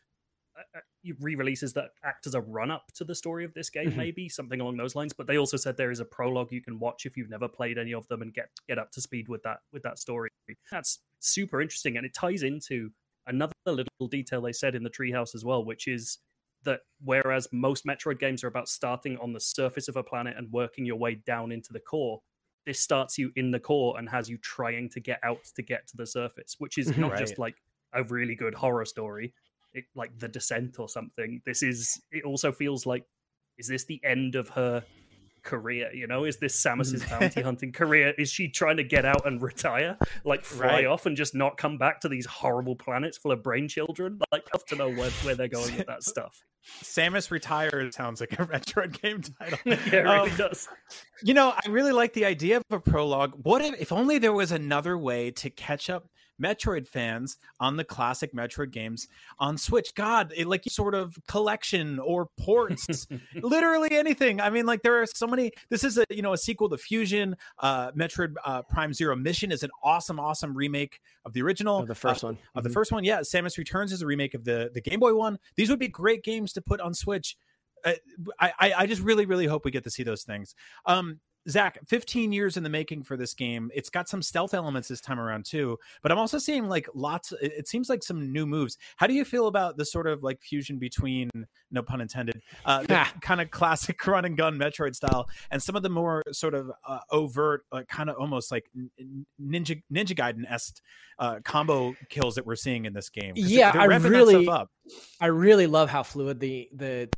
uh, 0.55 0.77
uh 0.77 0.81
re-releases 1.19 1.73
that 1.73 1.89
act 2.03 2.27
as 2.27 2.35
a 2.35 2.41
run-up 2.41 2.91
to 2.93 3.03
the 3.03 3.15
story 3.15 3.43
of 3.43 3.53
this 3.53 3.69
game, 3.69 3.91
Mhm. 3.91 3.95
maybe 3.97 4.29
something 4.29 4.61
along 4.61 4.77
those 4.77 4.95
lines. 4.95 5.11
But 5.11 5.27
they 5.27 5.37
also 5.37 5.57
said 5.57 5.77
there 5.77 5.91
is 5.91 5.99
a 5.99 6.05
prologue 6.05 6.51
you 6.51 6.61
can 6.61 6.79
watch 6.79 7.05
if 7.05 7.17
you've 7.17 7.29
never 7.29 7.47
played 7.47 7.77
any 7.77 7.93
of 7.93 8.07
them 8.07 8.21
and 8.21 8.33
get 8.33 8.49
get 8.67 8.77
up 8.77 8.91
to 8.91 9.01
speed 9.01 9.27
with 9.29 9.43
that 9.43 9.61
with 9.71 9.83
that 9.83 9.99
story. 9.99 10.29
That's 10.71 10.99
super 11.19 11.61
interesting, 11.61 11.97
and 11.97 12.05
it 12.05 12.13
ties 12.13 12.43
into 12.43 12.91
another 13.27 13.53
little 13.65 14.07
detail 14.09 14.41
they 14.41 14.53
said 14.53 14.75
in 14.75 14.83
the 14.83 14.89
treehouse 14.89 15.33
as 15.33 15.43
well, 15.43 15.63
which 15.65 15.87
is 15.87 16.19
that 16.63 16.81
whereas 17.03 17.47
most 17.51 17.85
Metroid 17.85 18.19
games 18.19 18.43
are 18.43 18.47
about 18.47 18.69
starting 18.69 19.17
on 19.17 19.33
the 19.33 19.39
surface 19.39 19.87
of 19.87 19.95
a 19.97 20.03
planet 20.03 20.37
and 20.37 20.51
working 20.51 20.85
your 20.85 20.97
way 20.97 21.15
down 21.15 21.51
into 21.51 21.73
the 21.73 21.79
core, 21.79 22.21
this 22.65 22.79
starts 22.79 23.17
you 23.17 23.32
in 23.36 23.51
the 23.51 23.60
core 23.60 23.98
and 23.98 24.10
has 24.10 24.29
you 24.29 24.38
trying 24.38 24.89
to 24.89 25.00
get 25.00 25.20
out 25.24 25.43
to 25.55 25.62
get 25.62 25.88
to 25.88 25.98
the 25.98 26.05
surface, 26.08 26.55
which 26.60 26.77
is 26.77 26.96
not 26.98 27.12
Right. 27.12 27.20
just 27.20 27.38
like 27.38 27.55
a 27.93 28.03
really 28.03 28.36
good 28.36 28.53
horror 28.55 28.86
story, 28.86 29.34
it, 29.74 29.86
like 29.96 30.17
The 30.20 30.27
Descent 30.27 30.79
or 30.79 30.88
something. 30.89 31.41
This 31.46 31.62
is. 31.63 32.01
It 32.12 32.24
also 32.24 32.51
feels 32.51 32.86
like, 32.86 33.03
is 33.58 33.67
this 33.67 33.86
the 33.86 34.01
end 34.03 34.36
of 34.36 34.50
her 34.50 34.84
career? 35.43 35.91
You 35.93 36.07
know, 36.07 36.23
is 36.23 36.38
this 36.38 36.55
Samus's 36.62 37.03
bounty 37.09 37.41
hunting 37.41 37.71
career? 37.71 38.13
Is 38.17 38.31
she 38.31 38.47
trying 38.47 38.77
to 38.77 38.83
get 38.83 39.05
out 39.05 39.25
and 39.27 39.41
retire, 39.41 39.97
like 40.25 40.43
fly 40.43 40.67
Right. 40.67 40.85
off 40.85 41.05
and 41.05 41.15
just 41.17 41.35
not 41.35 41.57
come 41.57 41.77
back 41.77 42.00
to 42.01 42.09
these 42.09 42.25
horrible 42.25 42.75
planets 42.75 43.17
full 43.17 43.31
of 43.31 43.43
brain 43.43 43.67
children? 43.67 44.19
Like, 44.31 44.43
I 44.45 44.50
have 44.53 44.65
to 44.65 44.75
know 44.75 44.89
where, 44.89 45.09
where 45.23 45.35
they're 45.35 45.47
going 45.47 45.75
with 45.77 45.88
that 45.88 46.03
stuff. 46.13 46.41
Samus 46.81 47.29
Retired 47.29 47.93
sounds 47.93 48.21
like 48.21 48.39
a 48.39 48.43
retro 48.50 48.88
game 48.88 49.21
title. 49.21 49.59
yeah, 49.65 49.73
it 49.91 49.93
really 50.03 50.31
Um, 50.31 50.38
does. 50.38 50.69
You 51.21 51.33
know, 51.33 51.53
I 51.53 51.69
really 51.69 51.91
like 51.91 52.13
the 52.13 52.23
idea 52.25 52.57
of 52.57 52.63
a 52.71 52.79
prologue. 52.79 53.33
What 53.43 53.62
if, 53.62 53.79
if 53.81 53.91
only 53.91 54.17
there 54.17 54.31
was 54.31 54.51
another 54.53 54.97
way 54.97 55.29
to 55.31 55.50
catch 55.50 55.89
up 55.89 56.07
Metroid 56.41 56.87
fans 56.87 57.37
on 57.59 57.77
the 57.77 57.83
classic 57.83 58.33
Metroid 58.33 58.71
games 58.71 59.07
on 59.39 59.57
Switch? 59.57 59.93
God, 59.95 60.33
it, 60.35 60.47
like 60.47 60.63
sort 60.67 60.95
of 60.95 61.17
collection 61.27 61.99
or 61.99 62.29
ports, 62.37 63.07
literally 63.35 63.89
anything. 63.91 64.41
I 64.41 64.49
mean, 64.49 64.65
like 64.65 64.81
there 64.81 65.01
are 65.01 65.05
so 65.05 65.27
many. 65.27 65.51
This 65.69 65.83
is 65.83 65.97
a 65.97 66.05
you 66.09 66.21
know 66.21 66.33
a 66.33 66.37
sequel 66.37 66.69
to 66.69 66.77
Fusion. 66.77 67.35
Uh, 67.59 67.91
Metroid 67.91 68.33
uh, 68.45 68.61
Prime 68.63 68.93
Zero 68.93 69.15
Mission 69.15 69.51
is 69.51 69.63
an 69.63 69.69
awesome, 69.83 70.19
awesome 70.19 70.55
remake 70.55 70.99
of 71.25 71.33
the 71.33 71.41
original. 71.41 71.79
Of 71.79 71.87
the 71.87 71.95
first 71.95 72.23
one. 72.23 72.37
Of 72.55 72.63
the 72.63 72.69
Mhm. 72.69 72.73
first 72.73 72.91
one, 72.91 73.03
yeah. 73.03 73.19
Samus 73.19 73.57
Returns 73.57 73.91
is 73.91 74.01
a 74.01 74.05
remake 74.05 74.33
of 74.33 74.43
the 74.43 74.71
the 74.73 74.81
Game 74.81 74.99
Boy 74.99 75.13
one. 75.13 75.37
These 75.55 75.69
would 75.69 75.79
be 75.79 75.87
great 75.87 76.23
games 76.23 76.53
to 76.53 76.61
put 76.61 76.79
on 76.81 76.93
Switch. 76.93 77.35
Uh, 77.85 77.93
I, 78.39 78.53
I 78.59 78.73
I 78.79 78.85
just 78.85 79.01
really 79.01 79.25
really 79.25 79.45
hope 79.45 79.65
we 79.65 79.71
get 79.71 79.83
to 79.83 79.89
see 79.89 80.03
those 80.03 80.23
things. 80.23 80.55
Um, 80.85 81.19
Zach, 81.50 81.77
15 81.88 82.31
years 82.31 82.55
in 82.57 82.63
the 82.63 82.69
making 82.69 83.03
for 83.03 83.17
this 83.17 83.33
game. 83.33 83.69
It's 83.73 83.89
got 83.89 84.07
some 84.07 84.21
stealth 84.21 84.53
elements 84.53 84.88
this 84.88 85.01
time 85.01 85.19
around 85.19 85.45
too, 85.45 85.77
but 86.01 86.12
I'm 86.12 86.17
also 86.17 86.38
seeing 86.38 86.69
like 86.69 86.88
lots. 86.93 87.33
It 87.41 87.67
seems 87.67 87.89
like 87.89 88.03
some 88.03 88.31
new 88.31 88.45
moves. 88.45 88.77
How 88.95 89.07
do 89.07 89.13
you 89.13 89.25
feel 89.25 89.47
about 89.47 89.77
the 89.77 89.85
sort 89.85 90.07
of 90.07 90.23
like 90.23 90.41
fusion 90.41 90.77
between, 90.77 91.29
no 91.71 91.81
pun 91.81 92.01
intended, 92.01 92.41
uh, 92.65 92.83
the 92.83 93.05
kind 93.21 93.41
of 93.41 93.51
classic 93.51 94.05
run 94.07 94.25
and 94.25 94.38
gun 94.38 94.57
Metroid 94.57 94.95
style 94.95 95.27
and 95.51 95.62
some 95.62 95.75
of 95.75 95.83
the 95.83 95.89
more 95.89 96.23
sort 96.31 96.53
of 96.53 96.71
uh, 96.88 97.00
overt, 97.12 97.65
like 97.71 97.88
kind 97.88 98.09
of 98.09 98.15
almost 98.17 98.51
like 98.51 98.65
Ninja 99.41 99.81
Ninja 99.91 100.15
Gaiden 100.15 100.50
esque 100.50 100.81
uh, 101.19 101.39
combo 101.43 101.93
kills 102.09 102.35
that 102.35 102.45
we're 102.45 102.55
seeing 102.55 102.85
in 102.85 102.93
this 102.93 103.09
game? 103.09 103.33
Yeah, 103.35 103.71
I 103.73 103.85
really- 103.85 104.47
up. 104.47 104.69
I 105.21 105.27
really 105.27 105.67
love 105.67 105.89
how 105.89 106.03
fluid 106.03 106.39
the 106.41 106.69
the 106.73 107.09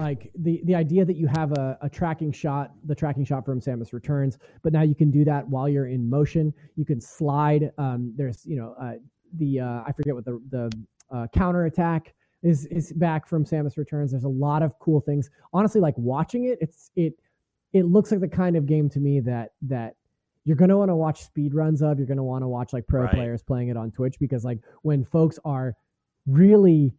like 0.00 0.30
the 0.38 0.60
the 0.64 0.74
idea 0.74 1.04
that 1.04 1.16
you 1.16 1.26
have 1.26 1.52
a, 1.52 1.78
a 1.82 1.88
tracking 1.88 2.32
shot 2.32 2.72
the 2.84 2.94
tracking 2.94 3.24
shot 3.24 3.44
from 3.44 3.60
samus 3.60 3.92
returns 3.92 4.38
but 4.62 4.72
now 4.72 4.82
you 4.82 4.94
can 4.94 5.10
do 5.10 5.24
that 5.24 5.46
while 5.48 5.68
you're 5.68 5.86
in 5.88 6.08
motion. 6.08 6.52
You 6.76 6.84
can 6.84 7.00
slide 7.00 7.70
um 7.78 8.12
there's 8.16 8.44
you 8.46 8.56
know 8.56 8.74
uh 8.80 8.94
the 9.36 9.60
uh 9.60 9.82
i 9.86 9.92
forget 9.92 10.14
what 10.14 10.24
the 10.24 10.40
the 10.50 10.70
uh, 11.12 11.26
counter 11.34 11.64
attack 11.66 12.14
is 12.42 12.66
is 12.66 12.92
back 12.92 13.26
from 13.26 13.44
samus 13.44 13.76
returns. 13.76 14.12
There's 14.12 14.24
a 14.24 14.28
lot 14.28 14.62
of 14.62 14.78
cool 14.78 15.00
things. 15.00 15.28
Honestly 15.52 15.80
like 15.80 15.94
watching 15.98 16.44
it 16.44 16.58
it's 16.60 16.90
it 16.96 17.14
it 17.72 17.84
looks 17.84 18.10
like 18.10 18.20
the 18.20 18.28
kind 18.28 18.56
of 18.56 18.66
game 18.66 18.88
to 18.90 19.00
me 19.00 19.20
that 19.20 19.50
that 19.62 19.94
you're 20.44 20.56
going 20.56 20.70
to 20.70 20.76
want 20.78 20.88
to 20.88 20.96
watch 20.96 21.22
speed 21.22 21.52
runs 21.54 21.82
of 21.82 21.98
you're 21.98 22.06
going 22.06 22.16
to 22.16 22.22
want 22.24 22.42
to 22.42 22.48
watch 22.48 22.72
like 22.72 22.86
pro 22.86 23.02
Right. 23.02 23.14
players 23.14 23.42
playing 23.42 23.68
it 23.68 23.76
on 23.76 23.90
twitch 23.90 24.18
because 24.18 24.44
like 24.44 24.58
when 24.82 25.04
folks 25.04 25.38
are 25.44 25.74
really 26.26 26.94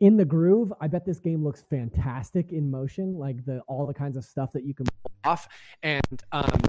in 0.00 0.16
the 0.16 0.24
groove 0.24 0.72
i 0.80 0.86
bet 0.86 1.04
this 1.04 1.18
game 1.18 1.42
looks 1.42 1.64
fantastic 1.70 2.52
in 2.52 2.70
motion 2.70 3.14
like 3.14 3.44
the 3.44 3.60
all 3.68 3.86
the 3.86 3.94
kinds 3.94 4.16
of 4.16 4.24
stuff 4.24 4.52
that 4.52 4.64
you 4.64 4.74
can 4.74 4.86
pull 5.02 5.12
off 5.24 5.48
and 5.82 6.22
um 6.32 6.60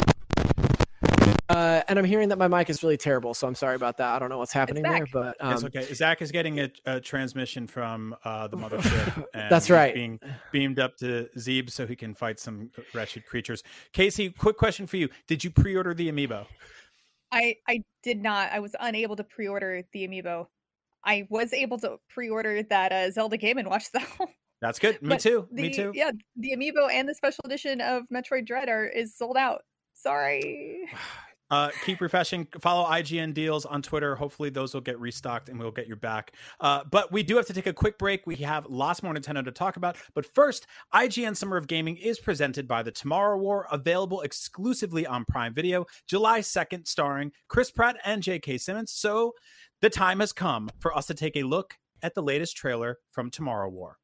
uh 1.49 1.81
and 1.87 1.97
I'm 1.97 2.05
hearing 2.05 2.29
that 2.29 2.37
my 2.37 2.47
mic 2.47 2.69
is 2.69 2.83
really 2.83 2.97
terrible, 2.97 3.33
so 3.33 3.47
I'm 3.47 3.55
sorry 3.55 3.75
about 3.75 3.97
that. 3.97 4.15
I 4.15 4.19
don't 4.19 4.29
know 4.29 4.37
what's 4.37 4.53
happening 4.53 4.83
there, 4.83 5.05
but 5.11 5.35
um, 5.39 5.53
It's 5.53 5.63
okay. 5.63 5.93
Zach 5.93 6.21
is 6.21 6.31
getting 6.31 6.59
a, 6.59 6.71
a 6.85 6.99
transmission 6.99 7.67
from 7.67 8.15
uh, 8.23 8.47
the 8.47 8.57
mothership. 8.63 9.23
And 9.33 9.51
That's 9.51 9.69
right. 9.69 9.93
Being 9.93 10.19
beamed 10.51 10.79
up 10.79 10.97
to 10.97 11.29
Zeeb 11.37 11.69
so 11.69 11.87
he 11.87 11.95
can 11.95 12.13
fight 12.13 12.39
some 12.39 12.71
wretched 12.93 13.25
creatures. 13.25 13.63
Casey, 13.93 14.29
quick 14.29 14.57
question 14.57 14.87
for 14.87 14.97
you: 14.97 15.09
Did 15.27 15.43
you 15.43 15.49
pre-order 15.49 15.93
the 15.93 16.11
amiibo? 16.11 16.45
I 17.31 17.55
I 17.67 17.83
did 18.03 18.21
not. 18.21 18.51
I 18.51 18.59
was 18.59 18.75
unable 18.79 19.15
to 19.15 19.23
pre-order 19.23 19.83
the 19.93 20.07
amiibo. 20.07 20.47
I 21.03 21.27
was 21.29 21.53
able 21.53 21.77
to 21.79 21.97
pre-order 22.09 22.63
that 22.63 22.91
uh, 22.91 23.11
Zelda 23.11 23.37
game 23.37 23.57
and 23.57 23.67
watch 23.67 23.91
that. 23.93 24.07
That's 24.61 24.79
good. 24.79 25.01
Me 25.01 25.17
too. 25.17 25.47
the, 25.51 25.61
Me 25.63 25.73
too. 25.73 25.91
Yeah, 25.93 26.11
the 26.35 26.55
amiibo 26.55 26.91
and 26.91 27.07
the 27.07 27.13
special 27.13 27.43
edition 27.45 27.79
of 27.81 28.03
Metroid 28.13 28.45
Dread 28.45 28.69
are 28.69 28.85
is 28.85 29.15
sold 29.15 29.37
out. 29.37 29.61
Sorry. 29.93 30.89
Uh, 31.49 31.69
keep 31.85 32.01
refreshing. 32.01 32.47
Follow 32.59 32.87
IGN 32.87 33.33
deals 33.33 33.65
on 33.65 33.81
Twitter. 33.81 34.15
Hopefully, 34.15 34.49
those 34.49 34.73
will 34.73 34.81
get 34.81 34.99
restocked 34.99 35.49
and 35.49 35.59
we'll 35.59 35.71
get 35.71 35.87
your 35.87 35.95
back. 35.97 36.33
Uh, 36.59 36.83
but 36.89 37.11
we 37.11 37.23
do 37.23 37.35
have 37.37 37.45
to 37.45 37.53
take 37.53 37.67
a 37.67 37.73
quick 37.73 37.97
break. 37.97 38.25
We 38.25 38.35
have 38.37 38.65
lots 38.67 39.01
more 39.01 39.13
Nintendo 39.13 39.43
to 39.43 39.51
talk 39.51 39.77
about. 39.77 39.97
But 40.13 40.25
first, 40.25 40.67
IGN 40.93 41.35
Summer 41.35 41.57
of 41.57 41.67
Gaming 41.67 41.97
is 41.97 42.19
presented 42.19 42.67
by 42.67 42.83
the 42.83 42.91
Tomorrow 42.91 43.37
War, 43.37 43.67
available 43.71 44.21
exclusively 44.21 45.05
on 45.05 45.25
Prime 45.25 45.53
Video, 45.53 45.85
July 46.07 46.41
2nd, 46.41 46.87
starring 46.87 47.31
Chris 47.47 47.71
Pratt 47.71 47.97
and 48.03 48.21
J.K. 48.21 48.57
Simmons. 48.57 48.91
So 48.91 49.33
the 49.81 49.89
time 49.89 50.19
has 50.19 50.33
come 50.33 50.69
for 50.79 50.95
us 50.95 51.07
to 51.07 51.13
take 51.13 51.37
a 51.37 51.43
look 51.43 51.75
at 52.01 52.13
the 52.13 52.23
latest 52.23 52.57
trailer 52.57 52.97
from 53.11 53.29
Tomorrow 53.31 53.69
War. 53.69 53.97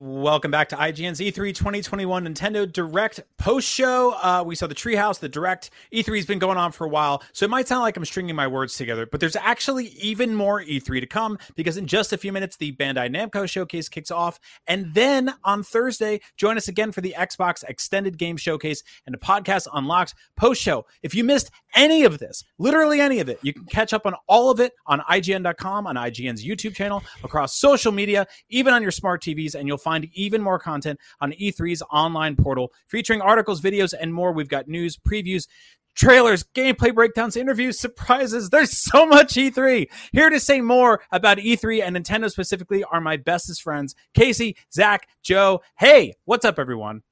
Welcome 0.00 0.52
back 0.52 0.68
to 0.68 0.76
IGN's 0.76 1.20
E 1.20 1.32
E3 1.32 1.52
2021 1.52 2.24
Nintendo 2.24 2.72
Direct 2.72 3.18
post 3.36 3.68
show. 3.68 4.12
Uh, 4.12 4.44
we 4.46 4.54
saw 4.54 4.68
the 4.68 4.74
Treehouse, 4.76 5.18
the 5.18 5.28
Direct. 5.28 5.70
E3 5.92 6.14
has 6.14 6.24
been 6.24 6.38
going 6.38 6.56
on 6.56 6.70
for 6.70 6.84
a 6.84 6.88
while, 6.88 7.20
so 7.32 7.44
it 7.44 7.50
might 7.50 7.66
sound 7.66 7.82
like 7.82 7.96
I'm 7.96 8.04
stringing 8.04 8.36
my 8.36 8.46
words 8.46 8.76
together, 8.76 9.06
but 9.06 9.18
there's 9.18 9.34
actually 9.34 9.86
even 10.00 10.36
more 10.36 10.62
E3 10.62 11.00
to 11.00 11.06
come 11.08 11.36
because 11.56 11.76
in 11.76 11.88
just 11.88 12.12
a 12.12 12.16
few 12.16 12.30
minutes, 12.32 12.56
the 12.58 12.70
Bandai 12.76 13.12
Namco 13.12 13.50
showcase 13.50 13.88
kicks 13.88 14.12
off. 14.12 14.38
And 14.68 14.94
then 14.94 15.34
on 15.42 15.64
Thursday, 15.64 16.20
join 16.36 16.56
us 16.56 16.68
again 16.68 16.92
for 16.92 17.00
the 17.00 17.16
Xbox 17.18 17.64
Extended 17.68 18.18
Game 18.18 18.36
Showcase 18.36 18.84
and 19.04 19.12
the 19.12 19.18
Podcast 19.18 19.66
Unlocked 19.74 20.14
post 20.36 20.62
show. 20.62 20.86
If 21.02 21.12
you 21.12 21.24
missed 21.24 21.50
any 21.74 22.04
of 22.04 22.20
this, 22.20 22.44
literally 22.58 23.00
any 23.00 23.18
of 23.18 23.28
it, 23.28 23.40
you 23.42 23.52
can 23.52 23.64
catch 23.64 23.92
up 23.92 24.06
on 24.06 24.14
all 24.28 24.48
of 24.48 24.60
it 24.60 24.74
on 24.86 25.00
IGN.com, 25.00 25.88
on 25.88 25.96
IGN's 25.96 26.46
YouTube 26.46 26.76
channel, 26.76 27.02
across 27.24 27.56
social 27.56 27.90
media, 27.90 28.28
even 28.48 28.72
on 28.72 28.80
your 28.80 28.92
smart 28.92 29.24
TVs, 29.24 29.56
and 29.56 29.66
you'll 29.66 29.76
find 29.76 29.87
even 30.14 30.42
more 30.42 30.58
content 30.58 30.98
on 31.20 31.32
E3's 31.32 31.82
online 31.90 32.36
portal 32.36 32.72
featuring 32.88 33.20
articles, 33.20 33.60
videos, 33.60 33.94
and 33.98 34.12
more. 34.12 34.32
We've 34.32 34.48
got 34.48 34.68
news, 34.68 34.96
previews, 34.96 35.46
trailers, 35.94 36.44
gameplay 36.54 36.94
breakdowns, 36.94 37.36
interviews, 37.36 37.78
surprises. 37.78 38.50
There's 38.50 38.78
so 38.90 39.06
much 39.06 39.34
E3. 39.34 39.88
Here 40.12 40.30
to 40.30 40.40
say 40.40 40.60
more 40.60 41.00
about 41.10 41.38
E3 41.38 41.82
and 41.82 41.96
Nintendo 41.96 42.30
specifically 42.30 42.84
are 42.84 43.00
my 43.00 43.16
bestest 43.16 43.62
friends, 43.62 43.94
Casey, 44.14 44.56
Zach, 44.72 45.08
Joe. 45.22 45.60
Hey, 45.76 46.14
what's 46.24 46.44
up, 46.44 46.58
everyone? 46.58 47.02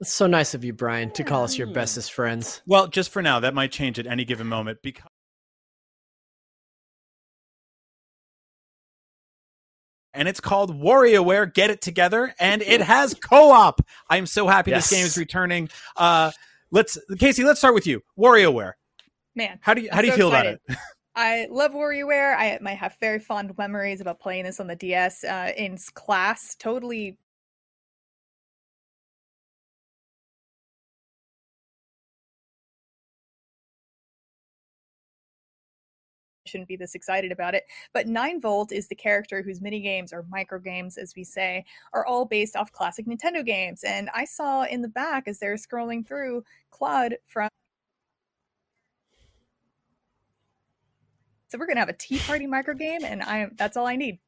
it's 0.00 0.12
so 0.12 0.26
nice 0.26 0.54
of 0.54 0.64
you, 0.64 0.72
Brian, 0.72 1.10
to 1.12 1.24
call 1.24 1.44
us 1.44 1.58
your 1.58 1.66
bestest 1.66 2.12
friends. 2.12 2.62
Well, 2.66 2.86
just 2.86 3.10
for 3.10 3.20
now, 3.20 3.40
that 3.40 3.52
might 3.52 3.70
change 3.70 3.98
at 3.98 4.06
any 4.06 4.24
given 4.24 4.46
moment 4.46 4.78
because. 4.82 5.04
And 10.12 10.26
it's 10.28 10.40
called 10.40 10.80
WarioWare 10.80 11.54
Get 11.54 11.70
It 11.70 11.80
Together, 11.80 12.34
and 12.40 12.62
it 12.62 12.80
has 12.80 13.14
co-op. 13.22 13.80
I'm 14.08 14.26
so 14.26 14.46
happy 14.48 14.72
this 14.72 14.90
game 14.90 15.04
is 15.06 15.16
returning. 15.16 15.68
Uh, 15.96 16.32
let's 16.70 16.98
Casey, 17.18 17.44
let's 17.44 17.60
start 17.60 17.74
with 17.74 17.86
you. 17.86 18.02
WarioWare. 18.18 18.72
Man, 19.36 19.58
How 19.62 19.74
do 19.74 19.82
you 19.82 19.88
how 19.92 19.98
I'm 19.98 20.02
do 20.02 20.06
you 20.06 20.12
so 20.12 20.16
feel 20.18 20.28
excited. 20.28 20.58
about 20.68 20.76
it? 20.76 20.82
I 21.16 21.46
love 21.50 21.72
WarioWare. 21.72 22.36
I 22.36 22.58
might 22.60 22.78
have 22.78 22.96
very 23.00 23.18
fond 23.18 23.56
memories 23.58 24.00
about 24.00 24.20
playing 24.20 24.44
this 24.44 24.58
on 24.60 24.66
the 24.66 24.76
DS 24.76 25.24
uh, 25.24 25.52
in 25.56 25.76
class. 25.94 26.54
Totally 26.56 27.16
shouldn't 36.50 36.68
be 36.68 36.76
this 36.76 36.94
excited 36.94 37.32
about 37.32 37.54
it. 37.54 37.64
But 37.92 38.06
Nine 38.06 38.40
Volt 38.40 38.72
is 38.72 38.88
the 38.88 38.94
character 38.94 39.42
whose 39.42 39.60
mini 39.60 39.80
games 39.80 40.12
or 40.12 40.26
micro 40.28 40.58
games, 40.58 40.98
as 40.98 41.14
we 41.16 41.24
say, 41.24 41.64
are 41.92 42.04
all 42.04 42.24
based 42.24 42.56
off 42.56 42.72
classic 42.72 43.06
Nintendo 43.06 43.44
games. 43.44 43.84
And 43.84 44.10
I 44.14 44.24
saw 44.24 44.64
in 44.64 44.82
the 44.82 44.88
back 44.88 45.28
as 45.28 45.38
they're 45.38 45.54
scrolling 45.54 46.06
through 46.06 46.44
Claude 46.70 47.16
from. 47.26 47.48
So 51.48 51.58
we're 51.58 51.66
gonna 51.66 51.80
have 51.80 51.88
a 51.88 51.94
Tea 51.94 52.18
Party 52.18 52.46
micro 52.46 52.74
game, 52.74 53.04
and 53.04 53.22
I 53.22 53.48
that's 53.56 53.76
all 53.76 53.86
I 53.86 53.96
need. 53.96 54.18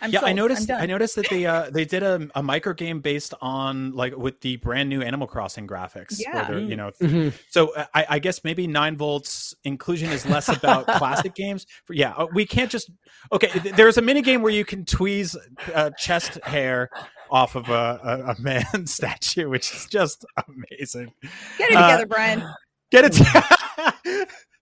I'm 0.00 0.10
yeah, 0.10 0.20
sold. 0.20 0.30
I 0.30 0.32
noticed. 0.32 0.70
I'm 0.70 0.76
I 0.76 0.80
done. 0.80 0.88
noticed 0.90 1.16
that 1.16 1.28
they 1.30 1.46
uh, 1.46 1.70
they 1.70 1.84
did 1.84 2.02
a, 2.02 2.28
a 2.34 2.42
micro 2.42 2.72
game 2.72 3.00
based 3.00 3.34
on 3.40 3.92
like 3.92 4.16
with 4.16 4.40
the 4.40 4.56
brand 4.56 4.88
new 4.88 5.02
Animal 5.02 5.26
Crossing 5.26 5.66
graphics. 5.66 6.18
Yeah. 6.18 6.44
they're, 6.44 6.58
you 6.58 6.76
know. 6.76 6.90
Mhm. 7.00 7.32
So 7.50 7.74
uh, 7.74 7.86
I, 7.94 8.06
I 8.10 8.18
guess 8.18 8.44
maybe 8.44 8.66
Nine 8.66 8.96
Volts 8.96 9.54
inclusion 9.64 10.10
is 10.10 10.24
less 10.26 10.48
about 10.48 10.86
classic 10.86 11.34
games. 11.36 11.66
For, 11.84 11.92
yeah, 11.94 12.12
uh, 12.12 12.26
we 12.32 12.46
can't 12.46 12.70
just. 12.70 12.90
Okay, 13.32 13.48
th- 13.48 13.74
there's 13.74 13.98
a 13.98 14.02
mini 14.02 14.22
game 14.22 14.42
where 14.42 14.52
you 14.52 14.64
can 14.64 14.84
tweeze 14.84 15.36
uh, 15.74 15.90
chest 15.98 16.38
hair 16.44 16.90
off 17.30 17.54
of 17.56 17.68
a, 17.68 18.00
a, 18.04 18.32
a 18.32 18.40
man 18.40 18.64
statue, 18.86 19.48
which 19.48 19.72
is 19.74 19.86
just 19.86 20.24
amazing. 20.48 21.12
Get 21.58 21.70
it 21.70 21.76
Uh, 21.76 21.82
together, 21.88 22.06
Brian. 22.06 22.42
Get 22.90 23.04
it. 23.06 24.28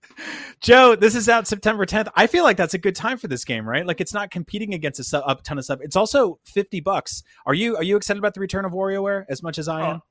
Joe, 0.61 0.95
this 0.95 1.15
is 1.15 1.27
out 1.27 1.47
September 1.47 1.85
10th. 1.85 2.07
I 2.15 2.27
feel 2.27 2.43
like 2.43 2.57
that's 2.57 2.73
a 2.73 2.77
good 2.77 2.95
time 2.95 3.17
for 3.17 3.27
this 3.27 3.43
game, 3.43 3.67
right? 3.67 3.85
Like 3.85 3.99
it's 3.99 4.13
not 4.13 4.31
competing 4.31 4.73
against 4.73 4.99
a, 4.99 5.03
su- 5.03 5.21
a 5.25 5.35
ton 5.43 5.57
of 5.57 5.65
stuff. 5.65 5.79
It's 5.81 5.95
also 5.95 6.39
50 6.45 6.79
bucks. 6.79 7.23
Are 7.45 7.53
you 7.53 7.75
are 7.75 7.83
you 7.83 7.97
excited 7.97 8.19
about 8.19 8.33
the 8.33 8.39
return 8.39 8.63
of 8.65 8.71
WarioWare 8.71 9.25
as 9.29 9.43
much 9.43 9.57
as 9.57 9.67
I 9.67 9.81
am? 9.89 10.01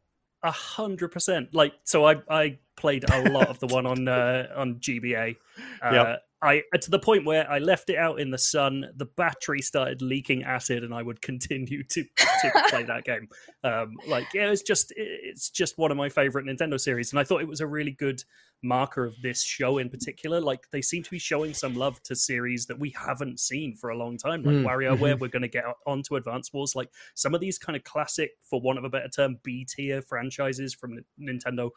A 0.43 0.51
hundred 0.51 1.09
percent. 1.13 1.55
Like, 1.55 1.73
so 1.85 2.05
I 2.05 2.17
I 2.29 2.59
played 2.77 3.09
a 3.11 3.31
lot 3.31 3.49
of 3.49 3.61
the 3.61 3.69
one 3.69 3.87
on 3.87 4.09
uh, 4.09 4.49
on 4.57 4.77
GBA. 4.77 5.37
Uh, 5.83 5.91
Yep. 5.93 6.23
I 6.43 6.63
to 6.81 6.91
the 6.91 6.99
point 6.99 7.25
where 7.25 7.49
I 7.49 7.59
left 7.59 7.89
it 7.89 7.97
out 7.97 8.21
in 8.21 8.31
the 8.31 8.39
sun. 8.39 8.87
The 8.97 9.07
battery 9.07 9.63
started 9.63 10.03
leaking 10.03 10.43
acid, 10.43 10.83
and 10.83 10.93
I 10.93 11.03
would 11.03 11.23
continue 11.23 11.85
to 11.85 12.03
to 12.03 12.53
play 12.69 12.83
that 12.83 13.05
game. 13.05 13.29
Um, 13.63 13.95
like, 14.09 14.27
yeah, 14.35 14.51
it's 14.51 14.63
just 14.63 14.93
it's 14.97 15.51
just 15.51 15.79
one 15.79 15.93
of 15.93 15.97
my 15.97 16.09
favorite 16.09 16.47
Nintendo 16.47 16.81
series, 16.81 17.13
and 17.13 17.21
I 17.21 17.25
thought 17.25 17.43
it 17.43 17.49
was 17.49 17.61
a 17.61 17.67
really 17.67 17.93
good 17.93 18.25
marker 18.65 19.05
of 19.05 19.15
this 19.23 19.43
show 19.43 19.79
in 19.79 19.89
particular. 19.89 20.41
Like, 20.41 20.69
they 20.73 20.83
seem 20.83 21.05
to 21.05 21.11
be 21.11 21.19
showing 21.19 21.55
some 21.55 21.75
love 21.75 22.03
to 22.05 22.17
series 22.17 22.67
that 22.67 22.79
we 22.79 22.91
haven't 22.91 23.39
seen 23.39 23.77
for 23.77 23.91
a 23.91 23.97
long 23.97 24.19
time, 24.19 24.43
like 24.43 24.57
Mm, 24.57 24.65
WarioWare. 24.65 25.21
We're 25.21 25.29
going 25.29 25.43
to 25.43 25.49
get 25.49 25.65
onto 25.87 26.17
Advance 26.17 26.53
Wars, 26.53 26.75
like 26.75 26.91
some 27.15 27.35
of 27.35 27.41
these 27.41 27.59
kind 27.59 27.77
of 27.77 27.85
classic, 27.85 28.33
for 28.51 28.61
want 28.61 28.79
of 28.79 28.85
a 28.85 28.91
better 28.91 29.09
term, 29.09 29.39
B 29.45 29.65
tier 29.65 30.03
franchises 30.03 30.75
from 30.75 30.99
N- 30.99 31.39
Nintendo 31.39 31.71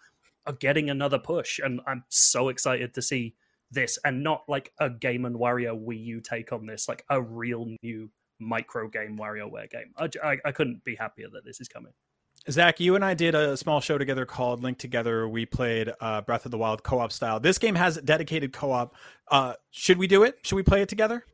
are 0.47 0.53
getting 0.53 0.89
another 0.89 1.19
push, 1.19 1.59
and 1.59 1.81
I'm 1.85 2.03
so 2.09 2.49
excited 2.49 2.93
to 2.95 3.01
see 3.01 3.35
this, 3.75 3.99
and 4.03 4.23
not 4.23 4.43
like 4.47 4.71
a 4.79 4.89
Game 4.89 5.25
and 5.25 5.35
Wario 5.35 5.79
Wii 5.79 6.03
U 6.03 6.21
take 6.21 6.51
on 6.51 6.65
this, 6.65 6.89
like 6.89 7.05
a 7.09 7.21
real 7.21 7.67
new 7.83 8.09
micro 8.39 8.89
game 8.89 9.17
WarioWare 9.17 9.69
game. 9.69 9.93
i 9.97 10.37
i 10.43 10.51
couldn't 10.51 10.83
be 10.83 10.95
happier 10.95 11.27
that 11.31 11.45
this 11.45 11.61
is 11.61 11.67
coming. 11.67 11.93
Zach, 12.49 12.79
you 12.79 12.95
and 12.95 13.03
I 13.03 13.15
did 13.15 13.33
a 13.33 13.57
small 13.57 13.81
show 13.81 13.97
together 13.97 14.25
called 14.25 14.61
Link 14.61 14.77
Together. 14.77 15.27
We 15.27 15.47
played 15.47 15.91
uh, 15.99 16.21
Breath 16.21 16.45
of 16.45 16.51
the 16.51 16.59
Wild 16.59 16.83
co-op 16.83 17.11
style. 17.11 17.39
This 17.39 17.57
game 17.57 17.73
has 17.73 17.97
dedicated 17.97 18.53
co-op. 18.53 18.95
Uh, 19.31 19.53
should 19.71 19.97
we 19.97 20.05
do 20.05 20.23
it? 20.23 20.37
Should 20.43 20.55
we 20.55 20.63
play 20.63 20.81
it 20.83 20.89
together? 20.89 21.25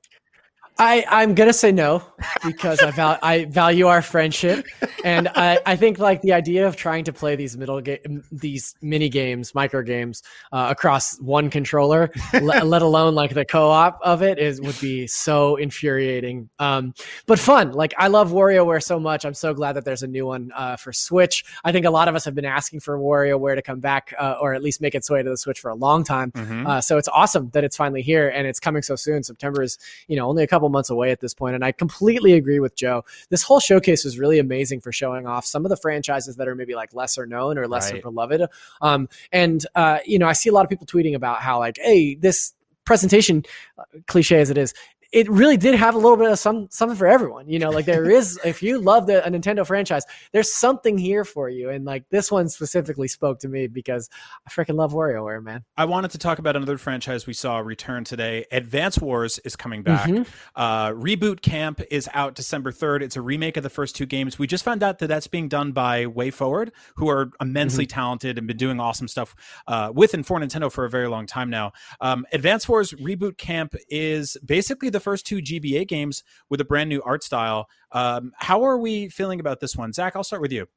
I 0.77 1.05
I'm 1.09 1.35
gonna 1.35 1.53
say 1.53 1.71
no 1.71 2.03
because 2.45 2.79
I 2.81 2.91
val- 2.91 3.19
I 3.21 3.45
value 3.45 3.87
our 3.87 4.01
friendship, 4.01 4.65
and 5.03 5.27
I, 5.35 5.59
I 5.65 5.75
think 5.75 5.99
like 5.99 6.21
the 6.21 6.33
idea 6.33 6.67
of 6.67 6.75
trying 6.75 7.03
to 7.03 7.13
play 7.13 7.35
these 7.35 7.57
middle 7.57 7.81
game 7.81 8.23
these 8.31 8.75
mini 8.81 9.09
games, 9.09 9.53
micro 9.53 9.83
games 9.83 10.23
uh, 10.51 10.67
across 10.69 11.19
one 11.19 11.49
controller, 11.49 12.11
le- 12.33 12.63
let 12.63 12.81
alone 12.81 13.13
like 13.15 13.33
the 13.33 13.45
co-op 13.45 13.99
of 14.01 14.23
it 14.23 14.39
is 14.39 14.59
would 14.61 14.79
be 14.79 15.05
so 15.07 15.55
infuriating. 15.55 16.49
Um, 16.57 16.93
but 17.27 17.37
fun. 17.37 17.73
Like 17.73 17.93
I 17.97 18.07
love 18.07 18.31
WarioWare 18.31 18.81
so 18.81 18.99
much. 18.99 19.25
I'm 19.25 19.33
so 19.33 19.53
glad 19.53 19.73
that 19.73 19.85
there's 19.85 20.03
a 20.03 20.07
new 20.07 20.25
one 20.25 20.51
uh, 20.55 20.77
for 20.77 20.91
Switch. 20.93 21.45
I 21.63 21.71
think 21.71 21.85
a 21.85 21.91
lot 21.91 22.07
of 22.07 22.15
us 22.15 22.25
have 22.25 22.33
been 22.33 22.45
asking 22.45 22.79
for 22.79 22.97
WarioWare 22.97 23.55
to 23.55 23.61
come 23.61 23.79
back 23.81 24.13
uh, 24.17 24.37
or 24.41 24.53
at 24.53 24.63
least 24.63 24.81
make 24.81 24.95
its 24.95 25.09
way 25.09 25.21
to 25.21 25.29
the 25.29 25.37
Switch 25.37 25.59
for 25.59 25.69
a 25.69 25.75
long 25.75 26.03
time. 26.03 26.31
Mm-hmm. 26.31 26.65
Uh, 26.65 26.81
so 26.81 26.97
it's 26.97 27.07
awesome 27.09 27.49
that 27.51 27.63
it's 27.63 27.77
finally 27.77 28.01
here 28.01 28.29
and 28.29 28.47
it's 28.47 28.59
coming 28.59 28.81
so 28.81 28.95
soon. 28.95 29.21
September 29.21 29.61
is, 29.61 29.77
you 30.07 30.15
know, 30.15 30.27
only 30.27 30.43
a 30.43 30.47
couple 30.47 30.60
months 30.69 30.89
away 30.89 31.11
at 31.11 31.19
this 31.19 31.33
point, 31.33 31.55
And 31.55 31.63
I 31.65 31.71
completely 31.71 32.33
agree 32.33 32.59
with 32.59 32.75
Joe. 32.75 33.03
This 33.29 33.43
whole 33.43 33.59
showcase 33.59 34.03
was 34.03 34.17
really 34.19 34.39
amazing 34.39 34.81
for 34.81 34.91
showing 34.91 35.27
off 35.27 35.45
some 35.45 35.65
of 35.65 35.69
the 35.69 35.77
franchises 35.77 36.35
that 36.37 36.47
are 36.47 36.55
maybe 36.55 36.75
like 36.75 36.93
lesser 36.93 37.25
known 37.25 37.57
or 37.57 37.67
lesser 37.67 37.95
Right. 37.95 38.03
beloved. 38.03 38.47
Um, 38.81 39.09
and 39.31 39.65
uh, 39.75 39.99
you 40.05 40.19
know, 40.19 40.27
I 40.27 40.33
see 40.33 40.49
a 40.49 40.53
lot 40.53 40.63
of 40.63 40.69
people 40.69 40.85
tweeting 40.85 41.15
about 41.15 41.41
how 41.41 41.59
like, 41.59 41.77
hey, 41.81 42.15
this 42.15 42.53
presentation, 42.85 43.43
uh, 43.77 43.83
cliche 44.07 44.39
as 44.39 44.49
it 44.49 44.57
is, 44.57 44.73
it 45.11 45.29
really 45.29 45.57
did 45.57 45.75
have 45.75 45.93
a 45.93 45.97
little 45.97 46.15
bit 46.15 46.31
of 46.31 46.39
some 46.39 46.67
something 46.71 46.97
for 46.97 47.07
everyone. 47.07 47.49
You 47.49 47.59
know, 47.59 47.69
like 47.69 47.85
there 47.85 48.09
is 48.09 48.39
if 48.45 48.63
you 48.63 48.79
love 48.79 49.07
the 49.07 49.25
a 49.25 49.29
Nintendo 49.29 49.65
franchise, 49.65 50.03
there's 50.31 50.51
something 50.51 50.97
here 50.97 51.25
for 51.25 51.49
you. 51.49 51.69
And 51.69 51.83
like 51.85 52.07
this 52.09 52.31
one 52.31 52.47
specifically 52.47 53.07
spoke 53.07 53.39
to 53.39 53.49
me 53.49 53.67
because 53.67 54.09
I 54.47 54.49
freaking 54.49 54.75
love 54.75 54.93
WarioWare, 54.93 55.43
man. 55.43 55.63
I 55.75 55.85
wanted 55.85 56.11
to 56.11 56.17
talk 56.17 56.39
about 56.39 56.55
another 56.55 56.77
franchise 56.77 57.27
we 57.27 57.33
saw 57.33 57.59
return 57.59 58.03
today. 58.03 58.45
Advance 58.51 58.99
Wars 58.99 59.39
is 59.39 59.55
coming 59.55 59.83
back. 59.83 60.09
Mhm. 60.09 60.27
Uh, 60.55 60.91
Reboot 60.91 61.41
Camp 61.41 61.81
is 61.91 62.09
out 62.13 62.35
December 62.35 62.71
3rd. 62.71 63.01
It's 63.01 63.17
a 63.17 63.21
remake 63.21 63.57
of 63.57 63.63
the 63.63 63.69
first 63.69 63.95
two 63.95 64.05
games. 64.05 64.39
We 64.39 64.47
just 64.47 64.63
found 64.63 64.81
out 64.81 64.99
that 64.99 65.07
that's 65.07 65.27
being 65.27 65.49
done 65.49 65.73
by 65.73 66.05
WayForward, 66.05 66.69
who 66.95 67.09
are 67.09 67.31
immensely 67.41 67.85
talented 67.85 68.37
and 68.37 68.47
been 68.47 68.57
doing 68.57 68.79
awesome 68.79 69.07
stuff 69.07 69.35
uh, 69.67 69.91
with 69.93 70.13
and 70.13 70.25
for 70.25 70.39
Nintendo 70.39 70.71
for 70.71 70.85
a 70.85 70.89
very 70.89 71.07
long 71.07 71.25
time 71.25 71.49
now. 71.49 71.73
Um, 71.99 72.25
Advance 72.31 72.69
Wars 72.69 72.93
Reboot 72.93 73.37
Camp 73.37 73.75
is 73.89 74.37
basically 74.45 74.89
the 74.89 75.00
first 75.01 75.25
two 75.25 75.37
GBA 75.37 75.87
games 75.87 76.23
with 76.49 76.61
a 76.61 76.65
brand 76.65 76.89
new 76.89 77.01
art 77.03 77.23
style. 77.23 77.67
Um, 77.91 78.31
how 78.37 78.63
are 78.63 78.77
we 78.77 79.09
feeling 79.09 79.39
about 79.39 79.59
this 79.59 79.75
one? 79.75 79.91
Zach, 79.93 80.15
I'll 80.15 80.23
start 80.23 80.41
with 80.41 80.51
you. 80.51 80.67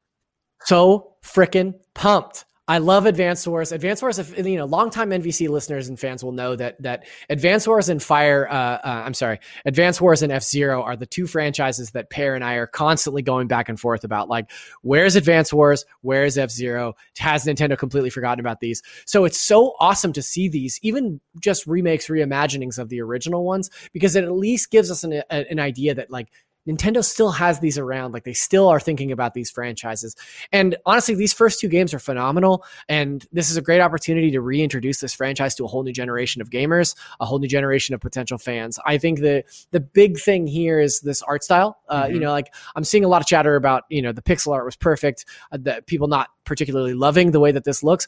so 0.64 1.14
freaking 1.22 1.74
pumped. 1.94 2.44
I 2.66 2.79
love 2.79 3.05
Advanced 3.05 3.46
Wars. 3.46 3.72
Advanced 3.72 4.03
Wars, 4.03 4.18
if 4.18 4.38
you 4.38 4.57
know, 4.57 4.64
longtime 4.64 5.11
NVC 5.11 5.50
listeners 5.50 5.88
and 5.88 6.00
fans 6.00 6.24
will 6.24 6.33
know 6.33 6.57
that 6.57 6.81
that 6.81 7.05
Advanced 7.29 7.68
Wars 7.68 7.90
and 7.90 8.03
Fire, 8.03 8.48
uh, 8.48 8.55
uh, 8.55 9.03
I'm 9.05 9.12
sorry, 9.12 9.40
Advanced 9.66 10.00
Wars 10.00 10.22
and 10.22 10.33
F 10.33 10.42
Zero 10.42 10.83
are 10.83 10.96
the 10.96 11.05
two 11.05 11.27
franchises 11.27 11.90
that 11.90 12.09
Peer 12.09 12.35
and 12.35 12.42
I 12.42 12.55
are 12.55 12.66
constantly 12.66 13.20
going 13.20 13.48
back 13.48 13.68
and 13.68 13.79
forth 13.79 14.03
about. 14.03 14.31
Like, 14.31 14.50
where's 14.81 15.14
Advanced 15.14 15.53
Wars? 15.53 15.85
Where's 16.00 16.38
F 16.38 16.50
Zero? 16.50 16.94
Has 17.18 17.44
Nintendo 17.44 17.77
completely 17.77 18.09
forgotten 18.09 18.40
about 18.40 18.61
these? 18.61 18.83
So 19.05 19.27
it's 19.27 19.38
so 19.38 19.74
awesome 19.79 20.14
to 20.14 20.22
see 20.22 20.48
these, 20.48 20.81
even 20.83 21.20
just 21.40 21.66
remakes, 21.66 22.09
reimaginings 22.09 22.79
of 22.79 22.88
the 22.88 23.03
original 23.03 23.44
ones, 23.44 23.68
because 23.92 24.16
it 24.16 24.24
at 24.24 24.33
least 24.33 24.70
gives 24.70 24.90
us 24.90 25.05
an, 25.05 25.12
a, 25.12 25.24
an 25.50 25.61
idea 25.61 25.94
that 25.94 26.11
like 26.11 26.29
Nintendo 26.66 27.05
still 27.05 27.31
has 27.33 27.61
these 27.61 27.79
around. 27.79 28.12
Like 28.12 28.24
they 28.24 28.33
still 28.33 28.68
are 28.68 28.81
thinking 28.81 29.12
about 29.12 29.35
these 29.35 29.50
franchises. 29.50 30.16
And 30.53 30.77
honestly, 30.87 31.14
these 31.14 31.33
first 31.33 31.61
two 31.61 31.68
games 31.68 31.92
are 31.92 31.98
phenomenal. 31.98 32.64
And 32.88 33.27
this 33.33 33.50
is 33.50 33.57
a 33.57 33.62
great 33.62 33.81
opportunity 33.81 34.31
to 34.31 34.40
reintroduce 34.40 35.00
this 35.00 35.12
franchise 35.14 35.55
to 35.57 35.64
a 35.64 35.68
whole 35.68 35.83
new 35.83 35.92
generation 35.92 36.40
of 36.40 36.50
gamers, 36.50 36.94
a 37.20 37.27
whole 37.27 37.38
new 37.38 37.48
generation 37.48 37.94
of 37.94 38.00
potential 38.00 38.38
fans. 38.38 38.79
I 38.87 38.98
think 38.98 39.20
the 39.20 39.44
the 39.72 39.81
big 39.81 40.18
thing 40.18 40.46
here 40.46 40.81
is 40.81 41.00
this 41.00 41.22
art 41.22 41.44
style. 41.44 41.79
Uh, 41.88 42.09
You 42.11 42.16
Mhm. 42.18 42.22
know, 42.22 42.31
like 42.33 42.55
I'm 42.77 42.85
seeing 42.85 43.05
a 43.05 43.09
lot 43.09 43.20
of 43.20 43.27
chatter 43.27 43.57
about, 43.57 43.85
you 43.88 44.03
know, 44.03 44.12
the 44.12 44.22
pixel 44.22 44.53
art 44.53 44.64
was 44.64 44.77
perfect, 44.77 45.24
uh, 45.53 45.59
that 45.62 45.87
people 45.87 46.09
not 46.09 46.29
particularly 46.44 46.94
loving 46.94 47.31
the 47.33 47.40
way 47.40 47.53
that 47.53 47.64
this 47.64 47.83
looks. 47.83 48.07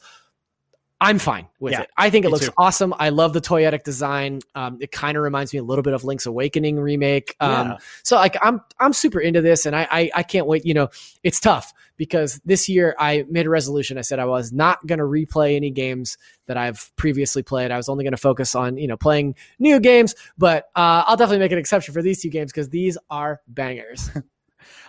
I'm 0.99 1.19
fine 1.19 1.47
with 1.61 1.73
Yeah, 1.73 1.83
it. 1.83 1.91
I 1.99 2.09
think 2.09 2.25
it 2.25 2.31
looks 2.31 2.47
too. 2.47 2.53
awesome. 2.57 2.95
I 2.99 3.11
love 3.11 3.35
the 3.35 3.41
toyetic 3.43 3.83
design. 3.83 4.41
Um, 4.55 4.79
it 4.81 4.91
kind 4.93 5.17
of 5.19 5.23
reminds 5.23 5.53
me 5.53 5.59
a 5.59 5.63
little 5.63 5.83
bit 5.83 5.93
of 5.93 6.05
Link's 6.05 6.25
Awakening 6.25 6.81
remake. 6.81 7.37
Um, 7.39 7.51
Yeah. 7.69 7.77
so 8.03 8.17
like 8.17 8.37
I'm 8.41 8.63
I'm 8.81 8.95
super 8.95 9.21
into 9.21 9.43
this, 9.43 9.67
and 9.67 9.77
I, 9.77 9.87
I 9.91 10.11
I 10.15 10.23
can't 10.23 10.47
wait. 10.47 10.65
You 10.65 10.73
know, 10.73 10.89
it's 11.23 11.39
tough 11.39 11.75
because 11.99 12.41
this 12.47 12.67
year 12.69 12.95
I 12.99 13.27
made 13.29 13.45
a 13.47 13.51
resolution. 13.51 13.99
I 13.99 14.01
said 14.03 14.19
I 14.19 14.25
was 14.25 14.53
not 14.53 14.87
going 14.87 14.99
to 14.99 15.05
replay 15.05 15.57
any 15.57 15.71
games 15.71 16.17
that 16.47 16.57
I've 16.57 16.91
previously 16.97 17.43
played. 17.43 17.71
I 17.71 17.77
was 17.77 17.91
only 17.91 18.03
going 18.05 18.13
to 18.13 18.17
focus 18.19 18.55
on 18.55 18.79
you 18.79 18.87
know 18.89 18.97
playing 18.97 19.35
new 19.59 19.79
games. 19.81 20.15
But 20.39 20.65
uh, 20.77 21.05
I'll 21.07 21.17
definitely 21.19 21.41
make 21.41 21.53
an 21.53 21.59
exception 21.59 21.93
for 21.93 22.01
these 22.01 22.23
two 22.23 22.31
games 22.31 22.53
because 22.53 22.71
these 22.71 22.97
are 23.11 23.43
bangers. 23.49 24.11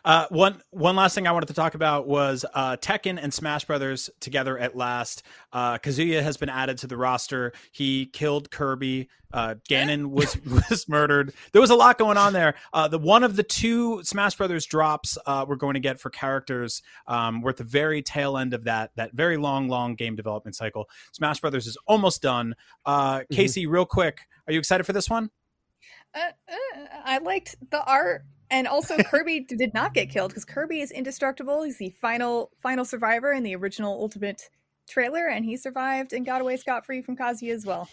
Uh, 0.05 0.25
one 0.29 0.61
one 0.71 0.95
last 0.95 1.15
thing 1.15 1.27
I 1.27 1.31
wanted 1.31 1.47
to 1.47 1.53
talk 1.53 1.75
about 1.75 2.07
was 2.07 2.45
uh, 2.53 2.77
Tekken 2.77 3.19
and 3.21 3.33
Smash 3.33 3.65
Brothers 3.65 4.09
together 4.19 4.57
at 4.57 4.75
last. 4.75 5.23
Uh, 5.51 5.77
Kazuya 5.77 6.21
has 6.21 6.37
been 6.37 6.49
added 6.49 6.77
to 6.79 6.87
the 6.87 6.97
roster. 6.97 7.53
He 7.71 8.05
killed 8.05 8.51
Kirby. 8.51 9.09
Uh, 9.33 9.55
Ganon 9.69 10.07
was 10.11 10.37
was 10.45 10.87
murdered. 10.87 11.33
There 11.51 11.61
was 11.61 11.69
a 11.69 11.75
lot 11.75 11.97
going 11.97 12.17
on 12.17 12.33
there. 12.33 12.55
Uh, 12.73 12.87
the 12.87 12.99
one 12.99 13.23
of 13.23 13.35
the 13.35 13.43
two 13.43 14.03
Smash 14.03 14.35
Brothers 14.35 14.65
drops 14.65 15.17
uh, 15.25 15.45
we're 15.47 15.55
going 15.55 15.73
to 15.73 15.79
get 15.79 15.99
for 15.99 16.09
characters. 16.09 16.81
Um, 17.07 17.41
we're 17.41 17.51
at 17.51 17.57
the 17.57 17.63
very 17.63 18.01
tail 18.01 18.37
end 18.37 18.53
of 18.53 18.65
that 18.65 18.91
that 18.95 19.13
very 19.13 19.37
long 19.37 19.67
long 19.67 19.95
game 19.95 20.15
development 20.15 20.55
cycle. 20.55 20.89
Smash 21.11 21.39
Brothers 21.39 21.67
is 21.67 21.77
almost 21.87 22.21
done. 22.21 22.55
Uh, 22.85 23.21
Casey, 23.31 23.67
real 23.67 23.85
quick, 23.85 24.21
are 24.47 24.53
you 24.53 24.59
excited 24.59 24.85
for 24.85 24.93
this 24.93 25.09
one? 25.09 25.29
Uh, 26.15 26.19
uh, 26.49 26.85
I 27.03 27.17
liked 27.19 27.55
the 27.69 27.83
art, 27.83 28.23
and 28.49 28.67
also 28.67 28.97
Kirby 29.03 29.41
did 29.41 29.73
not 29.73 29.93
get 29.93 30.09
killed 30.09 30.29
because 30.31 30.45
Kirby 30.45 30.81
is 30.81 30.91
indestructible. 30.91 31.63
He's 31.63 31.77
the 31.77 31.89
final 32.01 32.51
final 32.61 32.85
survivor 32.85 33.31
in 33.31 33.43
the 33.43 33.55
original 33.55 33.93
Ultimate 33.99 34.41
trailer, 34.89 35.27
and 35.27 35.43
he 35.45 35.57
survived 35.57 36.13
and 36.13 36.25
got 36.25 36.41
away 36.41 36.57
scot 36.57 36.85
free 36.85 37.01
from 37.01 37.17
Kazuya 37.17 37.53
as 37.53 37.65
well. 37.65 37.89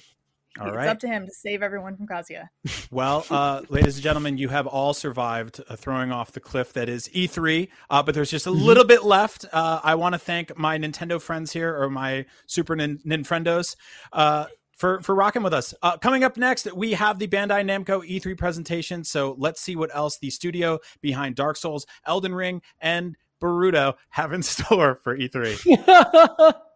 All 0.60 0.68
it's 0.68 0.76
right. 0.76 0.88
up 0.88 1.00
to 1.00 1.08
him 1.08 1.26
to 1.26 1.32
save 1.32 1.64
everyone 1.64 1.96
from 1.96 2.06
Kazuya. 2.06 2.48
Well, 2.92 3.26
uh, 3.28 3.62
ladies 3.70 3.96
and 3.96 4.04
gentlemen, 4.04 4.38
you 4.38 4.48
have 4.50 4.68
all 4.68 4.94
survived 4.94 5.60
uh, 5.68 5.74
throwing 5.74 6.12
off 6.12 6.30
the 6.30 6.38
cliff 6.38 6.74
that 6.74 6.88
is 6.88 7.08
E3, 7.08 7.68
uh, 7.90 8.04
but 8.04 8.14
there's 8.14 8.30
just 8.30 8.46
a 8.46 8.50
Mm-hmm. 8.50 8.62
little 8.64 8.84
bit 8.84 9.02
left. 9.02 9.44
Uh, 9.52 9.80
I 9.82 9.96
want 9.96 10.12
to 10.12 10.18
thank 10.20 10.56
my 10.56 10.78
Nintendo 10.78 11.20
friends 11.20 11.50
here, 11.52 11.76
or 11.76 11.90
my 11.90 12.24
Super 12.46 12.76
Nin- 12.76 13.00
Ninfrendos, 13.04 13.74
uh, 14.12 14.46
for 14.76 15.00
for 15.02 15.14
rocking 15.14 15.42
with 15.42 15.54
us. 15.54 15.74
Uh, 15.82 15.96
coming 15.96 16.24
up 16.24 16.36
next, 16.36 16.72
we 16.74 16.92
have 16.92 17.18
the 17.18 17.28
Bandai 17.28 17.64
Namco 17.64 18.08
E3 18.08 18.36
presentation. 18.36 19.04
So 19.04 19.34
let's 19.38 19.60
see 19.60 19.76
what 19.76 19.94
else 19.94 20.18
the 20.18 20.30
studio 20.30 20.78
behind 21.00 21.36
Dark 21.36 21.56
Souls, 21.56 21.86
Elden 22.06 22.34
Ring, 22.34 22.62
and 22.80 23.16
Boruto 23.42 23.94
have 24.10 24.32
in 24.32 24.42
store 24.44 24.96
for 24.96 25.16
E 25.16 25.28
E3. 25.28 26.54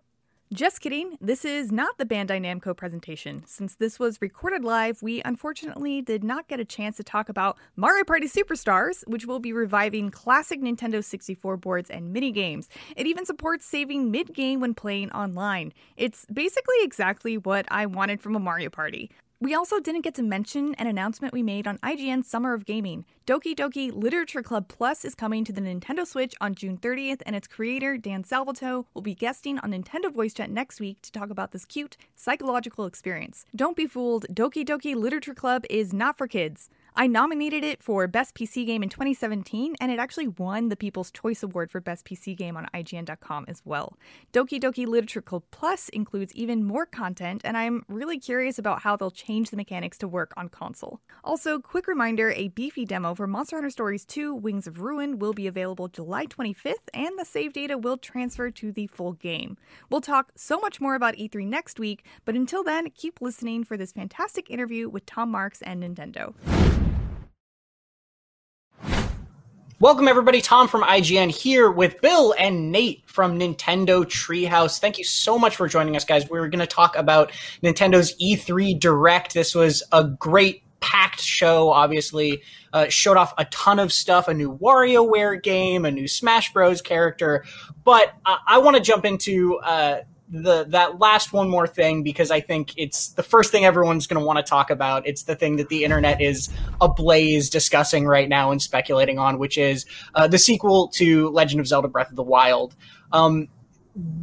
Just 0.53 0.81
kidding. 0.81 1.19
This 1.21 1.45
is 1.45 1.71
not 1.71 1.99
the 1.99 2.07
Bandai 2.07 2.41
Namco 2.41 2.75
presentation. 2.75 3.43
Since 3.47 3.75
this 3.75 3.99
was 3.99 4.23
recorded 4.23 4.65
live, 4.65 5.03
we 5.03 5.21
unfortunately 5.23 6.01
did 6.01 6.25
not 6.25 6.49
get 6.49 6.59
a 6.59 6.65
chance 6.65 6.97
to 6.97 7.05
talk 7.05 7.29
about 7.29 7.59
Mario 7.77 8.03
Party 8.03 8.27
Superstars, 8.27 9.07
which 9.07 9.27
will 9.27 9.41
be 9.41 9.53
reviving 9.53 10.11
classic 10.11 10.63
Nintendo 10.63 11.05
64 11.05 11.59
boards 11.59 11.91
and 11.91 12.15
mini 12.15 12.33
games. 12.33 12.71
It 12.97 13.07
even 13.07 13.27
supports 13.27 13.67
saving 13.67 14.11
mid 14.11 14.33
game 14.33 14.61
when 14.61 14.73
playing 14.73 15.13
online. 15.13 15.75
It's 15.99 16.25
basically 16.33 16.77
exactly 16.81 17.37
what 17.37 17.67
I 17.71 17.85
wanted 17.85 18.23
from 18.23 18.35
a 18.35 18.41
Mario 18.41 18.71
Party. 18.71 19.11
We 19.41 19.55
also 19.55 19.79
didn't 19.79 20.01
get 20.01 20.17
to 20.17 20.23
mention 20.25 20.75
an 20.75 20.89
announcement 20.89 21.33
we 21.33 21.45
made 21.45 21.69
on 21.69 21.79
IGN 21.79 22.25
Summer 22.25 22.55
of 22.55 22.67
Gaming. 22.67 23.05
Doki 23.25 23.55
Doki 23.55 23.93
Literature 23.95 24.43
Club 24.43 24.67
Plus 24.67 25.05
is 25.05 25.15
coming 25.15 25.45
to 25.45 25.53
the 25.53 25.61
Nintendo 25.61 26.05
Switch 26.05 26.35
on 26.41 26.57
June 26.57 26.77
30th, 26.77 27.23
and 27.25 27.37
its 27.37 27.47
creator, 27.47 27.97
Dan 27.97 28.25
Salvato, 28.25 28.87
will 28.95 29.03
be 29.03 29.15
guesting 29.15 29.61
on 29.61 29.71
Nintendo 29.71 30.13
Voice 30.13 30.35
Chat 30.35 30.51
next 30.51 30.81
week 30.81 31.01
to 31.03 31.13
talk 31.13 31.31
about 31.31 31.53
this 31.53 31.65
cute, 31.65 31.97
psychological 32.17 32.85
experience. 32.85 33.47
Don't 33.55 33.77
be 33.77 33.87
fooled, 33.87 34.27
Doki 34.29 34.65
Doki 34.65 34.97
Literature 34.97 35.35
Club 35.35 35.65
is 35.71 35.93
not 35.93 36.19
for 36.19 36.27
kids. 36.27 36.69
I 37.01 37.07
nominated 37.07 37.63
it 37.63 37.81
for 37.81 38.09
Best 38.09 38.35
PC 38.35 38.67
Game 38.67 38.83
in 38.83 38.89
2017, 38.89 39.77
and 39.81 39.93
it 39.93 40.01
actually 40.01 40.27
won 40.27 40.69
the 40.69 40.75
People's 40.75 41.13
Choice 41.13 41.45
Award 41.45 41.71
for 41.71 41.81
Best 41.81 42.05
PC 42.05 42.37
Game 42.37 42.57
on 42.57 42.67
IGN.com 42.75 43.45
as 43.47 43.63
well. 43.65 43.97
Doki 44.33 44.59
Doki 44.61 44.85
Literature 44.85 45.23
Club 45.23 45.45
Plus 45.53 45.89
includes 45.91 46.35
even 46.35 46.65
more 46.65 46.87
content, 46.87 47.43
and 47.45 47.57
I'm 47.57 47.85
really 47.87 48.19
curious 48.19 48.59
about 48.59 48.81
how 48.81 48.97
they'll 48.97 49.13
change 49.13 49.51
the 49.51 49.57
mechanics 49.57 49.97
to 49.99 50.09
work 50.09 50.35
on 50.37 50.49
console. 50.49 50.99
Also, 51.23 51.61
quick 51.61 51.87
reminder 51.87 52.33
a 52.33 52.49
beefy 52.49 52.85
demo 52.85 53.15
for 53.15 53.29
Monster 53.29 53.59
Hunter 53.59 53.71
Stories 53.71 54.05
2 54.05 54.35
Wings 54.35 54.67
of 54.67 54.81
Ruin 54.81 55.21
will 55.21 55.33
be 55.33 55.47
available 55.47 55.87
July 55.87 56.27
25th, 56.27 56.89
and 56.93 57.17
the 57.17 57.25
save 57.25 57.53
data 57.53 57.79
will 57.79 57.97
transfer 57.97 58.51
to 58.51 58.73
the 58.73 58.89
full 58.89 59.13
game. 59.13 59.57
We'll 59.89 60.01
talk 60.01 60.33
so 60.35 60.59
much 60.59 60.81
more 60.81 60.97
about 60.97 61.15
E3 61.15 61.47
next 61.47 61.79
week, 61.79 62.05
but 62.25 62.35
until 62.35 62.65
then, 62.65 62.91
keep 62.91 63.21
listening 63.21 63.63
for 63.63 63.77
this 63.77 63.93
fantastic 63.93 64.51
interview 64.51 64.89
with 64.89 65.07
Tom 65.07 65.31
Marks 65.31 65.63
and 65.63 65.81
Nintendo. 65.81 66.35
Welcome, 69.81 70.09
everybody. 70.09 70.41
Tom 70.41 70.67
from 70.67 70.83
IGN 70.83 71.31
here 71.31 71.71
with 71.71 72.01
Bill 72.01 72.35
and 72.37 72.73
Nate 72.73 73.09
from 73.09 73.39
Nintendo 73.39 74.05
Treehouse. 74.05 74.81
Thank 74.81 74.99
you 74.99 75.05
so 75.05 75.39
much 75.39 75.55
for 75.55 75.69
joining 75.69 75.95
us, 75.95 76.05
guys. 76.05 76.29
We're 76.29 76.49
going 76.49 76.59
to 76.59 76.67
talk 76.67 76.97
about 76.97 77.31
Nintendo's 77.63 78.17
E3 78.21 78.81
Direct. 78.81 79.35
This 79.35 79.55
was 79.55 79.85
a 79.93 80.03
great 80.03 80.65
packed 80.81 81.21
show 81.21 81.71
obviously 81.71 82.43
uh, 82.73 82.89
showed 82.89 83.17
off 83.17 83.35
a 83.37 83.45
ton 83.47 83.79
of 83.81 83.93
stuff 83.93 84.29
a 84.29 84.35
new 84.35 84.57
WarioWare 84.57 85.43
game 85.43 85.85
a 85.85 85.91
new 85.91 86.07
Smash 86.07 86.53
Bros 86.53 86.81
character 86.81 87.45
but 87.83 88.15
uh, 88.25 88.37
I 88.47 88.59
want 88.59 88.77
to 88.77 88.83
jump 88.83 89.05
into 89.05 89.59
uh, 89.59 90.03
the 90.31 90.65
that 90.65 90.99
last 90.99 91.33
one 91.33 91.49
more 91.49 91.67
thing 91.67 92.03
because 92.03 92.31
I 92.31 92.41
think 92.41 92.75
it's 92.77 93.09
the 93.11 93.23
first 93.23 93.51
thing 93.51 93.65
everyone's 93.65 94.07
going 94.07 94.21
to 94.21 94.27
want 94.27 94.39
to 94.39 94.43
talk 94.43 94.71
about. 94.71 95.07
It's 95.07 95.23
the 95.23 95.35
thing 95.35 95.57
that 95.57 95.69
the 95.69 95.85
internet 95.85 96.21
is 96.21 96.51
ablaze 96.81 97.49
discussing 97.49 98.07
right 98.07 98.29
now 98.29 98.51
and 98.51 98.61
speculating 98.61 99.19
on, 99.19 99.39
which 99.39 99.57
is 99.57 99.87
uh, 100.15 100.29
the 100.29 100.39
sequel 100.39 100.89
to 100.95 101.31
Legend 101.31 101.61
of 101.61 101.67
Zelda: 101.67 101.89
Breath 101.89 102.11
of 102.11 102.17
the 102.17 102.23
Wild. 102.23 102.77
Um, 103.13 103.49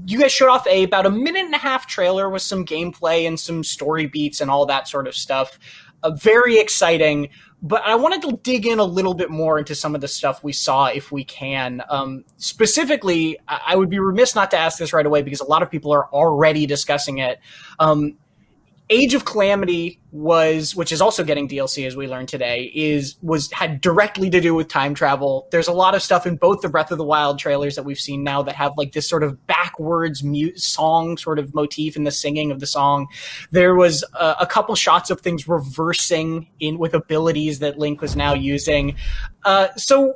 you 0.06 0.20
guys 0.20 0.32
showed 0.32 0.50
off 0.50 0.66
a 0.68 0.84
about 0.84 1.06
a 1.06 1.10
minute 1.10 1.46
and 1.46 1.56
a 1.56 1.60
half 1.60 1.88
trailer 1.88 2.30
with 2.30 2.42
some 2.42 2.66
gameplay 2.66 3.28
and 3.28 3.40
some 3.40 3.64
story 3.64 4.06
beats 4.06 4.40
and 4.42 4.50
all 4.50 4.66
that 4.68 4.88
sort 4.88 5.08
of 5.08 5.16
stuff. 5.16 5.60
Uh, 6.04 6.12
very 6.12 6.60
exciting 6.60 7.30
but 7.66 7.82
I 7.84 7.96
wanted 7.96 8.22
to 8.22 8.38
dig 8.44 8.68
in 8.68 8.78
a 8.78 8.84
little 8.84 9.16
bit 9.16 9.32
more 9.32 9.58
into 9.58 9.74
some 9.74 9.96
of 9.96 10.02
the 10.02 10.08
stuff 10.08 10.44
we 10.44 10.54
saw, 10.54 10.86
if 10.86 11.12
we 11.12 11.24
can. 11.24 11.82
Um, 11.90 12.24
specifically, 12.38 13.40
I 13.48 13.76
would 13.76 13.90
be 13.90 13.98
remiss 13.98 14.36
not 14.36 14.52
to 14.52 14.58
ask 14.58 14.78
this 14.78 14.94
right 14.94 15.06
away 15.06 15.24
because 15.24 15.42
a 15.42 15.46
lot 15.46 15.64
of 15.64 15.72
people 15.72 15.92
are 15.92 16.06
already 16.14 16.68
discussing 16.68 17.18
it. 17.18 17.40
Um, 17.80 18.18
Age 18.90 19.16
of 19.16 19.26
Calamity 19.26 20.00
was, 20.12 20.76
which 20.76 20.92
is 20.92 21.02
also 21.02 21.24
getting 21.24 21.48
DLC 21.48 21.88
as 21.88 21.96
we 21.96 22.08
learned 22.08 22.30
today, 22.30 22.72
is 22.76 23.16
was 23.24 23.52
had 23.52 23.82
directly 23.82 24.30
to 24.30 24.40
do 24.40 24.54
with 24.54 24.68
time 24.68 24.94
travel. 24.94 25.48
There's 25.52 25.68
a 25.68 25.74
lot 25.74 25.96
of 25.96 26.04
stuff 26.04 26.28
in 26.28 26.36
both 26.36 26.62
the 26.62 26.70
Breath 26.70 26.92
of 26.92 27.00
the 27.00 27.04
Wild 27.04 27.40
trailers 27.40 27.76
that 27.76 27.84
we've 27.84 28.00
seen 28.00 28.24
now 28.24 28.44
that 28.44 28.56
have 28.56 28.74
like 28.78 28.92
this 28.92 29.10
sort 29.10 29.24
of 29.24 29.48
backwards 29.48 30.24
mute 30.24 30.60
song 30.60 31.18
sort 31.18 31.40
of 31.40 31.56
motif 31.56 31.96
in 31.96 32.04
the 32.04 32.12
singing 32.12 32.52
of 32.52 32.60
the 32.60 32.68
song. 32.68 33.08
There 33.50 33.74
was 33.74 34.04
a, 34.14 34.36
a 34.42 34.46
couple 34.46 34.76
shots 34.76 35.10
of 35.10 35.22
things 35.22 35.48
reversing 35.48 36.48
in 36.60 36.78
with 36.78 36.94
abilities 36.94 37.60
that 37.60 37.80
Link 37.80 38.02
was 38.02 38.16
now 38.16 38.36
using. 38.36 38.96
Uh, 39.44 39.70
so 39.78 40.14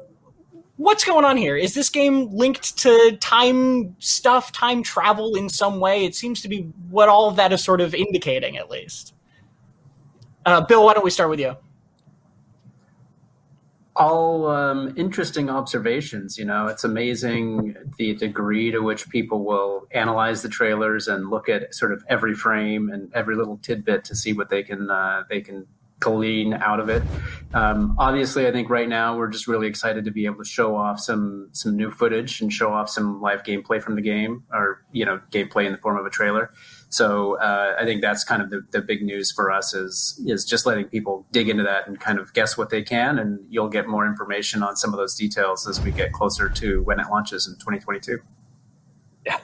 what's 0.80 1.04
going 1.04 1.26
on 1.26 1.36
here? 1.36 1.58
Is 1.58 1.74
this 1.74 1.90
game 1.90 2.30
linked 2.32 2.78
to 2.80 3.18
time 3.20 3.98
stuff, 4.00 4.54
time 4.54 4.82
travel 4.82 5.36
in 5.36 5.50
some 5.50 5.82
way? 5.82 6.06
It 6.06 6.16
seems 6.16 6.42
to 6.42 6.48
be 6.48 6.72
what 6.90 7.10
all 7.10 7.28
of 7.28 7.36
that 7.36 7.52
is 7.52 7.62
sort 7.62 7.82
of 7.82 7.94
indicating, 7.94 8.56
at 8.56 8.70
least. 8.70 9.14
Uh, 10.46 10.62
Bill, 10.62 10.86
why 10.86 10.94
don't 10.94 11.04
we 11.04 11.12
start 11.12 11.30
with 11.30 11.42
you? 11.42 11.58
All 13.98 14.48
um, 14.48 14.94
interesting 14.96 15.50
observations. 15.50 16.38
You 16.38 16.46
know, 16.46 16.68
it's 16.68 16.86
amazing 16.86 17.76
the 17.98 18.16
degree 18.16 18.72
to 18.72 18.80
which 18.80 19.10
people 19.10 19.44
will 19.44 19.86
analyze 19.92 20.44
the 20.44 20.50
trailers 20.50 21.10
and 21.10 21.30
look 21.30 21.50
at 21.50 21.76
sort 21.76 21.92
of 21.92 22.06
every 22.08 22.34
frame 22.34 22.90
and 22.90 23.14
every 23.14 23.36
little 23.36 23.58
tidbit 23.58 24.06
to 24.06 24.16
see 24.16 24.32
what 24.32 24.48
they 24.48 24.64
can 24.64 24.90
uh, 24.90 25.24
they 25.30 25.42
can 25.42 25.68
glean 26.00 26.54
out 26.54 26.80
of 26.80 26.90
it. 26.90 27.04
Um, 27.54 27.96
obviously, 27.98 28.48
I 28.48 28.52
think 28.52 28.70
right 28.70 28.88
now 28.88 29.18
we're 29.18 29.28
just 29.28 29.48
really 29.48 29.68
excited 29.68 30.06
to 30.06 30.12
be 30.12 30.26
able 30.26 30.38
to 30.38 30.50
show 30.50 30.76
off 30.76 31.00
some 31.00 31.50
some 31.52 31.76
new 31.76 31.92
footage 31.92 32.42
and 32.42 32.54
show 32.54 32.72
off 32.72 32.90
some 32.90 33.22
live 33.22 33.44
gameplay 33.44 33.82
from 33.82 33.96
the 33.96 34.02
game, 34.02 34.44
or 34.52 34.86
you 34.92 35.06
know, 35.06 35.20
gameplay 35.32 35.66
in 35.66 35.72
the 35.72 35.78
form 35.78 35.98
of 35.98 36.06
a 36.06 36.10
trailer. 36.10 36.52
So 36.90 37.40
uh, 37.40 37.76
I 37.80 37.86
think 37.86 38.02
that's 38.02 38.24
kind 38.24 38.42
of 38.42 38.50
the, 38.50 38.62
the 38.72 38.82
big 38.82 39.04
news 39.04 39.32
for 39.32 39.52
us 39.52 39.74
is 39.74 40.22
is 40.26 40.46
just 40.46 40.66
letting 40.66 40.86
people 40.86 41.26
dig 41.32 41.50
into 41.50 41.64
that 41.64 41.88
and 41.88 42.00
kind 42.00 42.20
of 42.20 42.34
guess 42.34 42.58
what 42.58 42.70
they 42.70 42.84
can, 42.84 43.18
and 43.18 43.40
you'll 43.50 43.70
get 43.70 43.88
more 43.88 44.06
information 44.06 44.62
on 44.64 44.76
some 44.76 44.94
of 44.94 44.98
those 44.98 45.16
details 45.16 45.68
as 45.68 45.82
we 45.82 45.92
get 45.92 46.12
closer 46.14 46.50
to 46.50 46.84
when 46.84 47.00
it 47.00 47.08
launches 47.10 47.48
in 47.48 47.54
2022. 47.56 48.20
Yeah, 49.26 49.38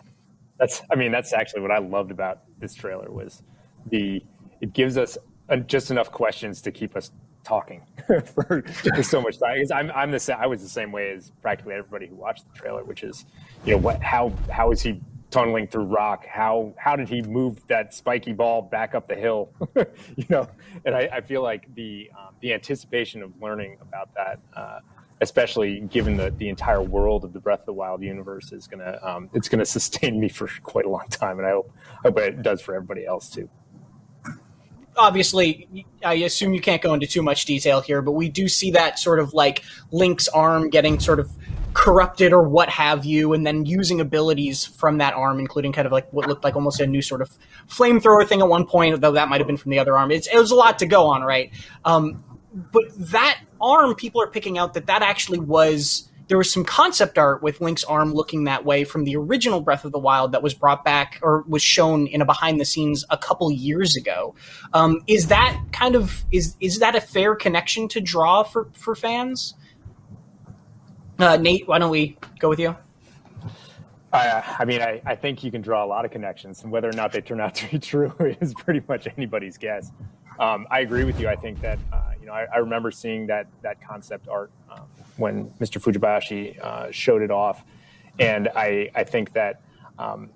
that's. 0.59 0.81
I 0.91 0.95
mean, 0.95 1.11
that's 1.11 1.33
actually 1.33 1.61
what 1.61 1.71
I 1.71 1.79
loved 1.79 2.11
about 2.11 2.43
this 2.59 2.75
trailer 2.75 3.11
was 3.11 3.41
the 3.89 4.23
it 4.61 4.73
gives 4.73 4.97
us 4.97 5.17
just 5.67 5.91
enough 5.91 6.11
questions 6.11 6.61
to 6.61 6.71
keep 6.71 6.95
us 6.95 7.11
talking 7.43 7.83
for, 8.07 8.63
for, 8.63 9.03
so 9.03 9.21
much 9.21 9.39
time. 9.39 9.63
I'm, 9.73 9.91
I'm 9.91 10.11
the 10.11 10.19
same. 10.19 10.37
I 10.39 10.47
was 10.47 10.61
the 10.61 10.69
same 10.69 10.91
way 10.91 11.11
as 11.11 11.31
practically 11.41 11.75
everybody 11.75 12.07
who 12.07 12.15
watched 12.15 12.51
the 12.51 12.59
trailer, 12.59 12.83
which 12.83 13.03
is, 13.03 13.25
you 13.65 13.73
know, 13.73 13.77
what, 13.77 14.01
how, 14.01 14.33
how 14.51 14.71
is 14.71 14.81
he 14.81 14.99
tunneling 15.29 15.67
through 15.67 15.85
rock? 15.85 16.25
How, 16.25 16.73
how 16.77 16.95
did 16.95 17.07
he 17.07 17.21
move 17.21 17.65
that 17.67 17.93
spiky 17.93 18.33
ball 18.33 18.61
back 18.61 18.95
up 18.95 19.07
the 19.07 19.15
hill? 19.15 19.49
you 19.75 20.25
know, 20.29 20.47
and 20.85 20.95
I, 20.95 21.09
I 21.13 21.21
feel 21.21 21.43
like 21.43 21.73
the, 21.75 22.09
um, 22.17 22.33
the 22.41 22.53
anticipation 22.53 23.21
of 23.21 23.31
learning 23.39 23.77
about 23.81 24.13
that, 24.15 24.39
uh, 24.55 24.79
especially 25.21 25.81
given 25.81 26.17
the, 26.17 26.31
the 26.31 26.49
entire 26.49 26.81
world 26.81 27.23
of 27.23 27.31
the 27.31 27.39
Breath 27.39 27.61
of 27.61 27.67
the 27.67 27.73
Wild 27.73 28.01
universe 28.01 28.51
is 28.51 28.67
gonna, 28.67 28.99
um, 29.01 29.29
it's 29.33 29.47
gonna 29.47 29.65
sustain 29.77 30.19
me 30.19 30.29
for 30.29 30.49
quite 30.63 30.85
a 30.85 30.89
long 30.89 31.07
time, 31.09 31.37
and 31.37 31.47
I 31.47 31.51
hope, 31.51 31.71
I 31.89 32.07
hope 32.07 32.17
it 32.19 32.41
does 32.41 32.61
for 32.61 32.75
everybody 32.75 33.05
else 33.05 33.29
too 33.29 33.49
obviously, 34.97 35.85
I 36.03 36.13
assume 36.15 36.53
you 36.53 36.61
can't 36.61 36.81
go 36.81 36.93
into 36.93 37.07
too 37.07 37.21
much 37.21 37.45
detail 37.45 37.81
here, 37.81 38.01
but 38.01 38.11
we 38.11 38.29
do 38.29 38.47
see 38.47 38.71
that 38.71 38.99
sort 38.99 39.19
of 39.19 39.33
like 39.33 39.63
Link's 39.91 40.27
arm 40.27 40.69
getting 40.69 40.99
sort 40.99 41.19
of 41.19 41.29
corrupted 41.73 42.31
or 42.31 42.41
what 42.41 42.69
have 42.69 43.03
you, 43.05 43.33
and 43.33 43.45
then 43.45 43.65
using 43.65 43.99
abilities 43.99 44.65
from 44.65 44.97
that 44.99 45.13
arm, 45.13 45.39
including 45.39 45.73
kind 45.73 45.85
of 45.85 45.91
like 45.91 46.11
what 46.13 46.27
looked 46.27 46.43
like 46.43 46.55
almost 46.55 46.79
a 46.79 46.87
new 46.87 47.01
sort 47.01 47.21
of 47.21 47.29
flamethrower 47.67 48.25
thing 48.25 48.41
at 48.41 48.47
one 48.47 48.65
point, 48.65 48.99
though 49.01 49.11
that 49.11 49.27
might 49.27 49.41
have 49.41 49.47
been 49.47 49.57
from 49.57 49.71
the 49.71 49.79
other 49.79 49.97
arm. 49.97 50.11
It's, 50.11 50.27
it 50.27 50.37
was 50.37 50.51
a 50.51 50.55
lot 50.55 50.79
to 50.79 50.85
go 50.85 51.07
on, 51.07 51.21
right? 51.21 51.51
Um, 51.83 52.23
but 52.71 52.83
that 53.11 53.41
arm, 53.59 53.95
people 53.95 54.21
are 54.21 54.29
picking 54.29 54.57
out 54.57 54.73
that 54.75 54.87
that 54.87 55.01
actually 55.01 55.39
was 55.39 56.09
there 56.27 56.37
was 56.37 56.51
some 56.51 56.63
concept 56.63 57.17
art 57.17 57.43
with 57.43 57.61
Link's 57.61 57.83
arm 57.83 58.13
looking 58.13 58.45
that 58.45 58.65
way 58.65 58.83
from 58.83 59.03
the 59.03 59.15
original 59.15 59.61
Breath 59.61 59.85
of 59.85 59.91
the 59.91 59.99
Wild 59.99 60.31
that 60.31 60.41
was 60.41 60.53
brought 60.53 60.83
back 60.83 61.19
or 61.21 61.43
was 61.47 61.61
shown 61.61 62.07
in 62.07 62.21
a 62.21 62.25
behind 62.25 62.59
the 62.59 62.65
scenes 62.65 63.05
a 63.09 63.17
couple 63.17 63.51
years 63.51 63.95
ago. 63.95 64.35
Um, 64.73 65.01
is 65.07 65.27
that 65.27 65.59
kind 65.71 65.95
of 65.95 66.25
is 66.31 66.55
is 66.59 66.79
that 66.79 66.95
a 66.95 67.01
fair 67.01 67.35
connection 67.35 67.87
to 67.89 68.01
draw 68.01 68.43
for 68.43 68.69
for 68.73 68.95
fans? 68.95 69.53
Uh, 71.19 71.37
Nate, 71.37 71.67
why 71.67 71.79
don't 71.79 71.91
we 71.91 72.17
go 72.39 72.49
with 72.49 72.59
you? 72.59 72.75
I, 74.11 74.55
I 74.59 74.65
mean, 74.65 74.81
I, 74.81 75.01
I 75.05 75.15
think 75.15 75.43
you 75.43 75.51
can 75.51 75.61
draw 75.61 75.83
a 75.83 75.87
lot 75.87 76.05
of 76.05 76.11
connections, 76.11 76.63
and 76.63 76.71
whether 76.71 76.89
or 76.89 76.93
not 76.93 77.11
they 77.11 77.21
turn 77.21 77.41
out 77.41 77.55
to 77.55 77.69
be 77.69 77.79
true 77.79 78.13
is 78.19 78.53
pretty 78.53 78.81
much 78.87 79.07
anybody's 79.17 79.57
guess. 79.57 79.91
Um, 80.39 80.67
I 80.69 80.81
agree 80.81 81.03
with 81.03 81.19
you. 81.19 81.27
I 81.27 81.35
think 81.35 81.61
that 81.61 81.79
uh, 81.93 82.11
you 82.19 82.25
know 82.25 82.33
I, 82.33 82.45
I, 82.53 82.57
remember 82.57 82.91
seeing 82.91 83.25
that 83.27 83.47
that 83.61 83.81
concept 83.81 84.27
art 84.27 84.51
um, 84.69 84.85
when 85.17 85.49
Mr. 85.61 85.81
Fujibayashi 85.81 86.59
uh, 86.59 86.91
showed 86.91 87.21
it 87.21 87.31
off, 87.31 87.63
and 88.19 88.49
I 88.55 88.89
I 88.95 89.03
think 89.03 89.33
that 89.33 89.61
um, 89.97 90.29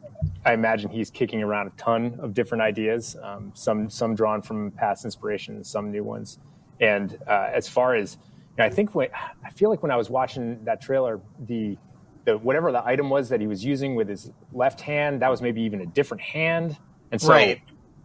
I 0.45 0.53
imagine 0.53 0.89
he's 0.89 1.09
kicking 1.09 1.43
around 1.43 1.67
a 1.67 1.71
ton 1.71 2.17
of 2.19 2.33
different 2.33 2.61
ideas, 2.61 3.15
um, 3.21 3.51
some 3.55 3.89
some 3.89 4.15
drawn 4.15 4.41
from 4.41 4.71
past 4.71 5.05
inspirations, 5.05 5.69
some 5.69 5.91
new 5.91 6.03
ones. 6.03 6.39
And 6.79 7.17
uh, 7.27 7.49
as 7.53 7.67
far 7.67 7.95
as 7.95 8.17
you 8.57 8.63
know, 8.63 8.65
I 8.65 8.69
think 8.69 8.95
when, 8.95 9.09
I 9.45 9.49
feel 9.51 9.69
like 9.69 9.83
when 9.83 9.91
I 9.91 9.97
was 9.97 10.09
watching 10.09 10.63
that 10.65 10.81
trailer, 10.81 11.19
the 11.45 11.77
the 12.25 12.37
whatever 12.37 12.71
the 12.71 12.85
item 12.85 13.09
was 13.09 13.29
that 13.29 13.41
he 13.41 13.47
was 13.47 13.63
using 13.63 13.95
with 13.95 14.07
his 14.07 14.31
left 14.53 14.81
hand, 14.81 15.21
that 15.21 15.29
was 15.29 15.41
maybe 15.41 15.61
even 15.61 15.81
a 15.81 15.85
different 15.85 16.21
hand. 16.21 16.77
And 17.11 17.21
so, 17.21 17.29
right. 17.29 17.61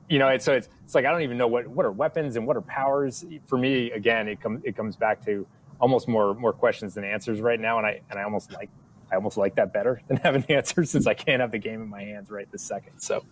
you 0.08 0.18
know, 0.18 0.28
it's, 0.28 0.44
so 0.44 0.54
it's, 0.54 0.68
it's 0.84 0.94
like 0.94 1.04
I 1.04 1.10
don't 1.10 1.22
even 1.22 1.36
know 1.36 1.48
what 1.48 1.66
what 1.68 1.86
are 1.86 1.92
weapons 1.92 2.36
and 2.36 2.46
what 2.46 2.56
are 2.56 2.62
powers. 2.62 3.24
For 3.46 3.58
me, 3.58 3.90
again, 3.92 4.28
it 4.28 4.40
comes 4.40 4.62
it 4.64 4.76
comes 4.76 4.96
back 4.96 5.24
to 5.26 5.46
almost 5.84 6.08
more 6.08 6.32
more 6.32 6.54
questions 6.54 6.94
than 6.94 7.04
answers 7.04 7.42
right 7.42 7.60
now, 7.60 7.76
and 7.76 7.86
I 7.86 8.00
and 8.08 8.18
I 8.18 8.22
almost 8.22 8.50
like 8.52 8.70
I 9.12 9.16
almost 9.16 9.36
like 9.36 9.56
that 9.56 9.74
better 9.74 10.00
than 10.08 10.16
having 10.24 10.42
answers 10.48 10.90
since 10.90 11.06
I 11.06 11.12
can't 11.12 11.42
have 11.42 11.52
the 11.52 11.58
game 11.58 11.82
in 11.82 11.88
my 11.88 12.02
hands 12.02 12.30
right 12.30 12.50
this 12.50 12.62
second. 12.62 13.00
So, 13.00 13.22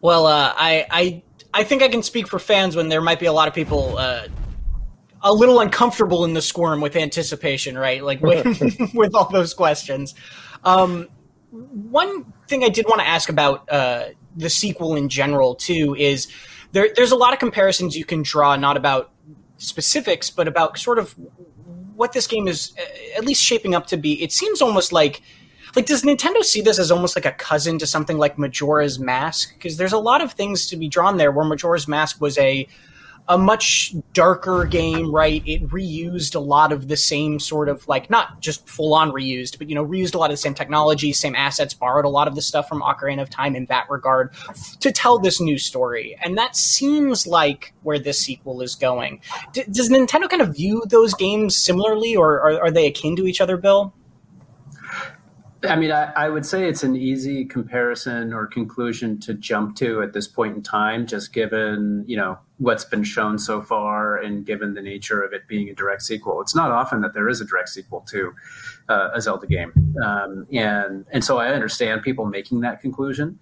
well, 0.00 0.26
uh, 0.26 0.52
I 0.56 0.86
I 0.90 1.22
I 1.54 1.62
think 1.62 1.82
I 1.82 1.88
can 1.88 2.02
speak 2.02 2.26
for 2.26 2.40
fans 2.40 2.74
when 2.74 2.88
there 2.88 3.00
might 3.00 3.20
be 3.20 3.26
a 3.26 3.32
lot 3.32 3.46
of 3.46 3.54
people 3.54 3.98
uh, 3.98 4.26
a 5.22 5.32
little 5.32 5.60
uncomfortable 5.60 6.24
in 6.24 6.34
the 6.34 6.42
squirm 6.42 6.80
with 6.80 6.96
anticipation, 6.96 7.78
right? 7.78 8.02
Like 8.02 8.20
with, 8.20 8.44
with 8.94 9.14
all 9.14 9.30
those 9.30 9.54
questions. 9.54 10.16
Um, 10.64 11.06
one 11.52 12.32
thing 12.48 12.64
I 12.64 12.68
did 12.68 12.86
want 12.88 13.00
to 13.00 13.06
ask 13.06 13.28
about 13.28 13.70
uh, 13.70 14.06
the 14.36 14.50
sequel 14.50 14.96
in 14.96 15.08
general 15.08 15.54
too 15.54 15.94
is 15.96 16.26
there, 16.72 16.88
there's 16.96 17.12
a 17.12 17.16
lot 17.16 17.32
of 17.32 17.38
comparisons 17.38 17.96
you 17.96 18.04
can 18.04 18.22
draw, 18.22 18.56
not 18.56 18.76
about 18.76 19.12
specifics, 19.60 20.30
but 20.30 20.48
about 20.48 20.78
sort 20.78 20.98
of 20.98 21.14
what 21.94 22.12
this 22.12 22.26
game 22.26 22.48
is 22.48 22.72
uh, 22.78 23.18
at 23.18 23.24
least 23.24 23.42
shaping 23.42 23.74
up 23.74 23.86
to 23.88 23.96
be. 23.96 24.22
It 24.22 24.32
seems 24.32 24.60
almost 24.62 24.92
like 24.92 25.22
like 25.76 25.86
does 25.86 26.02
Nintendo 26.02 26.42
see 26.42 26.60
this 26.60 26.78
as 26.78 26.90
almost 26.90 27.14
like 27.14 27.26
a 27.26 27.32
cousin 27.32 27.78
to 27.78 27.86
something 27.86 28.18
like 28.18 28.38
Majora's 28.38 28.98
Mask? 28.98 29.54
Because 29.54 29.76
there's 29.76 29.92
a 29.92 29.98
lot 29.98 30.20
of 30.22 30.32
things 30.32 30.66
to 30.68 30.76
be 30.76 30.88
drawn 30.88 31.16
there. 31.16 31.30
Where 31.30 31.44
Majora's 31.44 31.86
Mask 31.86 32.20
was 32.20 32.36
a 32.38 32.66
a 33.30 33.38
much 33.38 33.94
darker 34.12 34.64
game, 34.64 35.14
right? 35.14 35.40
It 35.46 35.68
reused 35.68 36.34
a 36.34 36.40
lot 36.40 36.72
of 36.72 36.88
the 36.88 36.96
same 36.96 37.38
sort 37.38 37.68
of 37.68 37.86
like 37.86 38.10
not 38.10 38.40
just 38.40 38.68
full 38.68 38.92
on 38.92 39.12
reused, 39.12 39.56
but 39.56 39.68
you 39.68 39.76
know, 39.76 39.86
reused 39.86 40.16
a 40.16 40.18
lot 40.18 40.30
of 40.30 40.32
the 40.32 40.38
same 40.38 40.52
technology, 40.52 41.12
same 41.12 41.36
assets, 41.36 41.72
borrowed 41.72 42.04
a 42.04 42.08
lot 42.08 42.26
of 42.26 42.34
the 42.34 42.42
stuff 42.42 42.68
from 42.68 42.82
Ocarina 42.82 43.22
of 43.22 43.30
Time 43.30 43.54
in 43.54 43.66
that 43.66 43.88
regard 43.88 44.34
to 44.80 44.90
tell 44.90 45.20
this 45.20 45.40
new 45.40 45.58
story. 45.58 46.18
And 46.20 46.36
that 46.38 46.56
seems 46.56 47.24
like 47.24 47.72
where 47.82 48.00
this 48.00 48.18
sequel 48.18 48.62
is 48.62 48.74
going. 48.74 49.20
D- 49.52 49.64
does 49.70 49.90
Nintendo 49.90 50.28
kind 50.28 50.42
of 50.42 50.56
view 50.56 50.82
those 50.88 51.14
games 51.14 51.56
similarly, 51.56 52.16
or 52.16 52.40
are, 52.40 52.64
are 52.64 52.70
they 52.72 52.88
akin 52.88 53.14
to 53.14 53.28
each 53.28 53.40
other, 53.40 53.56
Bill? 53.56 53.94
I 55.68 55.76
mean, 55.76 55.92
I, 55.92 56.12
I, 56.16 56.28
would 56.28 56.46
say 56.46 56.68
it's 56.68 56.82
an 56.82 56.96
easy 56.96 57.44
comparison 57.44 58.32
or 58.32 58.46
conclusion 58.46 59.20
to 59.20 59.34
jump 59.34 59.76
to 59.76 60.02
at 60.02 60.12
this 60.12 60.26
point 60.26 60.56
in 60.56 60.62
time, 60.62 61.06
just 61.06 61.32
given 61.32 62.04
you 62.06 62.16
know 62.16 62.38
what's 62.58 62.84
been 62.84 63.04
shown 63.04 63.38
so 63.38 63.60
far 63.60 64.16
and 64.16 64.46
given 64.46 64.74
the 64.74 64.80
nature 64.80 65.22
of 65.22 65.32
it 65.32 65.46
being 65.48 65.68
a 65.68 65.74
direct 65.74 66.02
sequel. 66.02 66.40
It's 66.40 66.54
not 66.54 66.70
often 66.70 67.02
that 67.02 67.12
there 67.12 67.28
is 67.28 67.40
a 67.40 67.44
direct 67.44 67.68
sequel 67.68 68.00
to 68.10 68.32
uh, 68.88 69.10
a 69.12 69.20
Zelda 69.20 69.46
game, 69.46 69.72
um, 70.02 70.46
and 70.52 71.04
and 71.10 71.22
so 71.22 71.38
I 71.38 71.48
understand 71.48 72.02
people 72.02 72.24
making 72.24 72.60
that 72.60 72.80
conclusion, 72.80 73.38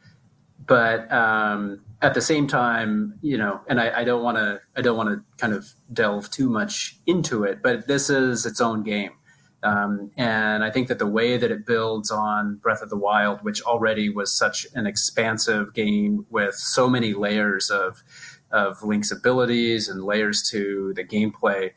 but 0.67 1.11
um, 1.13 1.85
at 2.03 2.15
the 2.15 2.21
same 2.21 2.47
time, 2.47 3.19
you 3.23 3.39
know, 3.39 3.61
and 3.69 3.81
I, 3.81 4.03
don't 4.05 4.23
want 4.23 4.39
to 4.39 4.61
I 4.77 4.83
don't 4.83 4.97
want 4.97 5.09
to 5.09 5.23
kind 5.37 5.53
of 5.53 5.69
delve 5.93 6.31
too 6.31 6.49
much 6.49 6.99
into 7.07 7.45
it, 7.45 7.63
but 7.63 7.87
this 7.87 8.11
is 8.11 8.45
its 8.45 8.61
own 8.61 8.83
game 8.83 9.13
um, 9.63 10.11
and 10.17 10.63
I 10.63 10.71
think 10.71 10.89
that 10.89 10.99
the 10.99 11.07
way 11.07 11.37
that 11.37 11.51
it 11.51 11.67
builds 11.67 12.11
on 12.11 12.57
Breath 12.57 12.81
of 12.81 12.91
the 12.91 12.97
Wild, 12.97 13.43
which 13.43 13.61
already 13.63 14.09
was 14.09 14.33
such 14.33 14.67
an 14.75 14.87
expansive 14.87 15.75
game 15.75 16.27
with 16.31 16.55
so 16.55 16.89
many 16.89 17.15
layers 17.15 17.71
of 17.71 18.03
of 18.51 18.83
Link's 18.83 19.11
abilities 19.11 19.89
and 19.89 20.05
layers 20.05 20.49
to 20.51 20.95
the 20.95 21.05
gameplay, 21.05 21.73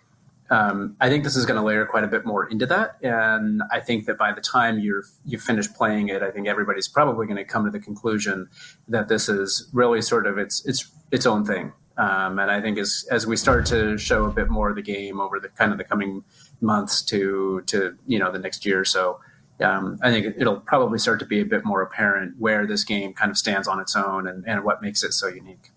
um, 0.52 0.96
I 1.02 1.10
think 1.10 1.24
this 1.24 1.36
is 1.36 1.46
going 1.46 1.58
to 1.58 1.66
layer 1.66 1.86
quite 1.86 2.04
a 2.04 2.08
bit 2.08 2.26
more 2.26 2.48
into 2.48 2.66
that. 2.68 2.98
And 3.02 3.62
I 3.72 3.80
think 3.80 4.06
that 4.06 4.18
by 4.18 4.32
the 4.32 4.42
time 4.42 4.80
you're 4.80 5.04
you 5.26 5.40
finish 5.40 5.72
playing 5.74 6.10
it, 6.10 6.22
I 6.22 6.30
think 6.30 6.48
everybody's 6.48 6.88
probably 6.88 7.26
going 7.26 7.38
to 7.38 7.46
come 7.46 7.66
to 7.66 7.72
the 7.72 7.80
conclusion 7.80 8.50
that 8.88 9.08
this 9.08 9.28
is 9.28 9.70
really 9.74 10.02
sort 10.02 10.28
of 10.28 10.38
its 10.38 10.64
its 10.66 10.92
its 11.10 11.26
own 11.26 11.46
thing. 11.46 11.74
Um, 11.98 12.38
and 12.40 12.52
I 12.52 12.62
think 12.62 12.78
as 12.78 13.06
as 13.10 13.26
we 13.26 13.38
start 13.38 13.66
to 13.68 13.98
show 13.98 14.26
a 14.26 14.32
bit 14.32 14.50
more 14.50 14.70
of 14.70 14.76
the 14.76 14.82
game 14.82 15.20
over 15.20 15.40
the 15.40 15.50
kind 15.50 15.72
of 15.72 15.78
the 15.78 15.84
coming 15.84 16.24
months 16.62 17.02
to 17.04 17.62
to 17.68 17.98
you 18.08 18.20
know 18.20 18.32
the 18.32 18.40
next 18.40 18.66
year 18.66 18.80
or 18.80 18.86
so, 18.86 19.20
um, 19.62 19.98
I 20.02 20.12
think 20.12 20.36
it'll 20.38 20.60
probably 20.60 21.00
start 21.00 21.20
to 21.20 21.26
be 21.26 21.42
a 21.42 21.46
bit 21.46 21.66
more 21.66 21.82
apparent 21.82 22.36
where 22.40 22.66
this 22.66 22.84
game 22.84 23.14
kind 23.14 23.32
of 23.32 23.38
stands 23.38 23.68
on 23.68 23.80
its 23.80 23.96
own 23.96 24.28
and, 24.28 24.48
and 24.48 24.64
what 24.64 24.82
makes 24.82 25.04
it 25.04 25.14
so 25.14 25.28
unique. 25.28 25.72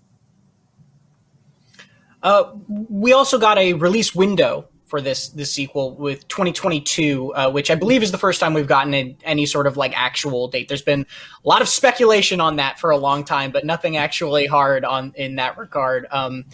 Uh, 2.22 2.52
we 2.68 3.12
also 3.12 3.38
got 3.38 3.58
a 3.58 3.74
release 3.74 4.14
window 4.14 4.68
for 4.86 5.00
this 5.00 5.28
this 5.28 5.52
sequel 5.52 5.94
with 5.96 6.26
2022, 6.28 7.34
uh, 7.34 7.50
which 7.50 7.70
I 7.70 7.74
believe 7.74 8.02
is 8.02 8.12
the 8.12 8.18
first 8.18 8.40
time 8.40 8.54
we've 8.54 8.66
gotten 8.66 9.16
any 9.24 9.44
sort 9.44 9.66
of 9.66 9.76
like 9.76 9.92
actual 9.94 10.48
date. 10.48 10.68
There's 10.68 10.82
been 10.82 11.06
a 11.44 11.48
lot 11.48 11.62
of 11.62 11.68
speculation 11.68 12.40
on 12.40 12.56
that 12.56 12.78
for 12.78 12.90
a 12.90 12.96
long 12.96 13.24
time, 13.24 13.50
but 13.50 13.64
nothing 13.64 13.96
actually 13.96 14.46
hard 14.46 14.84
on 14.84 15.12
in 15.16 15.36
that 15.36 15.58
regard. 15.58 16.06
Um, 16.10 16.44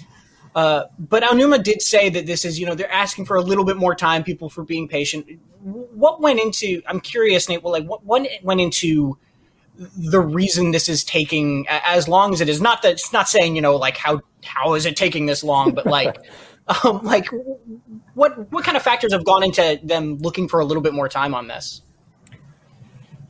uh, 0.54 0.84
but 0.98 1.22
Aonuma 1.22 1.62
did 1.62 1.80
say 1.80 2.08
that 2.08 2.26
this 2.26 2.44
is, 2.44 2.58
you 2.58 2.66
know, 2.66 2.74
they're 2.74 2.90
asking 2.90 3.24
for 3.24 3.36
a 3.36 3.42
little 3.42 3.64
bit 3.64 3.76
more 3.76 3.94
time, 3.94 4.24
people 4.24 4.48
for 4.48 4.64
being 4.64 4.88
patient. 4.88 5.26
What 5.62 6.20
went 6.20 6.40
into? 6.40 6.82
I'm 6.86 7.00
curious, 7.00 7.48
Nate. 7.48 7.62
Well, 7.62 7.72
like 7.72 7.86
what, 7.86 8.04
what 8.04 8.26
went 8.42 8.60
into 8.60 9.18
the 9.76 10.20
reason 10.20 10.72
this 10.72 10.88
is 10.88 11.04
taking 11.04 11.66
as 11.68 12.08
long 12.08 12.32
as 12.32 12.40
it 12.40 12.48
is? 12.48 12.60
Not 12.60 12.82
that 12.82 12.92
it's 12.92 13.12
not 13.12 13.28
saying, 13.28 13.54
you 13.54 13.62
know, 13.62 13.76
like 13.76 13.96
how 13.96 14.20
how 14.44 14.74
is 14.74 14.86
it 14.86 14.96
taking 14.96 15.26
this 15.26 15.44
long, 15.44 15.72
but 15.72 15.86
like. 15.98 16.16
um, 16.84 17.02
like 17.02 17.26
what 18.14 18.52
what 18.52 18.64
kind 18.64 18.76
of 18.76 18.82
factors 18.82 19.12
have 19.12 19.24
gone 19.24 19.42
into 19.42 19.80
them 19.82 20.18
looking 20.18 20.46
for 20.46 20.60
a 20.60 20.64
little 20.64 20.82
bit 20.82 20.94
more 20.94 21.08
time 21.08 21.34
on 21.34 21.48
this? 21.48 21.82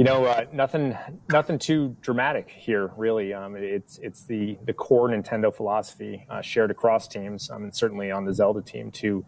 You 0.00 0.04
know, 0.04 0.24
uh, 0.24 0.46
nothing, 0.50 0.96
nothing 1.30 1.58
too 1.58 1.94
dramatic 2.00 2.48
here, 2.48 2.90
really. 2.96 3.34
Um, 3.34 3.54
it's 3.54 3.98
it's 3.98 4.22
the 4.22 4.56
the 4.64 4.72
core 4.72 5.10
Nintendo 5.10 5.54
philosophy 5.54 6.24
uh, 6.30 6.40
shared 6.40 6.70
across 6.70 7.06
teams, 7.06 7.50
um, 7.50 7.64
and 7.64 7.76
certainly 7.76 8.10
on 8.10 8.24
the 8.24 8.32
Zelda 8.32 8.62
team 8.62 8.90
to 8.92 9.22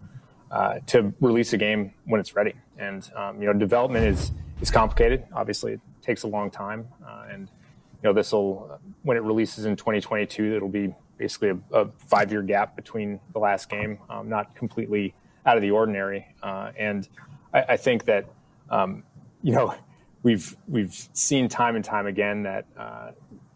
uh, 0.50 0.78
to 0.86 1.12
release 1.20 1.52
a 1.52 1.58
game 1.58 1.92
when 2.06 2.20
it's 2.22 2.34
ready. 2.34 2.54
And 2.78 3.06
um, 3.14 3.42
you 3.42 3.48
know, 3.48 3.52
development 3.52 4.06
is 4.06 4.32
is 4.62 4.70
complicated. 4.70 5.26
Obviously, 5.34 5.74
it 5.74 5.80
takes 6.00 6.22
a 6.22 6.26
long 6.26 6.50
time, 6.50 6.88
uh, 7.06 7.26
and 7.30 7.50
you 7.50 8.08
know, 8.08 8.14
this 8.14 8.32
will 8.32 8.80
when 9.02 9.18
it 9.18 9.22
releases 9.24 9.66
in 9.66 9.76
2022, 9.76 10.56
it'll 10.56 10.70
be 10.70 10.94
basically 11.18 11.50
a, 11.50 11.58
a 11.80 11.90
five 11.98 12.32
year 12.32 12.40
gap 12.40 12.76
between 12.76 13.20
the 13.34 13.38
last 13.38 13.68
game, 13.68 13.98
um, 14.08 14.26
not 14.26 14.56
completely 14.56 15.14
out 15.44 15.58
of 15.58 15.62
the 15.62 15.70
ordinary. 15.70 16.26
Uh, 16.42 16.72
and 16.78 17.10
I, 17.52 17.62
I, 17.68 17.76
think 17.76 18.06
that 18.06 18.24
um, 18.70 19.02
you 19.42 19.52
know 19.52 19.74
we've 20.22 20.56
we've 20.68 21.08
seen 21.12 21.48
time 21.48 21.76
and 21.76 21.84
time 21.84 22.06
again 22.06 22.42
that 22.44 22.66
uh, 22.78 23.10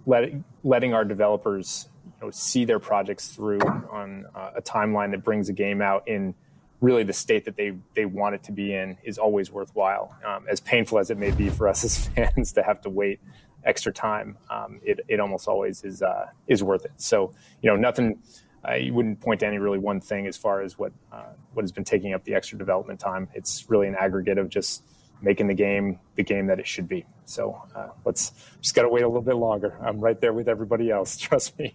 let, 0.07 0.33
letting 0.65 0.95
our 0.95 1.05
developers 1.05 1.89
you 2.05 2.27
know, 2.27 2.31
see 2.31 2.65
their 2.65 2.79
projects 2.79 3.29
through 3.29 3.61
on 3.61 4.27
uh, 4.35 4.53
a 4.57 4.63
timeline 4.63 5.11
that 5.11 5.23
brings 5.25 5.49
a 5.49 5.53
game 5.53 5.83
out 5.83 6.07
in 6.09 6.35
really 6.81 7.03
the 7.03 7.13
state 7.13 7.45
that 7.45 7.57
they 7.57 7.73
they 7.95 8.05
want 8.05 8.35
it 8.35 8.43
to 8.45 8.53
be 8.53 8.75
in 8.75 8.97
is 9.05 9.19
always 9.19 9.51
worthwhile. 9.51 10.15
Um, 10.27 10.47
as 10.49 10.61
painful 10.61 10.99
as 10.99 11.11
it 11.11 11.19
may 11.19 11.31
be 11.31 11.49
for 11.49 11.69
us 11.69 11.85
as 11.85 12.07
fans 12.09 12.53
to 12.53 12.63
have 12.63 12.81
to 12.83 12.91
wait 12.91 13.21
extra 13.65 13.93
time, 13.93 14.37
um, 14.51 14.81
it 14.85 15.01
it 15.09 15.21
almost 15.21 15.49
always 15.49 15.85
is 15.85 16.03
uh, 16.03 16.27
is 16.47 16.63
worth 16.63 16.85
it. 16.85 16.93
So 16.97 17.33
you 17.63 17.71
know 17.71 17.77
nothing. 17.77 18.23
Uh, 18.65 18.79
wouldn't 18.91 19.21
point 19.21 19.39
to 19.39 19.47
any 19.47 19.59
really 19.59 19.79
one 19.79 20.01
thing 20.01 20.27
as 20.27 20.37
far 20.37 20.61
as 20.61 20.77
what 20.77 20.93
uh, 21.13 21.27
what 21.53 21.63
has 21.63 21.71
been 21.71 21.85
taking 21.85 22.15
up 22.15 22.25
the 22.25 22.35
extra 22.35 22.59
development 22.59 22.99
time. 22.99 23.29
It's 23.33 23.71
really 23.71 23.87
an 23.87 23.95
aggregate 23.95 24.39
of 24.39 24.49
just 24.49 24.83
making 25.23 25.49
the 25.49 25.55
game 25.55 25.99
the 26.15 26.23
game 26.23 26.47
that 26.47 26.59
it 26.59 26.67
should 26.67 26.89
be. 26.89 27.05
So 27.25 27.61
uh, 27.75 27.89
let's 28.05 28.33
just 28.61 28.75
got 28.75 28.83
to 28.83 28.89
wait 28.89 29.03
a 29.03 29.09
little 29.09 29.23
bit 29.23 29.37
longer. 29.37 29.77
I'm 29.83 30.01
right 30.01 30.21
there 30.21 30.33
with 30.33 30.49
everybody 30.49 30.91
else. 30.91 31.17
Trust 31.19 31.59
me. 31.59 31.75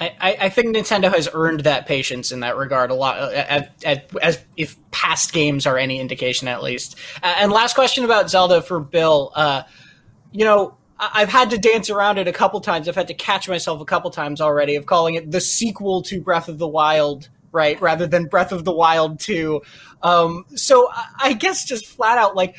I, 0.00 0.36
I 0.40 0.48
think 0.48 0.74
Nintendo 0.74 1.14
has 1.14 1.28
earned 1.32 1.60
that 1.60 1.86
patience 1.86 2.32
in 2.32 2.40
that 2.40 2.56
regard 2.56 2.90
a 2.90 2.94
lot, 2.94 3.18
uh, 3.18 3.62
as, 3.84 3.98
as, 4.20 4.44
if 4.56 4.76
past 4.90 5.32
games 5.32 5.66
are 5.66 5.78
any 5.78 6.00
indication, 6.00 6.48
at 6.48 6.62
least. 6.62 6.96
and 7.22 7.52
last 7.52 7.74
question 7.74 8.04
about 8.04 8.28
Zelda 8.28 8.62
for 8.62 8.80
Bill. 8.80 9.30
Uh, 9.34 9.62
you 10.32 10.44
know, 10.44 10.76
I've 10.98 11.28
had 11.28 11.50
to 11.50 11.58
dance 11.58 11.90
around 11.90 12.18
it 12.18 12.26
a 12.26 12.32
couple 12.32 12.60
times. 12.60 12.88
I've 12.88 12.94
had 12.94 13.08
to 13.08 13.14
catch 13.14 13.48
myself 13.48 13.80
a 13.80 13.84
couple 13.84 14.10
times 14.10 14.40
already 14.40 14.76
of 14.76 14.86
calling 14.86 15.14
it 15.14 15.30
the 15.30 15.40
sequel 15.40 16.02
to 16.02 16.20
Breath 16.20 16.48
of 16.48 16.58
the 16.58 16.68
Wild 16.68 17.28
right? 17.52 17.80
Rather 17.80 18.06
than 18.06 18.26
Breath 18.26 18.52
of 18.52 18.64
the 18.64 18.72
Wild 18.72 19.20
2. 19.20 19.62
Um, 20.02 20.44
so 20.54 20.88
I 21.20 21.34
guess 21.34 21.64
just 21.64 21.86
flat 21.86 22.18
out, 22.18 22.34
like, 22.34 22.56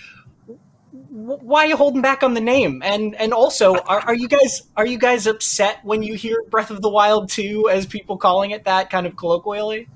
why 0.91 1.65
are 1.65 1.67
you 1.67 1.77
holding 1.77 2.01
back 2.01 2.23
on 2.23 2.33
the 2.33 2.41
name? 2.41 2.81
And 2.83 3.15
and 3.15 3.33
also, 3.33 3.75
are, 3.75 3.99
are 4.01 4.15
you 4.15 4.27
guys 4.27 4.63
are 4.75 4.85
you 4.85 4.97
guys 4.97 5.27
upset 5.27 5.79
when 5.83 6.01
you 6.01 6.15
hear 6.15 6.43
Breath 6.49 6.71
of 6.71 6.81
the 6.81 6.89
Wild 6.89 7.29
2 7.29 7.69
as 7.69 7.85
people 7.85 8.17
calling 8.17 8.51
it 8.51 8.65
that 8.65 8.89
kind 8.89 9.05
of 9.05 9.15
colloquially? 9.15 9.87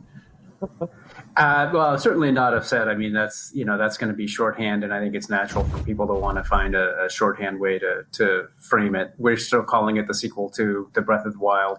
Uh, 1.38 1.70
well, 1.72 1.96
certainly 2.00 2.32
not 2.32 2.56
upset. 2.56 2.90
I 2.90 2.96
mean, 2.96 3.14
that's 3.14 3.52
you 3.54 3.64
know 3.64 3.78
that's 3.78 3.96
going 3.96 4.12
to 4.12 4.16
be 4.16 4.26
shorthand, 4.26 4.84
and 4.84 4.92
I 4.92 5.00
think 5.00 5.14
it's 5.14 5.30
natural 5.30 5.64
for 5.66 5.78
people 5.84 6.08
to 6.08 6.14
want 6.16 6.40
to 6.40 6.44
find 6.44 6.74
a, 6.74 7.06
a, 7.06 7.10
shorthand 7.12 7.60
way 7.60 7.78
to 7.78 8.06
to 8.14 8.48
frame 8.60 8.96
it. 8.96 9.14
We're 9.20 9.38
still 9.38 9.62
calling 9.62 9.98
it 9.98 10.08
the 10.08 10.16
sequel 10.16 10.50
to 10.52 10.90
the 10.94 11.02
Breath 11.02 11.28
of 11.28 11.34
the 11.34 11.40
Wild. 11.40 11.78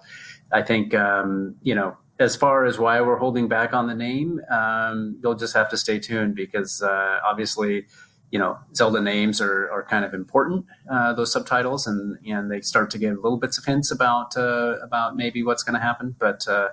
I 0.52 0.62
think 0.62 0.94
um, 0.94 1.56
you 1.62 1.74
know 1.74 1.96
as 2.18 2.36
far 2.36 2.64
as 2.64 2.78
why 2.78 3.00
we're 3.00 3.18
holding 3.18 3.48
back 3.48 3.72
on 3.72 3.86
the 3.86 3.94
name, 3.94 4.40
um, 4.50 5.18
you'll 5.22 5.34
just 5.34 5.54
have 5.54 5.68
to 5.70 5.76
stay 5.76 5.98
tuned 5.98 6.34
because 6.34 6.82
uh, 6.82 7.20
obviously 7.24 7.86
you 8.30 8.38
know, 8.38 8.58
Zelda 8.74 9.00
names 9.00 9.40
are, 9.40 9.70
are 9.70 9.82
kind 9.82 10.04
of 10.04 10.12
important, 10.12 10.66
uh, 10.90 11.14
those 11.14 11.32
subtitles, 11.32 11.86
and, 11.86 12.18
and 12.26 12.50
they 12.50 12.60
start 12.60 12.90
to 12.90 12.98
give 12.98 13.16
little 13.16 13.38
bits 13.38 13.56
of 13.56 13.64
hints 13.64 13.90
about 13.90 14.36
uh, 14.36 14.76
about 14.82 15.16
maybe 15.16 15.42
what's 15.42 15.62
going 15.62 15.74
to 15.74 15.80
happen. 15.80 16.14
But 16.18 16.46
uh, 16.46 16.68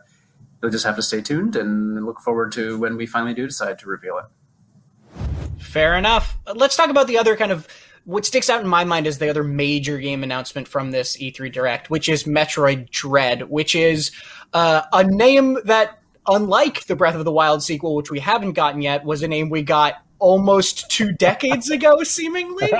you'll 0.61 0.71
just 0.71 0.85
have 0.85 0.95
to 0.97 1.01
stay 1.01 1.21
tuned 1.21 1.55
and 1.55 2.05
look 2.05 2.19
forward 2.19 2.51
to 2.53 2.77
when 2.77 2.97
we 2.97 3.05
finally 3.05 3.33
do 3.33 3.47
decide 3.47 3.79
to 3.79 3.87
reveal 3.87 4.17
it. 4.17 5.61
Fair 5.61 5.95
enough. 5.95 6.37
Let's 6.53 6.75
talk 6.75 6.89
about 6.89 7.07
the 7.07 7.17
other 7.17 7.37
kind 7.37 7.51
of 7.51 7.67
what 8.05 8.25
sticks 8.25 8.49
out 8.49 8.61
in 8.61 8.67
my 8.67 8.83
mind 8.83 9.07
is 9.07 9.17
the 9.17 9.29
other 9.29 9.43
major 9.43 9.97
game 9.97 10.23
announcement 10.23 10.67
from 10.67 10.91
this 10.91 11.17
E3 11.17 11.51
Direct, 11.51 11.89
which 11.89 12.07
is 12.07 12.23
Metroid 12.23 12.89
Dread, 12.91 13.49
which 13.49 13.75
is 13.75 14.11
uh, 14.53 14.83
a 14.93 15.03
name 15.03 15.57
that, 15.65 15.99
unlike 16.27 16.85
the 16.85 16.95
Breath 16.95 17.15
of 17.15 17.25
the 17.25 17.31
Wild 17.31 17.63
sequel, 17.63 17.95
which 17.95 18.11
we 18.11 18.19
haven't 18.19 18.53
gotten 18.53 18.81
yet, 18.81 19.03
was 19.03 19.23
a 19.23 19.27
name 19.27 19.49
we 19.49 19.63
got 19.63 19.95
almost 20.19 20.89
two 20.89 21.11
decades 21.11 21.69
ago, 21.71 21.97
seemingly. 22.03 22.71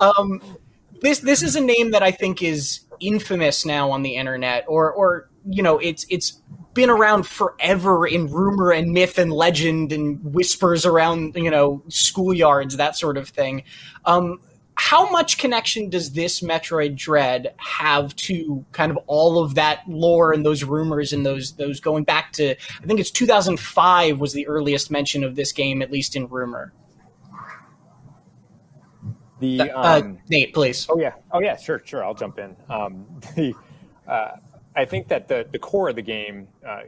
Um, 0.00 0.42
this 1.00 1.20
this 1.20 1.42
is 1.42 1.56
a 1.56 1.60
name 1.60 1.92
that 1.92 2.02
I 2.02 2.10
think 2.10 2.42
is 2.42 2.80
infamous 3.00 3.64
now 3.64 3.90
on 3.90 4.02
the 4.02 4.16
internet, 4.16 4.64
or 4.68 4.92
or 4.92 5.30
you 5.48 5.62
know, 5.62 5.78
it's 5.78 6.04
it's 6.10 6.42
been 6.74 6.90
around 6.90 7.26
forever 7.26 8.06
in 8.06 8.30
rumor 8.30 8.70
and 8.70 8.92
myth 8.92 9.18
and 9.18 9.32
legend 9.32 9.92
and 9.92 10.22
whispers 10.22 10.84
around 10.84 11.34
you 11.34 11.50
know 11.50 11.82
schoolyards, 11.88 12.76
that 12.76 12.96
sort 12.96 13.16
of 13.16 13.30
thing. 13.30 13.64
Um, 14.04 14.40
how 14.76 15.10
much 15.10 15.38
connection 15.38 15.88
does 15.88 16.12
this 16.12 16.40
Metroid 16.40 16.96
Dread 16.96 17.54
have 17.56 18.14
to 18.16 18.64
kind 18.72 18.92
of 18.92 18.98
all 19.06 19.42
of 19.42 19.54
that 19.54 19.80
lore 19.88 20.32
and 20.32 20.44
those 20.44 20.62
rumors 20.64 21.12
and 21.12 21.24
those 21.24 21.52
those 21.52 21.80
going 21.80 22.04
back 22.04 22.32
to 22.32 22.50
I 22.50 22.86
think 22.86 23.00
it's 23.00 23.10
2005 23.10 24.20
was 24.20 24.32
the 24.32 24.46
earliest 24.46 24.90
mention 24.90 25.24
of 25.24 25.34
this 25.34 25.52
game 25.52 25.82
at 25.82 25.90
least 25.90 26.14
in 26.14 26.28
rumor. 26.28 26.72
The 29.40 29.60
uh, 29.62 29.66
uh, 29.66 30.00
um, 30.00 30.18
Nate, 30.28 30.54
please. 30.54 30.86
Oh 30.88 30.98
yeah, 30.98 31.12
oh 31.30 31.40
yeah, 31.40 31.56
sure, 31.56 31.82
sure. 31.84 32.04
I'll 32.04 32.14
jump 32.14 32.38
in. 32.38 32.56
Um, 32.70 33.06
the 33.34 33.54
uh, 34.06 34.36
I 34.74 34.84
think 34.84 35.08
that 35.08 35.28
the 35.28 35.46
the 35.50 35.58
core 35.58 35.88
of 35.88 35.96
the 35.96 36.02
game 36.02 36.48
uh, 36.66 36.82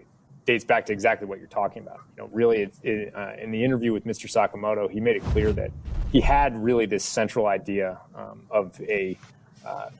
dates 0.48 0.64
back 0.64 0.86
to 0.86 0.94
exactly 0.94 1.28
what 1.28 1.38
you're 1.38 1.46
talking 1.46 1.82
about. 1.82 2.00
You 2.16 2.22
know, 2.22 2.30
really, 2.32 2.70
it, 2.82 3.14
uh, 3.14 3.32
in 3.38 3.50
the 3.50 3.62
interview 3.62 3.92
with 3.92 4.06
Mr. 4.06 4.26
Sakamoto, 4.26 4.90
he 4.90 4.98
made 4.98 5.16
it 5.16 5.22
clear 5.24 5.52
that 5.52 5.70
he 6.10 6.22
had 6.22 6.56
really 6.58 6.86
this 6.86 7.04
central 7.04 7.46
idea 7.46 8.00
um, 8.14 8.46
of 8.50 8.80
a 8.80 9.18
uh, 9.66 9.90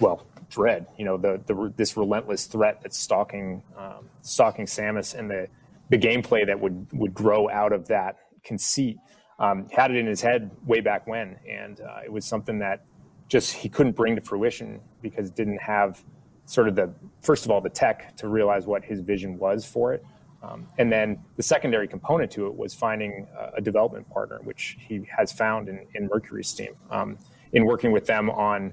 well 0.00 0.26
dread. 0.48 0.86
You 0.96 1.04
know, 1.04 1.18
the, 1.18 1.42
the 1.46 1.74
this 1.76 1.94
relentless 1.98 2.46
threat 2.46 2.80
that's 2.82 2.98
stalking 2.98 3.62
um, 3.76 4.08
stalking 4.22 4.64
Samus, 4.64 5.14
and 5.14 5.30
the 5.30 5.46
the 5.90 5.98
gameplay 5.98 6.46
that 6.46 6.58
would 6.58 6.86
would 6.94 7.12
grow 7.12 7.50
out 7.50 7.74
of 7.74 7.86
that 7.88 8.16
conceit. 8.42 8.96
Um, 9.38 9.68
had 9.70 9.90
it 9.90 9.98
in 9.98 10.06
his 10.06 10.22
head 10.22 10.50
way 10.66 10.80
back 10.80 11.06
when, 11.06 11.36
and 11.46 11.82
uh, 11.82 12.00
it 12.02 12.10
was 12.10 12.24
something 12.24 12.58
that 12.60 12.86
just 13.28 13.52
he 13.52 13.68
couldn't 13.68 13.92
bring 13.92 14.16
to 14.16 14.22
fruition 14.22 14.80
because 15.02 15.28
it 15.28 15.36
didn't 15.36 15.60
have 15.60 16.02
sort 16.48 16.66
of 16.66 16.74
the 16.74 16.90
first 17.20 17.44
of 17.44 17.50
all 17.50 17.60
the 17.60 17.68
tech 17.68 18.16
to 18.16 18.26
realize 18.26 18.66
what 18.66 18.82
his 18.82 19.00
vision 19.00 19.38
was 19.38 19.66
for 19.66 19.92
it, 19.92 20.04
um, 20.42 20.66
and 20.78 20.90
then 20.90 21.18
the 21.36 21.42
secondary 21.42 21.86
component 21.86 22.30
to 22.32 22.46
it 22.46 22.56
was 22.56 22.74
finding 22.74 23.26
a, 23.38 23.58
a 23.58 23.60
development 23.60 24.08
partner, 24.08 24.40
which 24.44 24.78
he 24.80 25.02
has 25.14 25.30
found 25.30 25.68
in, 25.68 25.86
in 25.94 26.08
MercurySteam. 26.08 26.74
Um, 26.90 27.18
in 27.52 27.64
working 27.64 27.92
with 27.92 28.06
them 28.06 28.30
on 28.30 28.72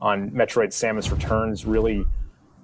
on 0.00 0.30
Metroid 0.30 0.68
Samus 0.68 1.10
Returns, 1.10 1.64
really 1.64 2.06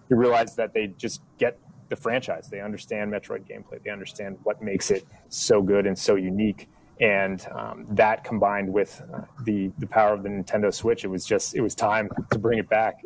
he 0.09 0.15
realized 0.15 0.57
that 0.57 0.73
they 0.73 0.87
just 0.87 1.21
get 1.39 1.59
the 1.89 1.97
franchise. 1.97 2.49
They 2.49 2.61
understand 2.61 3.13
Metroid 3.13 3.49
gameplay. 3.49 3.83
They 3.83 3.91
understand 3.91 4.39
what 4.45 4.63
makes 4.63 4.91
it 4.93 5.05
so 5.31 5.63
good 5.63 5.87
and 5.87 5.99
so 5.99 6.15
unique. 6.15 6.69
And 7.01 7.45
um, 7.53 7.87
that 7.91 8.23
combined 8.23 8.73
with 8.73 9.03
uh, 9.13 9.23
the 9.43 9.73
the 9.79 9.87
power 9.89 10.13
of 10.13 10.23
the 10.23 10.29
Nintendo 10.29 10.73
Switch, 10.73 11.03
it 11.03 11.09
was 11.09 11.27
just 11.27 11.57
it 11.57 11.61
was 11.61 11.75
time 11.75 12.09
to 12.31 12.39
bring 12.39 12.61
it 12.61 12.69
back 12.69 13.03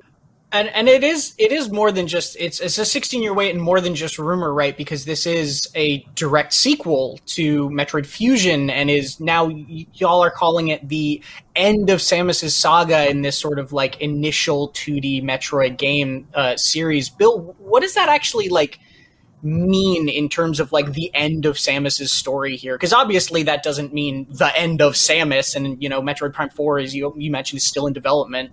and 0.50 0.68
and 0.68 0.88
it 0.88 1.04
is 1.04 1.34
it 1.38 1.52
is 1.52 1.70
more 1.70 1.92
than 1.92 2.06
just 2.06 2.36
it's 2.38 2.60
it's 2.60 2.78
a 2.78 2.84
16 2.84 3.22
year 3.22 3.34
wait 3.34 3.54
and 3.54 3.62
more 3.62 3.80
than 3.80 3.94
just 3.94 4.18
rumor 4.18 4.52
right? 4.52 4.76
Because 4.76 5.04
this 5.04 5.26
is 5.26 5.68
a 5.74 5.98
direct 6.14 6.54
sequel 6.54 7.20
to 7.26 7.68
metroid 7.70 8.06
fusion 8.06 8.70
and 8.70 8.90
is 8.90 9.20
now 9.20 9.46
y- 9.46 9.86
y'all 9.94 10.22
are 10.22 10.30
calling 10.30 10.68
it 10.68 10.88
the 10.88 11.22
end 11.54 11.90
of 11.90 12.00
samus's 12.00 12.56
saga 12.56 13.10
in 13.10 13.22
this 13.22 13.38
sort 13.38 13.58
of 13.58 13.72
like 13.72 14.00
initial 14.00 14.70
2d 14.70 15.22
metroid 15.22 15.76
game 15.76 16.26
uh, 16.34 16.56
series. 16.56 17.10
Bill 17.10 17.54
what 17.58 17.82
does 17.82 17.94
that 17.94 18.08
actually 18.08 18.48
like 18.48 18.78
mean 19.42 20.08
in 20.08 20.28
terms 20.28 20.60
of 20.60 20.72
like 20.72 20.94
the 20.94 21.14
end 21.14 21.44
of 21.44 21.56
samus's 21.56 22.10
story 22.10 22.56
here? 22.56 22.74
Because 22.74 22.94
obviously 22.94 23.42
that 23.42 23.62
doesn't 23.62 23.92
mean 23.92 24.26
the 24.30 24.56
end 24.56 24.80
of 24.80 24.94
samus 24.94 25.54
and 25.54 25.82
you 25.82 25.90
know 25.90 26.00
metroid 26.00 26.32
prime 26.32 26.48
4 26.48 26.78
as 26.78 26.94
you, 26.94 27.12
you 27.18 27.30
mentioned 27.30 27.58
is 27.58 27.66
still 27.66 27.86
in 27.86 27.92
development 27.92 28.50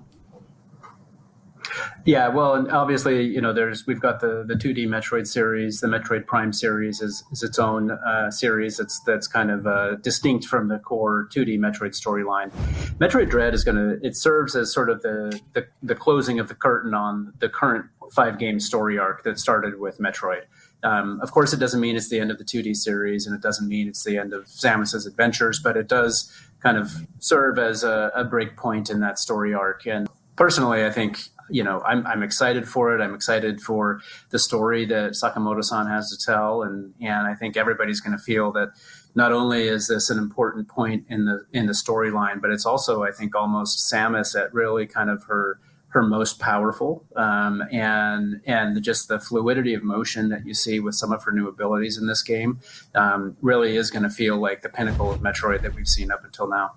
yeah, 2.05 2.27
well, 2.27 2.53
and 2.53 2.71
obviously, 2.71 3.25
you 3.25 3.41
know, 3.41 3.53
there's 3.53 3.85
we've 3.87 3.99
got 3.99 4.19
the 4.19 4.43
the 4.47 4.55
2D 4.55 4.87
Metroid 4.87 5.27
series, 5.27 5.79
the 5.79 5.87
Metroid 5.87 6.25
Prime 6.25 6.53
series 6.53 7.01
is, 7.01 7.23
is 7.31 7.43
its 7.43 7.59
own 7.59 7.91
uh, 7.91 8.31
series. 8.31 8.77
That's 8.77 8.99
that's 9.01 9.27
kind 9.27 9.51
of 9.51 9.67
uh, 9.67 9.95
distinct 9.95 10.45
from 10.45 10.67
the 10.67 10.79
core 10.79 11.27
2D 11.31 11.57
Metroid 11.59 11.91
storyline. 11.91 12.51
Metroid 12.99 13.29
Dread 13.29 13.53
is 13.53 13.63
going 13.63 13.77
to 13.77 14.05
it 14.05 14.15
serves 14.15 14.55
as 14.55 14.73
sort 14.73 14.89
of 14.89 15.01
the, 15.01 15.39
the 15.53 15.67
the 15.81 15.95
closing 15.95 16.39
of 16.39 16.47
the 16.47 16.55
curtain 16.55 16.93
on 16.93 17.33
the 17.39 17.49
current 17.49 17.85
five 18.11 18.37
game 18.37 18.59
story 18.59 18.97
arc 18.97 19.23
that 19.23 19.39
started 19.39 19.79
with 19.79 19.97
Metroid. 19.99 20.43
Um, 20.83 21.19
of 21.21 21.31
course, 21.31 21.51
it 21.51 21.59
doesn't 21.59 21.81
mean 21.81 21.95
it's 21.95 22.09
the 22.09 22.19
end 22.19 22.29
of 22.29 22.37
the 22.37 22.43
2D 22.43 22.75
series, 22.75 23.25
and 23.25 23.35
it 23.35 23.41
doesn't 23.41 23.67
mean 23.67 23.87
it's 23.87 24.03
the 24.03 24.17
end 24.17 24.33
of 24.33 24.45
Samus's 24.45 25.07
adventures, 25.07 25.59
but 25.59 25.75
it 25.75 25.87
does 25.87 26.31
kind 26.61 26.77
of 26.77 27.07
serve 27.19 27.57
as 27.57 27.83
a, 27.83 28.11
a 28.15 28.23
break 28.23 28.55
point 28.55 28.89
in 28.89 28.99
that 28.99 29.17
story 29.17 29.53
arc. 29.53 29.87
And 29.87 30.07
personally, 30.35 30.85
I 30.85 30.91
think 30.91 31.19
you 31.49 31.63
know, 31.63 31.81
I'm, 31.81 32.05
I'm 32.07 32.23
excited 32.23 32.67
for 32.67 32.95
it. 32.95 33.01
I'm 33.01 33.13
excited 33.13 33.61
for 33.61 34.01
the 34.29 34.39
story 34.39 34.85
that 34.85 35.11
Sakamoto-san 35.11 35.87
has 35.87 36.09
to 36.15 36.25
tell, 36.25 36.63
and 36.63 36.93
and 36.99 37.27
I 37.27 37.35
think 37.35 37.57
everybody's 37.57 37.99
going 37.99 38.17
to 38.17 38.23
feel 38.23 38.51
that 38.53 38.69
not 39.15 39.31
only 39.31 39.67
is 39.67 39.87
this 39.87 40.09
an 40.09 40.17
important 40.17 40.67
point 40.67 41.05
in 41.09 41.25
the 41.25 41.45
in 41.53 41.67
the 41.67 41.73
storyline, 41.73 42.41
but 42.41 42.51
it's 42.51 42.65
also 42.65 43.03
I 43.03 43.11
think 43.11 43.35
almost 43.35 43.91
Samus 43.91 44.39
at 44.39 44.53
really 44.53 44.85
kind 44.85 45.09
of 45.09 45.23
her 45.25 45.59
her 45.95 46.03
most 46.03 46.39
powerful, 46.39 47.05
um, 47.15 47.63
and 47.71 48.41
and 48.45 48.83
just 48.83 49.07
the 49.07 49.19
fluidity 49.19 49.73
of 49.73 49.83
motion 49.83 50.29
that 50.29 50.45
you 50.45 50.53
see 50.53 50.79
with 50.79 50.93
some 50.93 51.13
of 51.13 51.23
her 51.23 51.31
new 51.31 51.47
abilities 51.47 51.97
in 51.97 52.05
this 52.05 52.21
game 52.21 52.59
um, 52.95 53.37
really 53.41 53.77
is 53.77 53.89
going 53.91 54.03
to 54.03 54.09
feel 54.09 54.37
like 54.37 54.61
the 54.61 54.69
pinnacle 54.69 55.11
of 55.11 55.21
Metroid 55.21 55.61
that 55.61 55.73
we've 55.73 55.87
seen 55.87 56.11
up 56.11 56.25
until 56.25 56.49
now. 56.49 56.73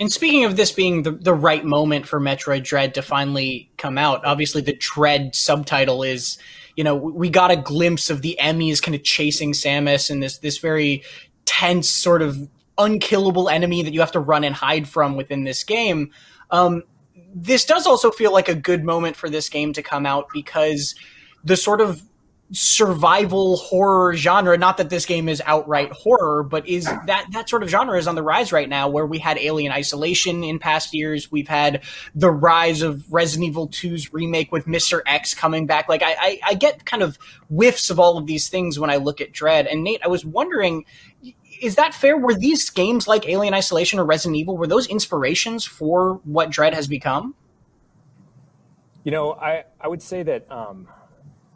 And 0.00 0.10
speaking 0.10 0.46
of 0.46 0.56
this 0.56 0.72
being 0.72 1.02
the, 1.02 1.12
the 1.12 1.34
right 1.34 1.62
moment 1.64 2.08
for 2.08 2.18
Metroid 2.18 2.64
Dread 2.64 2.94
to 2.94 3.02
finally 3.02 3.70
come 3.76 3.98
out, 3.98 4.24
obviously 4.24 4.62
the 4.62 4.72
Dread 4.72 5.34
subtitle 5.34 6.02
is, 6.02 6.38
you 6.74 6.82
know, 6.82 6.96
we 6.96 7.28
got 7.28 7.50
a 7.50 7.56
glimpse 7.56 8.08
of 8.08 8.22
the 8.22 8.38
EMMIs 8.40 8.80
kind 8.80 8.94
of 8.94 9.04
chasing 9.04 9.52
Samus 9.52 10.10
and 10.10 10.22
this 10.22 10.38
this 10.38 10.56
very 10.56 11.04
tense 11.44 11.90
sort 11.90 12.22
of 12.22 12.48
unkillable 12.78 13.50
enemy 13.50 13.82
that 13.82 13.92
you 13.92 14.00
have 14.00 14.12
to 14.12 14.20
run 14.20 14.42
and 14.42 14.54
hide 14.54 14.88
from 14.88 15.16
within 15.16 15.44
this 15.44 15.62
game. 15.64 16.10
Um, 16.50 16.84
this 17.34 17.66
does 17.66 17.86
also 17.86 18.10
feel 18.10 18.32
like 18.32 18.48
a 18.48 18.54
good 18.54 18.82
moment 18.82 19.16
for 19.16 19.28
this 19.28 19.50
game 19.50 19.74
to 19.74 19.82
come 19.82 20.06
out 20.06 20.28
because 20.32 20.94
the 21.44 21.56
sort 21.56 21.82
of 21.82 22.02
survival 22.52 23.56
horror 23.56 24.14
genre. 24.14 24.58
Not 24.58 24.76
that 24.78 24.90
this 24.90 25.06
game 25.06 25.28
is 25.28 25.40
outright 25.46 25.92
horror 25.92 26.42
but 26.42 26.66
is 26.66 26.84
that 26.84 27.26
that 27.32 27.48
sort 27.48 27.62
of 27.62 27.68
genre 27.68 27.96
is 27.96 28.08
on 28.08 28.16
the 28.16 28.22
rise 28.22 28.52
right 28.52 28.68
now 28.68 28.88
where 28.88 29.06
we 29.06 29.18
had 29.18 29.38
alien 29.38 29.72
isolation 29.72 30.42
in 30.42 30.58
past 30.58 30.92
years. 30.92 31.30
We've 31.30 31.48
had 31.48 31.84
the 32.14 32.30
rise 32.30 32.82
of 32.82 33.10
resident 33.12 33.48
evil 33.48 33.68
2's 33.68 34.12
remake 34.12 34.50
with 34.50 34.66
mr 34.66 35.00
x 35.06 35.34
coming 35.34 35.66
back. 35.66 35.88
Like 35.88 36.02
I, 36.02 36.16
I, 36.18 36.40
I 36.48 36.54
get 36.54 36.84
kind 36.84 37.02
of 37.02 37.16
whiffs 37.48 37.88
of 37.88 38.00
all 38.00 38.18
of 38.18 38.26
these 38.26 38.48
things 38.48 38.78
when 38.78 38.90
i 38.90 38.96
look 38.96 39.20
at 39.20 39.32
dread. 39.32 39.66
And 39.66 39.84
nate 39.84 40.00
i 40.04 40.08
was 40.08 40.24
wondering 40.24 40.84
is 41.60 41.74
that 41.74 41.92
fair? 41.92 42.16
Were 42.16 42.34
these 42.34 42.70
games 42.70 43.06
like 43.06 43.28
alien 43.28 43.52
isolation 43.52 43.98
or 43.98 44.04
resident 44.04 44.36
evil 44.36 44.56
were 44.56 44.66
those 44.66 44.86
inspirations 44.86 45.66
for 45.66 46.14
what 46.24 46.48
dread 46.48 46.72
has 46.72 46.88
become? 46.88 47.34
You 49.04 49.12
know 49.12 49.32
i 49.34 49.64
i 49.80 49.86
would 49.86 50.02
say 50.02 50.22
that 50.24 50.50
um 50.50 50.88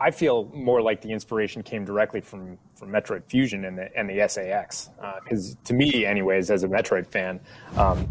I 0.05 0.11
feel 0.11 0.51
more 0.53 0.83
like 0.83 1.01
the 1.01 1.11
inspiration 1.11 1.63
came 1.63 1.83
directly 1.87 2.21
from 2.21 2.59
from 2.75 2.91
Metroid 2.91 3.23
Fusion 3.27 3.65
and 3.65 3.79
the 3.79 3.97
and 3.97 4.07
the 4.11 4.29
SA-X 4.29 4.91
because 5.23 5.55
uh, 5.55 5.57
to 5.65 5.73
me, 5.73 6.05
anyways, 6.05 6.51
as 6.51 6.63
a 6.63 6.69
Metroid 6.69 7.07
fan, 7.07 7.41
um, 7.79 8.07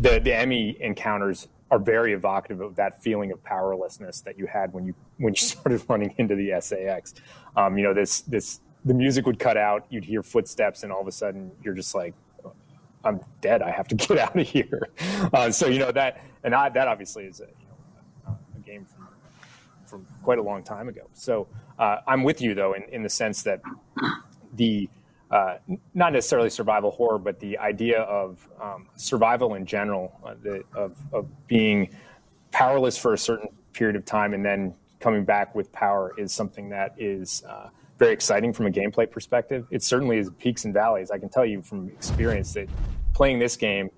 the 0.00 0.20
the 0.20 0.32
EMMI 0.32 0.78
encounters 0.80 1.48
are 1.70 1.78
very 1.78 2.12
evocative 2.12 2.60
of 2.60 2.76
that 2.76 3.02
feeling 3.02 3.32
of 3.32 3.42
powerlessness 3.42 4.20
that 4.20 4.36
you 4.36 4.46
had 4.46 4.70
when 4.74 4.84
you 4.84 4.94
when 5.16 5.32
you 5.32 5.38
started 5.40 5.82
running 5.88 6.14
into 6.18 6.34
the 6.34 6.60
SA-X. 6.60 7.14
Um, 7.56 7.78
you 7.78 7.84
know, 7.84 7.94
this 7.94 8.20
this 8.20 8.60
the 8.84 8.92
music 8.92 9.24
would 9.24 9.38
cut 9.38 9.56
out, 9.56 9.86
you'd 9.88 10.04
hear 10.04 10.22
footsteps, 10.22 10.82
and 10.82 10.92
all 10.92 11.00
of 11.00 11.08
a 11.08 11.12
sudden 11.12 11.50
you're 11.62 11.74
just 11.74 11.94
like, 11.94 12.12
I'm 13.02 13.18
dead. 13.40 13.62
I 13.62 13.70
have 13.70 13.88
to 13.88 13.94
get 14.06 14.18
out 14.18 14.38
of 14.38 14.46
here. 14.46 14.90
Uh, 15.32 15.50
so 15.50 15.68
you 15.68 15.78
know 15.78 15.92
that, 15.92 16.20
and 16.44 16.54
I, 16.54 16.68
that 16.68 16.86
obviously 16.86 17.24
is 17.24 17.40
a, 17.40 17.44
you 17.44 17.66
know, 18.26 18.38
a 18.54 18.58
game 18.58 18.84
from 18.84 19.08
from 19.90 20.06
quite 20.22 20.38
a 20.38 20.42
long 20.42 20.62
time 20.62 20.88
ago. 20.88 21.02
So 21.12 21.48
uh, 21.78 21.98
I'm 22.06 22.22
with 22.22 22.40
you 22.40 22.54
though 22.54 22.74
in, 22.74 22.84
in 22.84 23.02
the 23.02 23.08
sense 23.08 23.42
that 23.42 23.60
the 24.54 24.88
uh, 25.30 25.58
not 25.94 26.12
necessarily 26.12 26.50
survival 26.50 26.90
horror, 26.90 27.18
but 27.18 27.38
the 27.38 27.56
idea 27.58 28.00
of 28.00 28.48
um, 28.60 28.88
survival 28.96 29.54
in 29.54 29.64
general, 29.64 30.18
uh, 30.24 30.34
the, 30.42 30.62
of, 30.74 30.96
of 31.12 31.28
being 31.46 31.88
powerless 32.50 32.98
for 32.98 33.14
a 33.14 33.18
certain 33.18 33.48
period 33.72 33.94
of 33.94 34.04
time 34.04 34.34
and 34.34 34.44
then 34.44 34.74
coming 34.98 35.24
back 35.24 35.54
with 35.54 35.70
power 35.72 36.12
is 36.18 36.32
something 36.32 36.68
that 36.68 36.94
is 36.98 37.44
uh, 37.48 37.68
very 37.98 38.12
exciting 38.12 38.52
from 38.52 38.66
a 38.66 38.70
gameplay 38.70 39.08
perspective. 39.08 39.66
It 39.70 39.82
certainly 39.82 40.18
is 40.18 40.30
peaks 40.38 40.64
and 40.64 40.74
valleys. 40.74 41.10
I 41.10 41.18
can 41.18 41.28
tell 41.28 41.46
you 41.46 41.62
from 41.62 41.88
experience 41.90 42.54
that 42.54 42.68
playing 43.14 43.38
this 43.38 43.56
game 43.56 43.90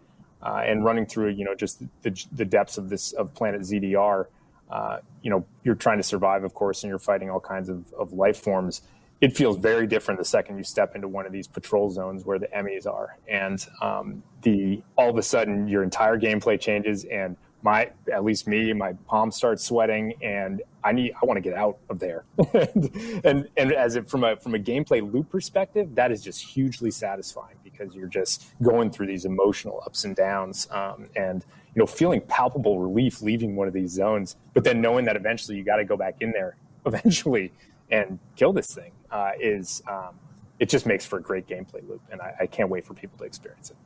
uh, 0.42 0.62
and 0.66 0.84
running 0.84 1.06
through, 1.06 1.30
you 1.30 1.44
know, 1.44 1.54
just 1.54 1.82
the, 2.02 2.26
the 2.32 2.44
depths 2.44 2.76
of 2.76 2.88
this 2.88 3.12
of 3.12 3.32
Planet 3.34 3.62
ZDR, 3.62 4.26
uh, 4.72 4.98
you 5.22 5.30
know, 5.30 5.44
you're 5.62 5.74
trying 5.74 5.98
to 5.98 6.02
survive, 6.02 6.42
of 6.42 6.54
course, 6.54 6.82
and 6.82 6.88
you're 6.88 6.98
fighting 6.98 7.30
all 7.30 7.40
kinds 7.40 7.68
of, 7.68 7.92
of 7.92 8.12
life 8.12 8.38
forms 8.38 8.82
it 9.22 9.36
feels 9.36 9.56
very 9.56 9.86
different 9.86 10.18
the 10.18 10.24
second 10.24 10.58
you 10.58 10.64
step 10.64 10.96
into 10.96 11.06
one 11.06 11.24
of 11.26 11.32
these 11.32 11.46
patrol 11.46 11.88
zones 11.90 12.24
where 12.24 12.40
the 12.40 12.48
EMMIs 12.48 12.86
are, 12.86 13.16
and 13.28 13.64
um, 13.80 14.22
the 14.42 14.82
all 14.98 15.10
of 15.10 15.16
a 15.16 15.22
sudden 15.22 15.68
your 15.68 15.84
entire 15.84 16.18
gameplay 16.18 16.60
changes, 16.60 17.04
and 17.04 17.36
my 17.62 17.92
at 18.12 18.24
least 18.24 18.48
me, 18.48 18.72
my 18.72 18.94
palms 19.06 19.36
start 19.36 19.60
sweating, 19.60 20.14
and 20.22 20.60
I 20.82 20.90
need 20.90 21.14
I 21.22 21.24
want 21.24 21.36
to 21.36 21.40
get 21.40 21.54
out 21.54 21.78
of 21.88 22.00
there. 22.00 22.24
and, 22.52 23.20
and 23.24 23.48
and 23.56 23.72
as 23.72 23.94
it 23.94 24.10
from 24.10 24.24
a 24.24 24.36
from 24.36 24.56
a 24.56 24.58
gameplay 24.58 25.00
loop 25.00 25.30
perspective, 25.30 25.94
that 25.94 26.10
is 26.10 26.20
just 26.20 26.42
hugely 26.42 26.90
satisfying 26.90 27.56
because 27.62 27.94
you're 27.94 28.08
just 28.08 28.46
going 28.60 28.90
through 28.90 29.06
these 29.06 29.24
emotional 29.24 29.84
ups 29.86 30.04
and 30.04 30.16
downs, 30.16 30.66
um, 30.72 31.06
and 31.14 31.44
you 31.74 31.80
know 31.80 31.86
feeling 31.86 32.20
palpable 32.22 32.78
relief 32.78 33.22
leaving 33.22 33.56
one 33.56 33.68
of 33.68 33.74
these 33.74 33.90
zones, 33.90 34.36
but 34.54 34.64
then 34.64 34.80
knowing 34.80 35.04
that 35.06 35.16
eventually 35.16 35.56
you 35.56 35.64
got 35.64 35.76
to 35.76 35.84
go 35.84 35.96
back 35.96 36.16
in 36.20 36.32
there 36.32 36.56
eventually 36.86 37.52
and 37.90 38.18
kill 38.36 38.52
this 38.52 38.74
thing 38.74 38.92
uh, 39.10 39.32
is 39.38 39.82
um, 39.88 40.18
it 40.58 40.68
just 40.68 40.86
makes 40.86 41.04
for 41.04 41.18
a 41.18 41.22
great 41.22 41.46
gameplay 41.46 41.86
loop, 41.88 42.00
and 42.10 42.20
I, 42.20 42.34
I, 42.40 42.46
can't 42.46 42.68
wait 42.68 42.84
for 42.84 42.94
people 42.94 43.18
to 43.18 43.24
experience 43.24 43.70
it. 43.70 43.76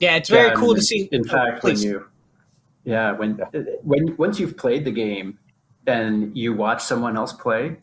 Yeah, 0.00 0.16
it's 0.16 0.28
very 0.28 0.48
yeah, 0.48 0.54
cool 0.54 0.74
to 0.74 0.82
see. 0.82 1.08
In 1.12 1.24
fact, 1.24 1.60
oh, 1.64 1.68
when 1.68 1.78
you, 1.78 2.06
yeah, 2.84 3.12
when 3.12 3.40
when 3.82 4.16
once 4.16 4.38
you've 4.38 4.56
played 4.56 4.84
the 4.84 4.90
game 4.90 5.38
and 5.86 6.36
you 6.36 6.52
watch 6.52 6.82
someone 6.82 7.16
else 7.16 7.32
play, 7.32 7.76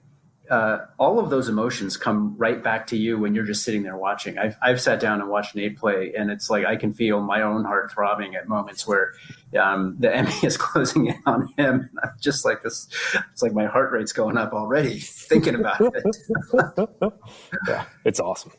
uh, 0.52 0.86
all 1.00 1.18
of 1.18 1.30
those 1.30 1.48
emotions 1.48 1.96
come 1.96 2.36
right 2.38 2.62
back 2.62 2.86
to 2.86 2.98
you 2.98 3.18
when 3.18 3.34
you're 3.34 3.46
just 3.46 3.64
sitting 3.64 3.84
there 3.84 3.96
watching. 3.96 4.38
I've, 4.38 4.58
I've 4.62 4.82
sat 4.82 5.00
down 5.00 5.22
and 5.22 5.30
watched 5.30 5.56
Nate 5.56 5.78
play, 5.78 6.14
and 6.14 6.30
it's 6.30 6.50
like 6.50 6.66
I 6.66 6.76
can 6.76 6.92
feel 6.94 7.22
my 7.22 7.42
own 7.42 7.64
heart 7.64 7.90
throbbing 7.94 8.36
at 8.36 8.50
moments 8.50 8.86
where 8.86 9.14
um, 9.58 9.96
the 9.98 10.14
enemy 10.16 10.36
is 10.44 10.58
closing 10.58 11.08
in 11.08 11.24
on 11.26 11.48
him. 11.58 11.90
And 11.90 12.00
I'm 12.04 12.12
just 12.20 12.44
like 12.44 12.64
this. 12.64 12.90
It's 13.32 13.42
like 13.42 13.54
my 13.54 13.66
heart 13.66 13.94
rate's 13.94 14.12
going 14.12 14.38
up 14.38 14.52
already 14.52 15.00
thinking 15.00 15.56
about 15.56 15.80
it. 15.80 16.18
yeah, 17.68 17.86
it's 18.04 18.20
awesome. 18.20 18.52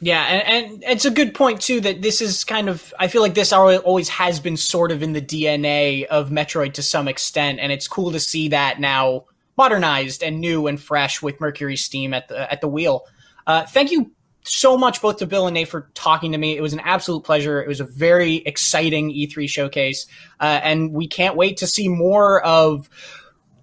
Yeah, 0.00 0.24
and, 0.24 0.64
and, 0.72 0.84
it's 0.84 1.04
a 1.04 1.10
good 1.10 1.32
point 1.32 1.62
too 1.62 1.80
that 1.82 2.02
this 2.02 2.20
is 2.20 2.42
kind 2.42 2.68
of 2.68 2.92
I 2.98 3.06
feel 3.06 3.22
like 3.22 3.34
this 3.34 3.52
always 3.52 4.08
has 4.08 4.40
been 4.40 4.56
sort 4.56 4.90
of 4.90 5.02
in 5.02 5.12
the 5.12 5.22
DNA 5.22 6.04
of 6.06 6.30
Metroid 6.30 6.74
to 6.74 6.82
some 6.82 7.06
extent, 7.06 7.60
and 7.60 7.70
it's 7.70 7.86
cool 7.86 8.10
to 8.10 8.18
see 8.18 8.48
that 8.48 8.80
now 8.80 9.26
modernized 9.56 10.22
and 10.22 10.40
new 10.40 10.66
and 10.66 10.80
fresh 10.80 11.22
with 11.22 11.38
MercurySteam 11.38 12.14
at 12.14 12.28
the 12.28 12.50
at 12.50 12.60
the 12.60 12.68
wheel. 12.68 13.06
Uh, 13.46 13.64
thank 13.64 13.90
you 13.90 14.10
so 14.44 14.76
much 14.76 15.00
both 15.00 15.18
to 15.18 15.26
Bill 15.26 15.46
and 15.46 15.54
Nate 15.54 15.68
for 15.68 15.90
talking 15.94 16.32
to 16.32 16.38
me. 16.38 16.56
It 16.56 16.60
was 16.60 16.72
an 16.72 16.80
absolute 16.80 17.24
pleasure. 17.24 17.62
It 17.62 17.68
was 17.68 17.80
a 17.80 17.84
very 17.84 18.36
exciting 18.36 19.10
E3 19.10 19.48
showcase, 19.48 20.06
uh, 20.40 20.60
and 20.62 20.92
we 20.92 21.08
can't 21.08 21.36
wait 21.36 21.58
to 21.58 21.66
see 21.66 21.88
more 21.88 22.42
of 22.42 22.88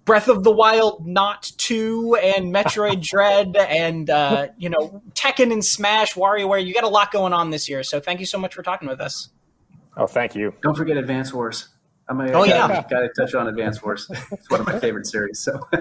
Breath 0.05 0.27
of 0.27 0.43
the 0.43 0.51
Wild 0.51 1.05
Not 1.05 1.51
2 1.57 2.15
and 2.15 2.53
Metroid 2.53 3.01
Dread 3.09 3.55
and 3.55 4.09
uh, 4.09 4.47
you 4.57 4.69
know 4.69 5.01
Tekken 5.13 5.51
and 5.51 5.63
Smash, 5.63 6.13
WarioWare. 6.15 6.65
You 6.65 6.73
got 6.73 6.83
a 6.83 6.89
lot 6.89 7.11
going 7.11 7.33
on 7.33 7.51
this 7.51 7.69
year, 7.69 7.83
so 7.83 7.99
thank 7.99 8.19
you 8.19 8.25
so 8.25 8.39
much 8.39 8.55
for 8.55 8.63
talking 8.63 8.87
with 8.87 8.99
us. 8.99 9.29
Oh, 9.97 10.07
thank 10.07 10.35
you. 10.35 10.53
Don't 10.61 10.75
forget 10.75 10.97
Advance 10.97 11.33
Wars. 11.33 11.67
I'm 12.12 12.20
a, 12.20 12.32
oh, 12.34 12.41
uh, 12.41 12.43
yeah. 12.43 12.68
Got 12.89 12.99
to 12.99 13.09
touch 13.16 13.34
on 13.36 13.47
Advance 13.47 13.82
Wars. 13.82 14.12
It's 14.34 14.49
one 14.49 14.59
of 14.59 14.68
my 14.68 14.78
favorite 14.80 15.07
series. 15.07 15.39
So 15.39 15.66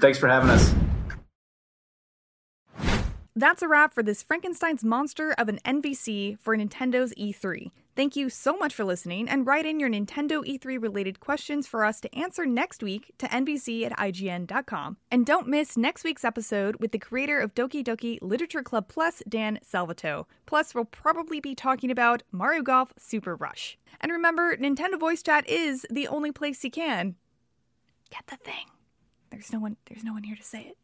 thanks 0.00 0.18
for 0.18 0.28
having 0.28 0.48
us. 0.48 0.72
That's 3.34 3.60
a 3.60 3.66
wrap 3.66 3.92
for 3.92 4.04
this 4.04 4.22
Frankenstein's 4.22 4.84
monster 4.84 5.32
of 5.32 5.48
an 5.48 5.58
NVC 5.64 6.38
for 6.38 6.56
Nintendo's 6.56 7.12
E3. 7.14 7.72
Thank 7.96 8.16
you 8.16 8.28
so 8.28 8.56
much 8.56 8.74
for 8.74 8.84
listening, 8.84 9.28
and 9.28 9.46
write 9.46 9.66
in 9.66 9.78
your 9.78 9.88
Nintendo 9.88 10.44
E3 10.44 10.82
related 10.82 11.20
questions 11.20 11.68
for 11.68 11.84
us 11.84 12.00
to 12.00 12.12
answer 12.12 12.44
next 12.44 12.82
week 12.82 13.12
to 13.18 13.28
NVC 13.28 13.84
at 13.84 13.96
IGN.com. 13.96 14.96
And 15.12 15.24
don't 15.24 15.46
miss 15.46 15.76
next 15.76 16.02
week's 16.02 16.24
episode 16.24 16.76
with 16.80 16.90
the 16.90 16.98
creator 16.98 17.38
of 17.38 17.54
Doki 17.54 17.84
Doki 17.84 18.18
Literature 18.20 18.64
Club 18.64 18.88
Plus, 18.88 19.22
Dan 19.28 19.60
Salvato. 19.64 20.26
Plus, 20.44 20.74
we'll 20.74 20.86
probably 20.86 21.38
be 21.38 21.54
talking 21.54 21.90
about 21.90 22.24
Mario 22.32 22.62
Golf 22.62 22.92
Super 22.98 23.36
Rush. 23.36 23.78
And 24.00 24.10
remember, 24.10 24.56
Nintendo 24.56 24.98
Voice 24.98 25.22
Chat 25.22 25.48
is 25.48 25.86
the 25.88 26.08
only 26.08 26.32
place 26.32 26.64
you 26.64 26.72
can 26.72 27.14
get 28.10 28.26
the 28.26 28.36
thing. 28.36 28.66
There's 29.30 29.52
no 29.52 29.60
one 29.60 29.76
there's 29.86 30.04
no 30.04 30.12
one 30.12 30.24
here 30.24 30.36
to 30.36 30.42
say 30.42 30.62
it. 30.62 30.76